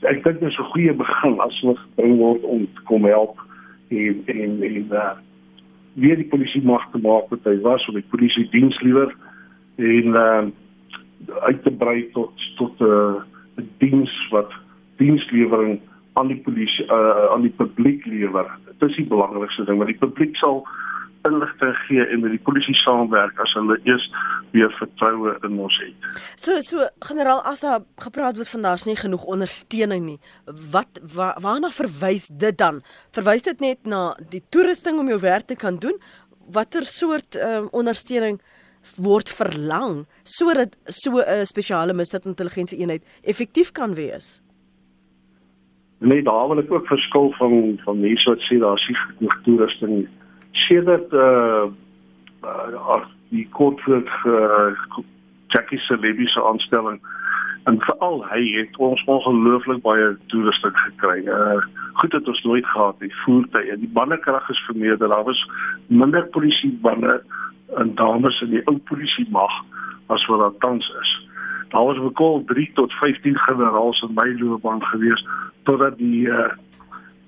ek 0.01 0.23
dink 0.25 0.41
dit 0.41 0.49
is 0.49 0.59
'n 0.59 0.71
goeie 0.73 0.93
begin 0.93 1.41
as 1.41 1.63
ons 1.63 1.79
gebring 1.79 2.17
word 2.17 2.43
om 2.43 2.67
te 2.75 2.83
kom 2.89 3.05
help 3.05 3.37
en 3.89 4.23
en 4.27 4.63
en 4.63 4.87
uh, 4.91 5.13
weer 5.93 6.17
die 6.17 6.29
polisie 6.29 6.63
mag 6.63 6.87
te 6.91 6.99
maak 6.99 7.29
wat 7.29 7.45
hy 7.45 7.59
was 7.61 7.87
of 7.89 7.95
die 7.95 8.11
polisie 8.11 8.49
diens 8.51 8.81
liewer 8.81 9.15
en 9.77 10.07
uh, 10.21 10.45
uit 11.49 11.63
te 11.63 11.71
brei 11.71 12.11
tot 12.13 12.33
tot 12.57 12.81
'n 12.81 12.85
uh, 12.85 13.65
diens 13.79 14.29
wat 14.31 14.53
dienslewering 14.97 15.81
aan 16.19 16.29
die 16.29 16.41
polisie 16.45 16.87
uh, 16.87 17.31
aan 17.35 17.43
die 17.47 17.55
publiek 17.55 18.05
lewer. 18.07 18.49
Dit 18.79 18.91
is 18.91 18.97
die 18.97 19.09
belangrikste 19.11 19.65
ding 19.69 19.79
want 19.79 19.93
die 19.93 20.01
publiek 20.01 20.37
sal 20.43 20.65
inligting 21.29 21.75
gee 21.87 22.05
en 22.07 22.23
met 22.23 22.33
die 22.33 22.43
polisie 22.45 22.75
saamwerk 22.81 23.39
as 23.45 23.53
hulle 23.59 23.77
eers 23.85 24.07
weer 24.55 24.73
vertroue 24.79 25.35
in 25.47 25.59
ons 25.61 25.77
het. 25.83 26.09
So 26.41 26.61
so 26.65 26.87
generaal 27.11 27.43
as 27.51 27.61
daar 27.65 27.83
gepraat 28.01 28.41
word 28.41 28.53
van 28.55 28.65
daar's 28.67 28.87
nie 28.89 28.97
genoeg 28.97 29.27
ondersteuning 29.35 30.07
nie. 30.07 30.19
Wat 30.73 31.03
wa, 31.15 31.35
waarna 31.45 31.73
verwys 31.75 32.31
dit 32.33 32.57
dan? 32.59 32.81
Verwys 33.17 33.45
dit 33.47 33.61
net 33.61 33.85
na 33.85 34.15
die 34.33 34.43
toerusting 34.49 34.99
om 34.99 35.13
jou 35.13 35.21
werk 35.21 35.51
te 35.51 35.59
kan 35.59 35.77
doen? 35.83 36.01
Watter 36.51 36.89
soort 36.89 37.37
um, 37.37 37.69
ondersteuning 37.77 38.41
word 38.97 39.29
verlang 39.29 40.07
sodat 40.25 40.77
so 40.87 41.21
'n 41.21 41.25
uh, 41.29 41.45
spesiale 41.45 41.93
misdaadintelligensie 41.93 42.81
eenheid 42.81 43.05
effektief 43.23 43.73
kan 43.73 43.95
wees? 43.95 44.41
Nee, 46.01 46.23
daar 46.25 46.49
wil 46.49 46.59
ek 46.63 46.73
ook 46.73 46.87
verskil 46.89 47.33
van 47.37 47.79
van 47.85 48.01
mense 48.01 48.29
wat 48.31 48.45
sê 48.49 48.57
daar's 48.59 48.87
nie 48.89 48.97
genoeg 48.97 49.37
toerusting 49.45 49.93
nie 49.99 50.09
sedert 50.67 51.13
uh 51.13 51.69
uh 52.43 53.03
die 53.31 53.47
kort 53.55 53.81
voor 53.81 54.03
uh, 54.27 54.75
Jackie 55.47 55.79
se 55.79 55.99
lebiese 55.99 56.45
aanstelling 56.45 57.01
en 57.65 57.77
veral 57.81 58.25
hy 58.31 58.41
het 58.57 58.77
ons 58.77 59.05
ongelooflik 59.05 59.83
baie 59.85 60.17
toerusting 60.33 60.77
gekry. 60.79 61.21
Uh 61.27 61.61
goed 62.01 62.13
het 62.13 62.29
ons 62.29 62.43
nooit 62.43 62.67
gehad 62.67 62.99
die 62.99 63.13
voertuie. 63.25 63.77
Die 63.77 63.93
bannekrag 63.93 64.49
is 64.49 64.65
vermeerder. 64.67 65.09
Daar 65.09 65.25
was 65.25 65.51
minder 65.87 66.27
polisie 66.27 66.79
banne 66.83 67.23
en 67.77 67.95
dames 67.95 68.41
in 68.41 68.51
die 68.57 68.63
ou 68.73 68.79
polisie 68.89 69.27
mag 69.31 69.53
as 70.07 70.27
wat 70.27 70.41
daar 70.41 70.59
tans 70.59 70.93
is. 71.01 71.13
Daar 71.71 71.85
was 71.85 71.99
bekoel 71.99 72.45
3 72.45 72.71
tot 72.75 72.93
15 72.93 73.39
generaals 73.39 74.03
in 74.03 74.15
my 74.15 74.35
loopbaan 74.39 74.83
gewees 74.85 75.27
totdat 75.63 75.99
die 75.99 76.27
uh 76.27 76.51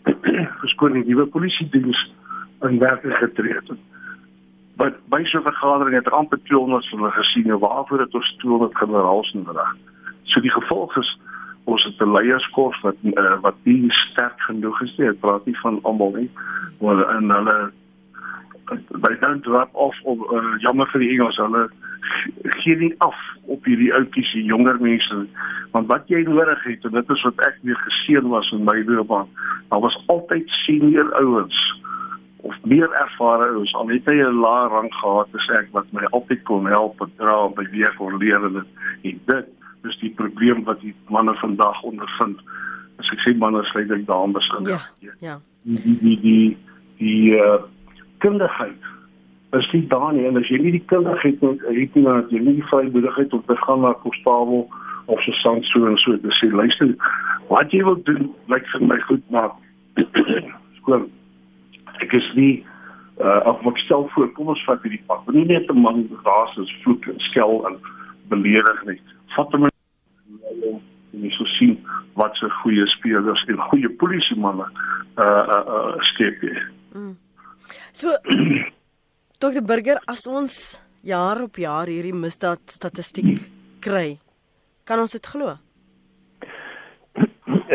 verskoning 0.62 1.06
nuwe 1.06 1.26
polisie 1.26 1.68
diens 1.70 1.98
in 2.66 2.78
werking 2.78 3.14
getree 3.14 3.54
het. 3.54 3.70
Wat 4.76 4.98
by 5.06 5.22
so 5.24 5.38
'n 5.38 5.46
vergadering 5.46 5.94
het 5.94 6.06
er 6.06 6.18
amper 6.18 6.42
200 6.42 6.88
van 6.88 6.98
hulle 6.98 7.10
gesien 7.10 7.50
en 7.50 7.58
waarvoor 7.58 8.00
het 8.00 8.14
ons 8.14 8.34
200 8.38 8.76
generaals 8.76 9.32
nodig. 9.32 9.76
So 10.22 10.40
die 10.40 10.50
gevolg 10.50 10.96
is 10.96 11.18
ons 11.64 11.84
het 11.84 12.00
'n 12.00 12.12
leierskors 12.12 12.80
wat 12.80 12.96
uh, 13.02 13.40
wat 13.40 13.54
nie 13.62 13.90
sterk 13.90 14.40
genoeg 14.40 14.82
is 14.82 14.96
nie. 14.96 15.08
Ek 15.08 15.20
praat 15.20 15.46
nie 15.46 15.58
van 15.58 15.78
almal 15.82 16.12
nie, 16.12 16.30
maar 16.80 17.16
en 17.16 17.30
hulle 17.30 17.72
by 19.04 19.12
dan 19.20 19.40
drop 19.46 19.70
off 19.72 19.96
of 20.04 20.18
uh, 20.32 20.54
jammer 20.64 20.88
vir 20.92 21.04
die 21.04 21.10
Engels 21.16 21.40
hulle 21.42 21.68
gee 22.62 22.76
nie 22.76 22.94
af 23.06 23.18
op 23.50 23.64
hierdie 23.64 23.92
ouetjies 23.94 24.32
die 24.36 24.44
jonger 24.50 24.80
mense 24.80 25.22
want 25.72 25.88
wat 25.92 26.10
jy 26.12 26.22
nodig 26.28 26.64
het 26.68 26.84
en 26.88 26.98
dit 26.98 27.14
is 27.16 27.24
wat 27.28 27.46
ek 27.48 27.60
weer 27.62 27.78
geseën 27.86 28.28
was 28.34 28.50
in 28.56 28.66
my 28.68 28.78
loopbaan 28.88 29.30
daar 29.70 29.84
was 29.86 29.98
altyd 30.14 30.50
senior 30.64 31.12
ouens 31.20 31.60
of 32.42 32.54
meer 32.62 32.90
ervare 33.00 33.48
is 33.62 33.74
al 33.74 33.88
het 33.88 34.06
hy 34.10 34.18
'n 34.18 34.42
lae 34.44 34.68
rang 34.68 34.92
gehad 35.00 35.34
as 35.40 35.48
ek 35.58 35.68
wat 35.72 35.92
my 35.92 36.04
altyd 36.10 36.42
kon 36.44 36.66
help 36.66 37.00
en 37.00 37.12
dra 37.16 37.36
om 37.46 37.54
by 37.54 37.66
weer 37.70 37.94
kon 37.98 38.18
leer 38.18 38.42
en 38.50 38.64
dit 39.02 39.46
is 39.88 39.98
die 40.00 40.10
probleem 40.18 40.64
wat 40.64 40.80
die 40.80 40.94
manne 41.10 41.34
vandag 41.40 41.82
ondervind. 41.82 42.42
As 43.02 43.10
ek 43.14 43.22
sê 43.24 43.34
manne 43.38 43.62
sluit 43.70 43.90
ek 43.90 44.06
dames 44.06 44.50
in 44.58 44.70
ja 44.74 44.80
ja. 45.20 45.38
Die 45.62 45.78
die 45.82 45.98
die 46.02 46.18
die, 46.22 46.56
die 46.98 47.38
uh, 47.38 47.62
kundigheid. 48.22 48.90
Is 49.58 49.68
nie 49.72 49.86
daar 49.92 50.12
nie. 50.16 50.26
En 50.28 50.38
as 50.40 50.48
jy 50.48 50.60
nie 50.62 50.76
die 50.78 50.86
kundigheid 50.92 51.40
het 51.44 51.66
het 51.68 51.94
nie 51.98 52.04
dat 52.06 52.30
jy 52.32 52.40
nie 52.40 52.56
die 52.60 52.68
vrymoedigheid 52.70 53.34
om 53.36 53.44
te 53.46 53.56
gaan 53.64 53.84
na 53.84 53.92
konstabel 54.04 54.68
of 55.06 55.22
so 55.26 55.32
sang 55.42 55.64
so 55.70 55.86
en 55.86 55.98
so 56.00 56.16
te 56.22 56.34
sê 56.38 56.50
luister 56.52 56.94
wat 57.50 57.72
jy 57.74 57.82
wil 57.84 57.98
doen 58.06 58.30
lyk 58.52 58.68
vir 58.74 58.84
my 58.86 58.98
goed 59.08 59.24
maar 59.34 59.50
skoon. 60.80 61.08
Ek 62.00 62.14
is 62.16 62.28
nie 62.38 62.54
uh 63.20 63.40
of 63.50 63.60
wat 63.66 63.78
stel 63.84 64.08
voor 64.14 64.30
kom 64.36 64.54
ons 64.54 64.64
vat 64.64 64.82
hierdie 64.86 65.02
pad. 65.06 65.26
Nie 65.36 65.44
net 65.46 65.68
'n 65.70 65.80
man 65.80 66.06
raas 66.24 66.56
is 66.56 66.72
vloek 66.84 67.06
en 67.06 67.20
skel 67.28 67.66
en 67.68 67.76
beledig 68.28 68.84
nie. 68.88 69.00
Vat 69.36 69.52
hom 69.52 69.66
en 69.66 71.20
jy 71.26 71.30
sou 71.36 71.46
sien 71.58 71.76
wat 72.14 72.36
se 72.36 72.48
goeie 72.62 72.86
spelers 72.86 73.44
en 73.48 73.60
goeie 73.68 73.90
polisie 74.00 74.38
manne 74.38 74.66
uh 75.18 75.44
uh, 75.56 75.64
uh 75.76 76.08
skep 76.12 76.42
jy. 76.42 76.56
Mm. 76.94 77.16
So 77.92 78.08
Dr 79.42 79.64
Burger 79.66 79.98
as 80.06 80.26
ons 80.26 80.80
jaar 81.02 81.42
op 81.42 81.58
jaar 81.58 81.90
hierdie 81.90 82.14
misdaad 82.14 82.62
statistiek 82.70 83.42
kry 83.80 84.18
kan 84.84 85.02
ons 85.02 85.12
dit 85.16 85.26
glo 85.26 85.56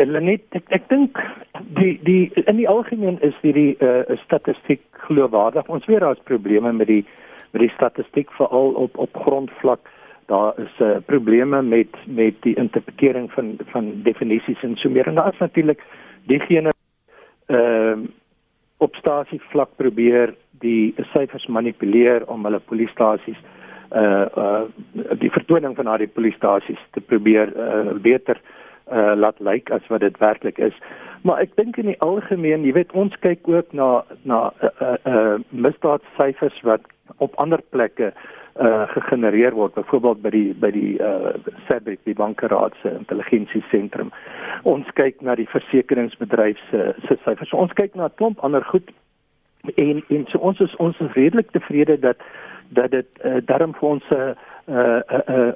Lenet 0.05 0.45
ek, 0.57 0.67
ek 0.69 0.85
dink 0.91 1.17
die 1.77 1.97
die 2.05 2.29
in 2.45 2.59
die 2.59 2.67
algemeen 2.69 3.17
is 3.25 3.35
hierdie 3.41 3.73
uh, 3.81 4.03
eh, 4.05 4.17
statistiek 4.23 4.83
geloofwaardig. 5.07 5.69
Ons 5.73 5.87
weet 5.89 6.03
daar's 6.03 6.21
probleme 6.29 6.73
met 6.73 6.89
die 6.89 7.03
met 7.53 7.63
die 7.63 7.73
statistiek 7.73 8.31
veral 8.37 8.75
op 8.77 8.97
op 8.97 9.17
grondvlak. 9.25 9.89
Daar 10.31 10.59
is 10.61 10.73
uh, 10.83 10.97
probleme 11.05 11.61
met 11.61 11.97
met 12.05 12.37
die 12.45 12.55
interpretering 12.55 13.31
van 13.31 13.55
van 13.73 13.91
definisies 14.03 14.63
en 14.63 14.77
so 14.77 14.89
meer. 14.89 15.07
En 15.07 15.15
daar 15.15 15.33
is 15.33 15.43
natuurlik 15.43 15.83
diegene 16.27 16.73
ehm 17.47 18.05
uh, 18.05 18.07
op 18.77 18.95
stasie 18.95 19.41
vlak 19.51 19.69
probeer 19.75 20.33
die 20.61 20.93
syfers 21.13 21.45
manipuleer 21.47 22.25
om 22.27 22.45
hulle 22.45 22.59
polisiestasies 22.59 23.39
uh 23.95 24.25
uh 24.35 24.63
die 25.21 25.31
vertoning 25.31 25.75
van 25.75 25.87
daardie 25.87 26.11
polisiestasies 26.11 26.79
te 26.91 27.01
probeer 27.01 27.53
uh, 27.55 27.93
beter 28.03 28.41
uh 28.91 29.13
laat 29.15 29.39
lyk 29.39 29.71
as 29.71 29.87
wat 29.87 30.03
dit 30.03 30.17
werklik 30.19 30.57
is. 30.57 30.75
Maar 31.21 31.39
ek 31.45 31.55
dink 31.55 31.77
in 31.77 31.91
die 31.93 32.01
algemeen, 32.03 32.65
jy 32.67 32.73
weet 32.75 32.91
ons 32.91 33.15
kyk 33.23 33.47
ook 33.47 33.71
na 33.73 34.03
na 34.23 34.51
uh, 34.61 34.69
uh, 34.81 34.97
uh, 35.07 35.37
misdaadsyfers 35.49 36.59
wat 36.67 36.83
op 37.23 37.35
ander 37.39 37.63
plekke 37.71 38.11
uh 38.11 38.35
gegenereer 38.93 39.53
word 39.53 39.73
byvoorbeeld 39.73 40.21
by 40.21 40.29
die 40.29 40.53
by 40.53 40.71
die 40.71 40.97
uh 41.03 41.33
SABIC 41.67 41.99
die 42.03 42.15
bankeraad 42.17 42.73
se 42.81 42.89
intelligensie 42.89 43.63
sentrum. 43.71 44.11
Ons 44.63 44.89
kyk 44.93 45.21
na 45.21 45.35
die 45.35 45.49
versekeringsbedryf 45.51 46.57
se 46.71 46.93
se 47.07 47.17
syfers. 47.23 47.53
Ons 47.53 47.73
kyk 47.73 47.95
na 47.95 48.07
'n 48.07 48.15
klomp 48.15 48.39
ander 48.39 48.63
goed 48.63 48.89
en 49.75 50.03
en 50.07 50.25
so 50.27 50.39
ons 50.39 50.59
is 50.59 50.75
ons 50.75 50.99
is 50.99 51.13
redelik 51.13 51.51
tevrede 51.51 51.99
dat 51.99 52.17
dat 52.69 52.91
dit 52.91 53.07
uh, 53.25 53.37
darm 53.45 53.73
vir 53.73 53.89
ons 53.89 54.03
'n 54.09 54.35
'n 54.67 55.03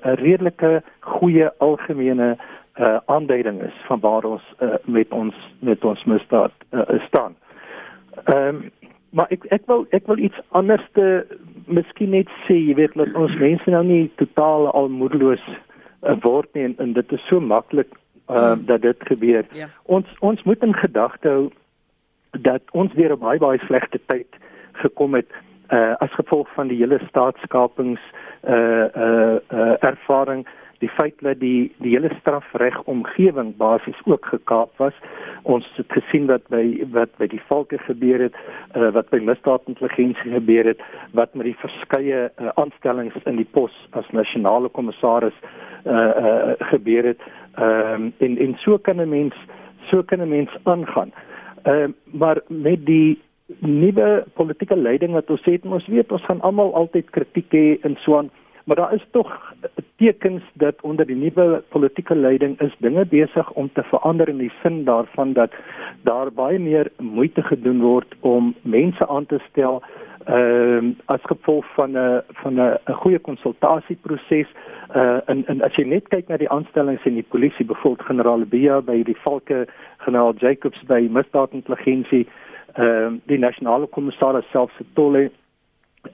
'n 0.04 0.16
redelike 0.16 0.84
goeie 0.99 1.49
algemene 1.58 2.38
uh, 2.80 2.97
aanduiding 3.06 3.62
is 3.62 3.74
van 3.88 3.99
waar 3.99 4.24
ons 4.24 4.43
uh, 4.60 4.74
met 4.86 5.12
ons 5.12 5.36
met 5.60 5.86
ons 5.86 6.04
misdaad 6.04 6.52
uh, 6.72 6.82
staan. 7.08 7.36
Ehm 8.26 8.47
um, 8.47 8.72
maar 9.12 9.28
ek 9.30 9.45
ek 9.51 9.66
wil 9.68 9.86
ek 9.91 10.07
wil 10.07 10.18
iets 10.18 10.39
anders 10.57 10.84
te 10.97 11.07
miskien 11.68 12.14
net 12.16 12.30
sê, 12.47 12.55
jy 12.55 12.76
weet 12.80 12.95
dat 12.99 13.16
ons 13.20 13.36
mense 13.39 13.70
nou 13.70 13.84
nie 13.84 14.12
totaal 14.22 14.70
almoedeloos 14.72 15.43
uh, 15.49 16.16
word 16.24 16.49
nie 16.55 16.64
en, 16.70 16.76
en 16.84 16.93
dit 16.93 17.12
is 17.18 17.28
so 17.28 17.39
maklik 17.39 17.91
uh, 18.30 18.55
dat 18.68 18.82
dit 18.82 19.07
gebeur. 19.12 19.45
Ja. 19.57 19.68
Ons 19.84 20.07
ons 20.20 20.43
moet 20.43 20.64
in 20.64 20.76
gedagte 20.76 21.30
hou 21.30 21.49
dat 22.39 22.64
ons 22.72 22.93
weer 22.93 23.12
'n 23.12 23.20
baie 23.20 23.39
baie 23.39 23.59
slegte 23.68 23.99
tyd 24.07 24.39
gekom 24.84 25.14
het 25.20 25.32
uh, 25.72 25.95
as 25.99 26.12
gevolg 26.16 26.47
van 26.55 26.68
die 26.68 26.78
hele 26.78 26.99
staatskapings 27.07 27.99
uh 28.41 28.88
uh, 28.95 29.38
uh 29.53 29.76
ervaring 29.80 30.47
die 30.82 30.90
feit 30.90 31.16
dat 31.22 31.40
die 31.40 31.72
die 31.84 31.94
hele 31.94 32.12
strafreg 32.20 32.78
omgewing 32.90 33.54
basies 33.58 34.02
ook 34.10 34.26
gekaap 34.34 34.74
was. 34.82 34.98
Ons 35.44 35.68
het 35.78 35.94
gesien 35.94 36.28
wat 36.30 36.48
by 36.54 36.64
wat 36.96 37.14
by 37.22 37.28
die 37.32 37.42
volke 37.50 37.78
gebeur 37.86 38.26
het, 38.28 38.38
uh, 38.76 38.90
wat 38.98 39.10
by 39.14 39.22
misdaadintelligensie 39.30 40.34
gebeur 40.34 40.72
het, 40.74 40.82
wat 41.18 41.34
met 41.38 41.52
die 41.52 41.58
verskeie 41.62 42.28
uh, 42.30 42.54
aanstellings 42.62 43.18
in 43.30 43.38
die 43.42 43.48
pos 43.58 43.76
as 43.98 44.10
nasionale 44.18 44.70
kommissaris 44.74 45.38
uh, 45.86 45.94
uh, 45.96 46.54
gebeur 46.74 47.14
het. 47.14 47.26
Ehm 47.56 48.08
um, 48.08 48.14
en 48.26 48.38
en 48.38 48.56
so 48.64 48.78
kan 48.78 49.02
'n 49.02 49.10
mens 49.10 49.36
so 49.90 50.04
kan 50.04 50.22
'n 50.22 50.30
mens 50.30 50.50
aangaan. 50.64 51.12
Ehm 51.64 51.90
uh, 51.90 52.20
maar 52.20 52.42
met 52.48 52.86
die 52.86 53.20
nuwe 53.60 54.24
politieke 54.34 54.76
leiding 54.76 55.14
wat 55.14 55.30
ons 55.30 55.44
het, 55.44 55.66
ons 55.66 55.88
weet 55.88 56.12
ons 56.12 56.26
gaan 56.26 56.42
almal 56.42 56.74
altyd 56.74 57.10
kritiek 57.10 57.52
hê 57.52 57.66
en 57.88 57.98
so 58.04 58.18
aan, 58.18 58.30
maar 58.66 58.76
daar 58.76 58.93
is 58.93 59.05
tog 59.12 59.53
tekens 59.95 60.43
dat 60.53 60.82
onder 60.82 61.05
die 61.05 61.16
nuwe 61.16 61.64
politieke 61.70 62.16
leiding 62.16 62.59
is 62.59 62.76
dinge 62.78 63.05
besig 63.05 63.51
om 63.51 63.70
te 63.74 63.84
verander 63.84 64.30
in 64.30 64.38
die 64.38 64.51
sin 64.62 64.84
daarvan 64.86 65.34
dat 65.34 65.51
daar 66.01 66.32
baie 66.32 66.59
meer 66.59 66.91
moeite 66.97 67.41
gedoen 67.41 67.82
word 67.82 68.16
om 68.20 68.55
mense 68.62 69.07
aan 69.07 69.26
te 69.26 69.39
stel 69.49 69.84
ehm 70.26 70.86
uh, 70.86 70.93
as 71.05 71.22
gevolg 71.24 71.66
van 71.74 71.91
'n 71.97 72.22
van 72.28 72.53
'n 72.53 72.78
'n 72.86 72.93
goeie 72.93 73.20
konsultasieproses 73.20 74.47
uh 74.95 75.20
en 75.26 75.47
en 75.47 75.62
as 75.62 75.76
jy 75.76 75.84
net 75.84 76.07
kyk 76.07 76.28
na 76.28 76.38
die 76.38 76.49
aanstellings 76.49 77.05
in 77.05 77.14
die 77.14 77.30
polisie 77.30 77.66
bevoeld 77.66 78.01
generaal 78.01 78.45
Bia 78.45 78.82
by 78.82 79.03
die 79.03 79.18
Valke 79.24 79.68
generaal 79.97 80.34
Jacobs 80.34 80.84
by 80.88 81.07
misdaadintelligensie 81.09 82.28
ehm 82.74 83.14
uh, 83.14 83.20
die 83.26 83.38
nasionale 83.38 83.88
kommissaris 83.88 84.51
self 84.51 84.72
se 84.78 84.86
tolle 84.93 85.32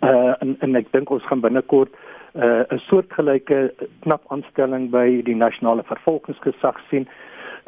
uh 0.04 0.34
en 0.40 0.56
en 0.60 0.76
ek 0.76 0.92
dink 0.92 1.10
ons 1.10 1.26
gaan 1.26 1.42
binnekort 1.42 1.90
uh 2.36 2.64
'n 2.70 2.80
soortgelyke 2.90 3.74
knap 4.00 4.24
aanstelling 4.28 4.90
by 4.90 5.22
die 5.24 5.36
nasionale 5.36 5.84
vervolgingsgesag 5.84 6.80
sien. 6.90 7.08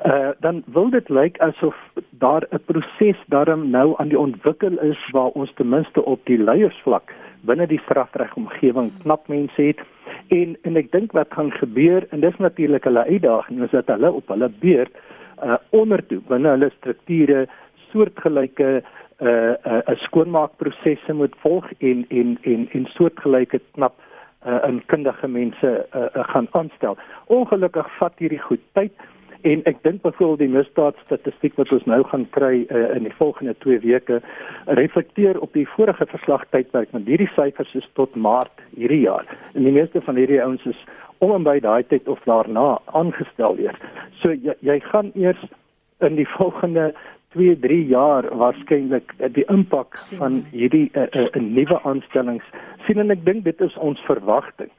Uh 0.05 0.29
dan 0.39 0.63
wil 0.65 0.89
dit 0.89 1.09
lyk 1.09 1.39
asof 1.39 1.75
daar 2.09 2.43
'n 2.51 2.59
proses 2.65 3.17
daarom 3.27 3.69
nou 3.69 3.93
aan 3.97 4.07
die 4.07 4.19
ontwikkel 4.19 4.79
is 4.79 5.09
waar 5.11 5.31
ons 5.33 5.51
ten 5.55 5.69
minste 5.69 6.05
op 6.05 6.19
die 6.25 6.37
leiersvlak 6.37 7.13
binne 7.41 7.67
die 7.67 7.79
strafregomgewing 7.79 8.91
knap 9.01 9.27
mense 9.27 9.61
het. 9.61 9.79
En 10.27 10.57
en 10.61 10.75
ek 10.75 10.91
dink 10.91 11.11
wat 11.11 11.33
gaan 11.33 11.51
gebeur 11.51 12.07
en 12.09 12.19
dis 12.19 12.37
natuurlik 12.37 12.83
hulle 12.83 13.05
uitdaging 13.05 13.63
is 13.63 13.71
dat 13.71 13.87
hulle 13.87 14.11
op 14.11 14.27
hulle 14.27 14.49
beurt 14.59 14.91
uh 15.43 15.57
ondertoe 15.69 16.21
binne 16.27 16.49
hulle 16.49 16.71
strukture 16.77 17.47
soortgelyke 17.91 18.83
uh 19.21 19.53
'n 19.63 19.91
uh, 19.91 19.97
skoonmaakprosesse 20.05 21.13
moet 21.13 21.35
volg 21.39 21.65
en 21.77 22.05
en 22.09 22.37
en 22.41 22.67
en 22.71 22.85
soortgelyke 22.85 23.59
knap 23.71 23.95
uh 24.45 24.59
in 24.67 24.81
kundige 24.85 25.27
mense 25.27 25.69
uh, 25.95 26.01
uh, 26.01 26.23
gaan 26.33 26.47
aanstel. 26.51 26.97
Ongelukkig 27.25 27.87
vat 27.99 28.13
hierdie 28.17 28.41
goed 28.41 28.61
tyd 28.73 28.93
en 29.41 29.63
ek 29.71 29.83
dink 29.83 30.01
byvoorbeeld 30.03 30.39
die 30.39 30.51
misdaadstatistiek 30.51 31.55
wat 31.55 31.71
ons 31.75 31.85
nou 31.87 31.99
gaan 32.11 32.25
kry 32.35 32.65
uh, 32.67 32.95
in 32.95 33.05
die 33.07 33.15
volgende 33.15 33.55
2 33.63 33.79
weke 33.85 34.19
reflekteer 34.79 35.39
op 35.39 35.53
die 35.55 35.67
vorige 35.75 36.07
verslagtydperk 36.11 36.91
want 36.95 37.07
hierdie 37.07 37.29
syfers 37.35 37.75
is 37.75 37.87
tot 37.99 38.15
Maart 38.15 38.63
hierdie 38.75 39.05
jaar 39.05 39.27
en 39.53 39.63
die 39.63 39.75
meeste 39.75 40.01
van 40.03 40.19
hierdie 40.19 40.41
ouens 40.43 40.65
is 40.67 40.81
om 41.23 41.35
en 41.35 41.47
by 41.47 41.59
daai 41.63 41.83
tyd 41.87 42.07
of 42.07 42.19
daarna 42.27 42.79
aangestel 42.95 43.55
weer. 43.59 43.75
So 44.23 44.31
jy, 44.31 44.55
jy 44.63 44.79
gaan 44.87 45.11
eers 45.15 45.41
in 45.99 46.15
die 46.15 46.27
volgende 46.37 46.93
2, 47.33 47.59
3 47.59 47.87
jaar 47.87 48.27
waarskynlik 48.35 49.13
uh, 49.17 49.29
die 49.33 49.45
impak 49.47 49.97
van 50.17 50.45
hierdie 50.51 50.89
'n 50.93 51.07
uh, 51.13 51.25
uh, 51.35 51.41
nuwe 51.41 51.79
aanstellings. 51.83 52.45
Sien 52.85 52.99
en 52.99 53.11
ek 53.11 53.25
dink 53.25 53.43
dit 53.43 53.61
is 53.61 53.77
ons 53.77 53.99
verwagting. 54.07 54.69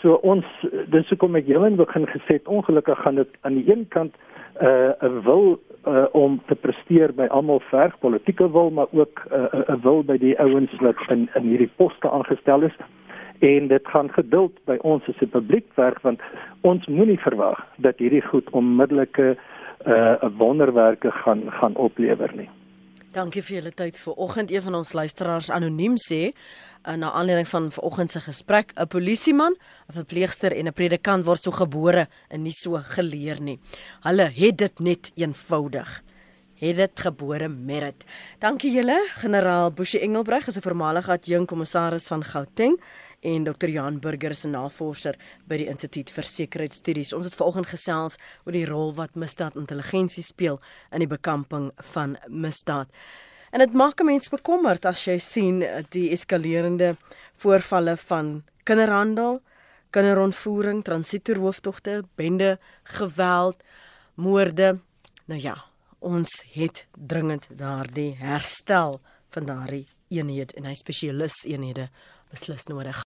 So 0.00 0.20
ons 0.22 0.46
dis 0.94 1.08
hoekom 1.10 1.36
ek 1.36 1.46
jou 1.50 1.66
in 1.66 1.76
begin 1.76 2.06
gesê 2.06 2.38
het 2.38 2.46
ongelukkig 2.46 2.98
gaan 3.02 3.14
dit 3.14 3.28
aan 3.42 3.54
die 3.54 3.72
een 3.72 3.86
kant 3.88 4.14
'n 4.60 4.66
uh, 5.06 5.22
wil 5.24 5.58
uh, 5.86 6.04
om 6.12 6.40
te 6.46 6.54
presteer 6.54 7.12
by 7.14 7.26
almal 7.30 7.60
verg 7.70 7.98
politieke 7.98 8.50
wil 8.50 8.70
maar 8.70 8.86
ook 8.92 9.26
'n 9.30 9.34
uh, 9.56 9.74
'n 9.74 9.80
wil 9.82 10.02
by 10.02 10.18
die 10.18 10.38
ouens 10.38 10.70
wat 10.80 10.96
in 11.08 11.28
in 11.34 11.42
hierdie 11.42 11.70
poste 11.76 12.10
aangestel 12.10 12.62
is. 12.62 12.76
En 13.38 13.68
dit 13.68 13.88
gaan 13.88 14.10
geduld 14.10 14.52
by 14.64 14.78
ons 14.82 15.08
as 15.08 15.20
'n 15.20 15.30
publiek 15.30 15.66
verg 15.74 16.00
want 16.02 16.20
ons 16.60 16.86
moenie 16.86 17.20
verwag 17.20 17.66
dat 17.76 17.98
hierdie 17.98 18.22
goed 18.22 18.50
onmiddellike 18.50 19.36
uh, 19.86 20.14
wonderwerke 20.38 21.10
gaan 21.10 21.50
gaan 21.50 21.76
oplewer 21.76 22.32
nie. 22.36 22.48
Dankie 23.12 23.42
vir 23.42 23.56
julle 23.56 23.72
tyd 23.72 23.96
vir 23.96 24.14
oggend. 24.14 24.50
Een 24.50 24.62
van 24.62 24.74
ons 24.74 24.92
luisteraars 24.92 25.50
anoniem 25.50 25.96
sê 25.96 26.28
uh, 26.28 26.94
na 26.94 27.10
aanleiding 27.10 27.48
van 27.48 27.70
vanoggend 27.72 28.10
se 28.10 28.20
gesprek, 28.20 28.72
'n 28.76 28.86
polisieman, 28.86 29.56
'n 29.88 29.92
verpleegster 29.92 30.52
en 30.52 30.66
'n 30.66 30.72
predikant 30.72 31.24
word 31.24 31.42
so 31.42 31.50
gebore 31.50 32.08
en 32.28 32.42
nie 32.42 32.52
so 32.52 32.80
geleer 32.96 33.40
nie. 33.40 33.58
Hulle 34.02 34.30
het 34.30 34.56
dit 34.58 34.80
net 34.80 35.12
eenvoudig 35.16 36.02
het 36.58 36.76
dit 36.76 37.00
gebore 37.00 37.48
met 37.48 37.80
dit. 37.80 38.04
Dankie 38.38 38.72
julle, 38.72 38.98
generaal 39.22 39.72
Boshi 39.72 39.98
Engelbreg 39.98 40.46
is 40.46 40.56
'n 40.56 40.62
voormalige 40.62 41.10
adjunk 41.10 41.48
kommissaris 41.48 42.06
van 42.06 42.24
Gauteng 42.24 42.80
en 43.20 43.44
Dr. 43.44 43.68
Jan 43.68 43.98
Burger 44.00 44.34
'n 44.44 44.50
navorser 44.50 45.16
by 45.46 45.56
die 45.56 45.66
Instituut 45.66 46.10
vir 46.10 46.24
Sekuriteitsstudies. 46.24 47.12
Ons 47.12 47.24
het 47.24 47.34
vanoggend 47.34 47.66
gesels 47.66 48.16
oor 48.44 48.52
die 48.52 48.66
rol 48.66 48.94
wat 48.94 49.14
misdaadintelligensie 49.14 50.22
speel 50.22 50.60
in 50.92 50.98
die 50.98 51.06
bekamping 51.06 51.72
van 51.76 52.16
misdaad. 52.28 52.88
En 53.50 53.58
dit 53.58 53.72
maak 53.72 54.00
'n 54.00 54.04
mens 54.04 54.28
bekommerd 54.28 54.84
as 54.84 55.04
jy 55.04 55.18
sien 55.18 55.64
die 55.90 56.10
eskalerende 56.10 56.96
voorvalle 57.36 57.96
van 57.96 58.44
kinderhandel, 58.64 59.40
kinderontvoering, 59.90 60.84
transitoerhooftogte, 60.84 62.04
bende 62.14 62.58
geweld, 62.82 63.64
moorde. 64.14 64.78
Nou 65.24 65.40
ja, 65.40 65.64
ons 65.98 66.44
het 66.52 66.86
dringend 66.92 67.48
daardie 67.50 68.16
herstel 68.16 69.00
van 69.28 69.44
daardie 69.44 69.86
eenheid 70.08 70.52
en 70.52 70.64
hy 70.64 70.74
spesialis 70.74 71.44
eenhede 71.44 71.88
beslis 72.30 72.66
nodig. 72.66 73.07